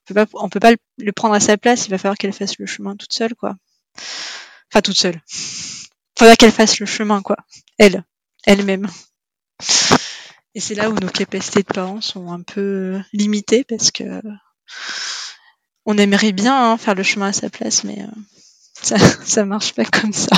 On 0.02 0.14
peut 0.14 0.26
pas, 0.26 0.26
on 0.34 0.48
peut 0.48 0.60
pas 0.60 0.72
le 0.98 1.12
prendre 1.12 1.34
à 1.34 1.40
sa 1.40 1.56
place. 1.56 1.86
Il 1.86 1.90
va 1.90 1.98
falloir 1.98 2.16
qu'elle 2.16 2.32
fasse 2.32 2.58
le 2.58 2.66
chemin 2.66 2.96
toute 2.96 3.12
seule, 3.12 3.34
quoi. 3.34 3.56
Enfin, 3.96 4.82
toute 4.82 4.98
seule. 4.98 5.20
Faudra 6.18 6.36
qu'elle 6.36 6.52
fasse 6.52 6.80
le 6.80 6.86
chemin, 6.86 7.22
quoi. 7.22 7.36
Elle, 7.78 8.04
elle-même. 8.44 8.88
Et 10.54 10.60
c'est 10.60 10.74
là 10.74 10.90
où 10.90 10.94
nos 10.94 11.08
capacités 11.08 11.62
de 11.62 11.72
parents 11.72 12.00
sont 12.00 12.32
un 12.32 12.42
peu 12.42 13.00
limitées 13.12 13.64
parce 13.64 13.90
que 13.90 14.20
on 15.86 15.98
aimerait 15.98 16.32
bien 16.32 16.72
hein, 16.72 16.76
faire 16.76 16.94
le 16.94 17.02
chemin 17.02 17.28
à 17.28 17.32
sa 17.32 17.50
place, 17.50 17.84
mais 17.84 18.02
euh, 18.02 18.20
ça, 18.82 18.96
ça 19.24 19.44
marche 19.44 19.74
pas 19.74 19.84
comme 19.84 20.12
ça. 20.12 20.36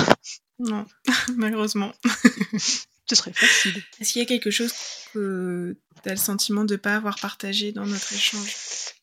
Non, 0.59 0.87
malheureusement. 1.37 1.93
Ce 3.13 3.17
serait 3.17 3.33
facile. 3.35 3.83
Est-ce 4.01 4.15
qu'il 4.15 4.21
y 4.21 4.25
a 4.25 4.27
quelque 4.27 4.51
chose 4.51 4.73
que 5.13 5.77
tu 6.03 6.09
as 6.09 6.13
le 6.13 6.19
sentiment 6.19 6.65
de 6.65 6.73
ne 6.73 6.79
pas 6.79 6.97
avoir 6.97 7.21
partagé 7.21 7.73
dans 7.73 7.85
notre 7.85 8.11
échange? 8.15 8.57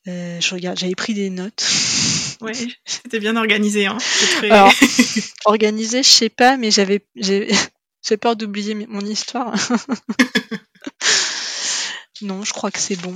Euh, 0.08 0.40
Je 0.40 0.52
regarde, 0.52 0.78
j'avais 0.78 0.96
pris 0.96 1.14
des 1.14 1.30
notes. 1.30 1.64
Ouais, 2.40 2.54
c'était 2.86 3.20
bien 3.20 3.36
organisé. 3.36 3.84
Hein. 3.84 3.98
Alors, 4.44 4.72
organisé, 5.44 6.02
je 6.02 6.08
sais 6.08 6.30
pas, 6.30 6.56
mais 6.56 6.70
j'avais 6.70 7.06
j'ai 7.14 7.52
peur 8.18 8.34
d'oublier 8.34 8.74
mon 8.74 9.02
histoire. 9.02 9.54
non, 12.22 12.42
je 12.42 12.54
crois 12.54 12.70
que 12.70 12.78
c'est 12.78 12.96
bon. 12.96 13.12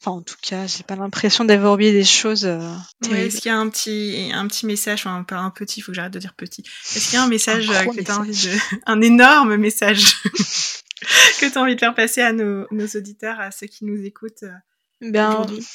Enfin, 0.00 0.12
en 0.12 0.22
tout 0.22 0.36
cas, 0.42 0.66
j'ai 0.66 0.82
pas 0.82 0.96
l'impression 0.96 1.44
d'avoir 1.44 1.74
oublié 1.74 1.92
des 1.92 2.04
choses. 2.04 2.46
Euh, 2.46 2.74
est-ce 3.10 3.40
qu'il 3.40 3.50
y 3.50 3.54
a 3.54 3.58
un 3.58 3.68
petit, 3.68 4.30
un 4.32 4.46
petit 4.46 4.66
message, 4.66 5.00
enfin, 5.00 5.22
pas 5.24 5.36
un 5.36 5.50
petit, 5.50 5.80
il 5.80 5.82
faut 5.82 5.92
que 5.92 5.96
j'arrête 5.96 6.12
de 6.12 6.18
dire 6.18 6.34
petit. 6.34 6.62
Est-ce 6.94 7.06
qu'il 7.06 7.14
y 7.14 7.16
a 7.16 7.24
un 7.24 7.28
message 7.28 7.68
euh, 7.70 7.84
que 7.84 8.00
tu 8.00 8.10
as 8.10 8.18
envie 8.18 8.30
de. 8.30 8.56
Un 8.86 9.00
énorme 9.00 9.56
message 9.56 10.22
que 11.40 11.50
tu 11.50 11.58
as 11.58 11.60
envie 11.60 11.74
de 11.74 11.80
faire 11.80 11.94
passer 11.94 12.22
à 12.22 12.32
nos, 12.32 12.66
nos, 12.70 12.86
auditeurs, 12.86 13.40
à 13.40 13.50
ceux 13.50 13.66
qui 13.66 13.84
nous 13.84 14.04
écoutent 14.04 14.44
euh, 14.44 15.10
ben, 15.10 15.30
aujourd'hui? 15.30 15.66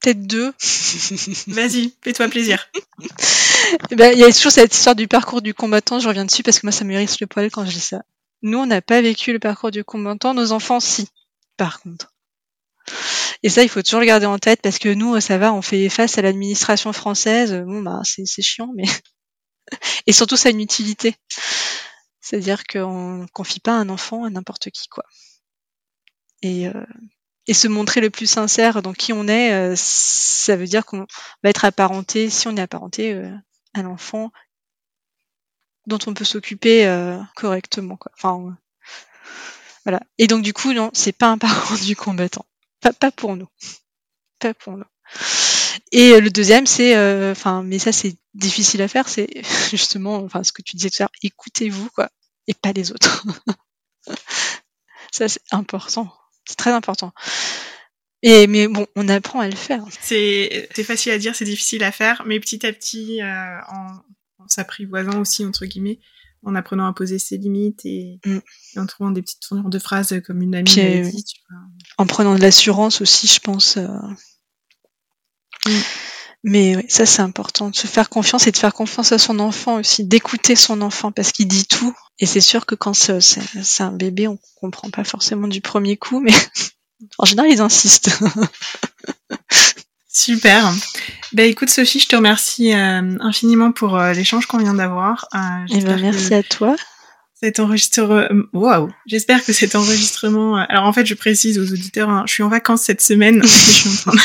Peut-être 0.00 0.26
deux. 0.26 0.52
Vas-y, 1.48 1.94
fais-toi 2.02 2.28
plaisir. 2.28 2.70
ben, 3.90 4.12
il 4.12 4.18
y 4.18 4.24
a 4.24 4.32
toujours 4.32 4.52
cette 4.52 4.74
histoire 4.74 4.94
du 4.94 5.08
parcours 5.08 5.42
du 5.42 5.54
combattant, 5.54 5.98
je 5.98 6.08
reviens 6.08 6.24
dessus 6.24 6.42
parce 6.42 6.60
que 6.60 6.66
moi 6.66 6.72
ça 6.72 6.84
me 6.84 6.92
hérisse 6.92 7.20
le 7.20 7.26
poil 7.26 7.50
quand 7.50 7.66
je 7.66 7.72
dis 7.72 7.80
ça. 7.80 8.02
Nous, 8.42 8.58
on 8.58 8.66
n'a 8.66 8.80
pas 8.80 9.02
vécu 9.02 9.32
le 9.32 9.40
parcours 9.40 9.72
du 9.72 9.82
combattant, 9.84 10.32
nos 10.32 10.52
enfants, 10.52 10.80
si. 10.80 11.08
Par 11.56 11.80
contre. 11.80 12.12
Et 13.42 13.48
ça, 13.48 13.62
il 13.62 13.68
faut 13.68 13.82
toujours 13.82 14.00
le 14.00 14.06
garder 14.06 14.26
en 14.26 14.38
tête 14.38 14.60
parce 14.62 14.78
que 14.78 14.88
nous, 14.88 15.20
ça 15.20 15.38
va, 15.38 15.52
on 15.52 15.62
fait 15.62 15.88
face 15.88 16.18
à 16.18 16.22
l'administration 16.22 16.92
française. 16.92 17.54
Bon, 17.66 17.82
bah, 17.82 18.00
c'est 18.04 18.42
chiant, 18.42 18.72
mais 18.74 18.84
et 20.06 20.12
surtout, 20.12 20.36
ça 20.36 20.48
a 20.48 20.52
une 20.52 20.60
utilité. 20.60 21.14
C'est-à-dire 22.20 22.64
qu'on 22.64 23.26
confie 23.32 23.60
pas 23.60 23.72
un 23.72 23.88
enfant 23.88 24.24
à 24.24 24.30
n'importe 24.30 24.70
qui, 24.70 24.88
quoi. 24.88 25.04
Et, 26.42 26.68
euh, 26.68 26.84
et 27.46 27.54
se 27.54 27.68
montrer 27.68 28.00
le 28.00 28.10
plus 28.10 28.26
sincère 28.26 28.82
dans 28.82 28.92
qui 28.92 29.12
on 29.12 29.26
est, 29.28 29.52
euh, 29.52 29.74
ça 29.76 30.56
veut 30.56 30.66
dire 30.66 30.84
qu'on 30.84 31.06
va 31.42 31.50
être 31.50 31.64
apparenté, 31.64 32.30
si 32.30 32.48
on 32.48 32.56
est 32.56 32.60
apparenté 32.60 33.14
euh, 33.14 33.30
à 33.74 33.82
l'enfant 33.82 34.30
dont 35.86 35.98
on 36.06 36.12
peut 36.12 36.26
s'occuper 36.26 36.84
correctement, 37.34 37.96
quoi. 37.96 38.12
Enfin, 38.14 38.58
voilà. 39.86 40.00
Et 40.18 40.26
donc 40.26 40.42
du 40.42 40.52
coup, 40.52 40.74
non, 40.74 40.90
c'est 40.92 41.16
pas 41.16 41.28
un 41.28 41.38
parent 41.38 41.76
du 41.76 41.96
combattant. 41.96 42.44
Pas, 42.80 43.10
pour 43.10 43.36
nous. 43.36 43.48
Pas 44.38 44.54
pour 44.54 44.76
nous. 44.76 44.84
Et 45.92 46.12
euh, 46.12 46.20
le 46.20 46.30
deuxième, 46.30 46.66
c'est, 46.66 46.96
euh, 46.96 47.32
enfin, 47.32 47.62
mais 47.62 47.78
ça 47.78 47.92
c'est 47.92 48.16
difficile 48.34 48.82
à 48.82 48.88
faire, 48.88 49.08
c'est 49.08 49.28
justement, 49.70 50.16
enfin, 50.16 50.44
ce 50.44 50.52
que 50.52 50.62
tu 50.62 50.76
disais 50.76 50.90
tout 50.90 51.02
à 51.02 51.04
l'heure, 51.04 51.12
écoutez-vous 51.22 51.88
quoi, 51.90 52.10
et 52.46 52.54
pas 52.54 52.72
les 52.72 52.92
autres. 52.92 53.24
ça 55.12 55.28
c'est 55.28 55.42
important, 55.50 56.12
c'est 56.44 56.56
très 56.56 56.72
important. 56.72 57.12
Et 58.22 58.46
mais 58.48 58.68
bon, 58.68 58.86
on 58.96 59.08
apprend 59.08 59.40
à 59.40 59.48
le 59.48 59.56
faire. 59.56 59.84
C'est 60.00 60.68
facile 60.84 61.12
à 61.12 61.18
dire, 61.18 61.34
c'est 61.34 61.44
difficile 61.44 61.84
à 61.84 61.92
faire, 61.92 62.24
mais 62.26 62.40
petit 62.40 62.66
à 62.66 62.72
petit, 62.72 63.22
euh, 63.22 63.60
en, 63.68 64.00
en 64.38 64.48
s'apprivoisant 64.48 65.20
aussi 65.20 65.44
entre 65.44 65.66
guillemets, 65.66 66.00
en 66.44 66.54
apprenant 66.54 66.86
à 66.86 66.92
poser 66.92 67.18
ses 67.18 67.36
limites 67.36 67.84
et, 67.84 68.20
mm. 68.24 68.38
en 68.76 68.86
trouvant 68.86 69.10
des 69.10 69.22
petites 69.22 69.40
tournures 69.40 69.70
de 69.70 69.78
phrases 69.78 70.20
comme 70.26 70.42
une 70.42 70.54
amie 70.54 70.64
dit, 70.64 71.24
En 71.98 72.06
prenant 72.06 72.34
de 72.34 72.40
l'assurance 72.40 73.00
aussi, 73.00 73.26
je 73.26 73.40
pense. 73.40 73.76
Euh. 73.76 73.88
Mm. 75.66 75.80
Mais 76.44 76.86
ça, 76.88 77.04
c'est 77.04 77.22
important 77.22 77.70
de 77.70 77.74
se 77.74 77.88
faire 77.88 78.08
confiance 78.08 78.46
et 78.46 78.52
de 78.52 78.56
faire 78.56 78.72
confiance 78.72 79.10
à 79.10 79.18
son 79.18 79.40
enfant 79.40 79.80
aussi, 79.80 80.04
d'écouter 80.04 80.54
son 80.54 80.82
enfant 80.82 81.10
parce 81.10 81.32
qu'il 81.32 81.48
dit 81.48 81.66
tout. 81.66 81.94
Et 82.20 82.26
c'est 82.26 82.40
sûr 82.40 82.64
que 82.64 82.74
quand 82.74 82.94
c'est 82.94 83.82
un 83.82 83.92
bébé, 83.92 84.28
on 84.28 84.38
comprend 84.60 84.90
pas 84.90 85.04
forcément 85.04 85.48
du 85.48 85.60
premier 85.60 85.96
coup, 85.96 86.20
mais 86.20 86.32
en 87.18 87.24
général, 87.24 87.50
ils 87.50 87.60
insistent. 87.60 88.10
Super. 90.18 90.72
Ben 91.32 91.48
écoute 91.48 91.70
Sophie, 91.70 92.00
je 92.00 92.08
te 92.08 92.16
remercie 92.16 92.74
euh, 92.74 93.16
infiniment 93.20 93.70
pour 93.70 93.96
euh, 93.96 94.12
l'échange 94.12 94.46
qu'on 94.46 94.58
vient 94.58 94.74
d'avoir. 94.74 95.28
Euh, 95.32 95.38
eh 95.70 95.80
ben, 95.80 96.00
merci 96.00 96.34
à 96.34 96.42
toi. 96.42 96.74
Cet 97.34 97.60
enregistrement, 97.60 98.26
waouh, 98.52 98.90
j'espère 99.06 99.44
que 99.44 99.52
cet 99.52 99.76
enregistrement. 99.76 100.56
Alors 100.56 100.86
en 100.86 100.92
fait, 100.92 101.06
je 101.06 101.14
précise 101.14 101.60
aux 101.60 101.72
auditeurs, 101.72 102.08
hein, 102.08 102.24
je 102.26 102.32
suis 102.32 102.42
en 102.42 102.48
vacances 102.48 102.82
cette 102.82 103.00
semaine. 103.00 103.40
je 103.44 103.48
suis 103.48 103.90
en 103.90 103.94
train 103.94 104.18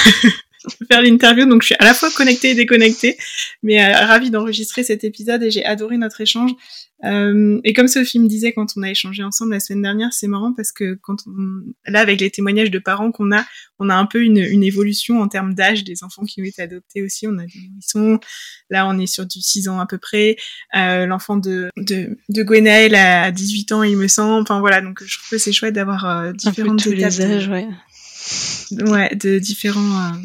faire 0.92 1.02
l'interview, 1.02 1.46
donc 1.46 1.62
je 1.62 1.68
suis 1.68 1.76
à 1.80 1.86
la 1.86 1.94
fois 1.94 2.10
connectée 2.12 2.52
et 2.52 2.56
déconnectée, 2.56 3.18
mais 3.62 3.84
euh, 3.84 4.06
ravie 4.06 4.32
d'enregistrer 4.32 4.84
cet 4.84 5.04
épisode 5.04 5.44
et 5.44 5.52
j'ai 5.52 5.66
adoré 5.66 5.98
notre 5.98 6.22
échange. 6.22 6.52
Euh, 7.06 7.60
et 7.66 7.74
comme 7.74 7.90
Sophie 7.90 8.20
me 8.20 8.28
disait 8.28 8.54
quand 8.54 8.78
on 8.78 8.84
a 8.84 8.90
échangé 8.90 9.24
ensemble 9.24 9.52
la 9.52 9.60
semaine 9.60 9.82
dernière, 9.82 10.14
c'est 10.14 10.28
marrant 10.28 10.54
parce 10.54 10.72
que 10.72 10.98
quand 11.02 11.18
on, 11.28 11.64
là 11.86 12.00
avec 12.00 12.22
les 12.22 12.30
témoignages 12.30 12.72
de 12.72 12.80
parents 12.80 13.12
qu'on 13.12 13.32
a, 13.34 13.44
on 13.80 13.90
a 13.90 13.96
un 13.96 14.06
peu 14.06 14.24
une, 14.24 14.38
une 14.38 14.64
évolution 14.64 15.22
en 15.22 15.28
termes 15.28 15.54
d'âge 15.54 15.84
des 15.84 16.04
enfants 16.04 16.24
qui 16.24 16.42
ont 16.42 16.46
été 16.46 16.62
adoptés 16.62 17.02
aussi. 17.02 17.28
On 17.28 17.38
a 17.40 17.46
des 17.46 17.70
nourrissons, 17.70 18.20
là 18.70 18.88
on 18.88 18.98
est 18.98 19.08
sur 19.08 19.26
du 19.26 19.42
6 19.42 19.68
ans 19.68 19.80
à 19.80 19.86
peu 19.86 19.98
près. 19.98 20.38
Euh, 20.78 21.06
L'enfant 21.06 21.36
de, 21.36 21.70
de 21.76 22.18
de 22.30 22.44
Gwenaël 22.44 22.96
a 22.96 23.32
18 23.32 23.72
ans 23.74 23.84
il 23.84 23.98
me 23.98 24.08
semble. 24.08 24.42
Enfin 24.42 24.62
voilà, 24.62 24.80
donc 24.80 25.04
je 25.04 25.18
trouve 25.18 25.30
que 25.32 25.38
c'est 25.38 25.52
chouette 25.52 25.74
d'avoir 25.74 26.06
euh, 26.06 26.32
différentes 26.32 26.88
étapes. 26.88 27.12
Les 27.12 27.22
âges, 27.22 27.50
ouais. 27.50 27.68
ouais, 28.72 29.14
de 29.16 29.40
différents 29.40 29.82
euh, 29.82 30.18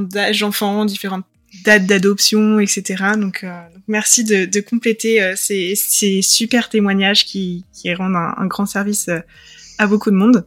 d'âge 0.00 0.40
d'enfants, 0.40 0.84
différentes 0.84 1.24
dates 1.62 1.86
d'adoption, 1.86 2.58
etc. 2.58 3.04
Donc, 3.16 3.44
euh, 3.44 3.62
merci 3.86 4.24
de, 4.24 4.44
de 4.44 4.60
compléter 4.60 5.22
euh, 5.22 5.34
ces, 5.36 5.74
ces, 5.76 6.22
super 6.22 6.68
témoignages 6.68 7.24
qui, 7.24 7.64
qui 7.72 7.92
rendent 7.94 8.16
un, 8.16 8.46
grand 8.46 8.66
service 8.66 9.08
euh, 9.08 9.20
à 9.78 9.86
beaucoup 9.86 10.10
de 10.10 10.16
monde. 10.16 10.44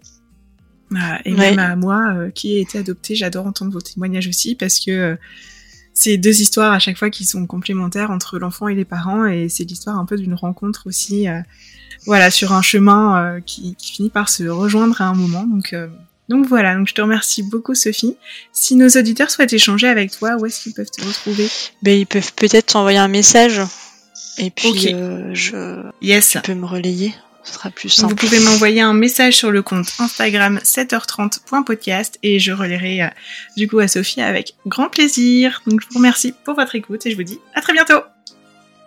et 1.26 1.34
même 1.34 1.60
à 1.60 1.76
moi 1.76 2.30
qui 2.34 2.56
ai 2.56 2.62
été 2.62 2.78
adoptée, 2.78 3.16
j'adore 3.16 3.46
entendre 3.46 3.72
vos 3.72 3.82
témoignages 3.82 4.28
aussi 4.28 4.56
parce 4.56 4.80
que 4.80 5.18
c'est 5.94 6.18
deux 6.18 6.42
histoires 6.42 6.72
à 6.72 6.80
chaque 6.80 6.98
fois 6.98 7.10
qui 7.10 7.26
sont 7.26 7.46
complémentaires 7.46 8.10
entre 8.10 8.40
l'enfant 8.40 8.70
et 8.70 8.76
les 8.76 8.86
parents 8.86 9.26
et 9.26 9.50
c'est 9.50 9.66
l'histoire 9.66 9.98
un 9.98 10.06
peu 10.06 10.16
d'une 10.16 10.34
rencontre 10.34 10.88
aussi 10.88 11.26
voilà 12.06 12.32
sur 12.32 12.54
un 12.54 12.62
chemin 12.62 13.42
qui, 13.46 13.76
qui, 13.76 13.92
finit 13.92 14.10
par 14.10 14.30
se 14.30 14.46
rejoindre 14.46 15.02
à 15.02 15.08
un 15.08 15.14
moment 15.14 15.44
donc 15.44 15.76
donc 16.30 16.46
voilà, 16.46 16.76
donc 16.76 16.88
je 16.88 16.94
te 16.94 17.02
remercie 17.02 17.44
beaucoup 17.44 17.76
Sophie. 17.76 18.18
Si 18.52 18.76
nos 18.76 18.90
auditeurs 18.90 19.32
souhaitent 19.32 19.54
échanger 19.54 19.88
avec 19.88 20.12
toi, 20.12 20.36
où 20.38 20.46
est-ce 20.46 20.64
qu'ils 20.64 20.74
peuvent 20.74 20.90
te 20.90 21.04
retrouver? 21.04 21.48
Ben, 21.82 21.98
Ils 21.98 22.08
peuvent 22.08 22.34
peut-être 22.34 22.74
t'envoyer 22.74 22.98
un 22.98 23.08
message 23.08 23.62
et 24.38 24.52
puis 24.52 24.94
euh, 24.94 25.34
je... 25.34 25.82
Yes. 26.02 26.30
tu 26.32 26.40
peux 26.42 26.54
me 26.54 26.66
relayer. 26.66 27.14
Ce 27.44 27.54
sera 27.54 27.70
plus 27.70 27.88
simple. 27.90 28.10
Vous 28.10 28.16
pouvez 28.16 28.40
m'envoyer 28.42 28.82
un 28.82 28.94
message 28.94 29.38
sur 29.38 29.52
le 29.52 29.62
compte 29.62 29.88
Instagram 30.00 30.60
7h30.podcast 30.64 32.20
et 32.22 32.40
je 32.40 32.52
relayerai 32.52 33.04
euh, 33.04 33.08
du 33.56 33.70
coup 33.70 33.80
à 33.80 33.88
Sophie 33.88 34.22
avec 34.22 34.56
grand 34.66 34.90
plaisir. 34.90 35.62
Donc 35.66 35.82
je 35.82 35.88
vous 35.90 35.98
remercie 35.98 36.34
pour 36.44 36.56
votre 36.56 36.76
écoute 36.76 37.06
et 37.06 37.12
je 37.12 37.16
vous 37.16 37.24
dis 37.24 37.40
à 37.56 37.62
très 37.62 37.72
bientôt 37.72 38.02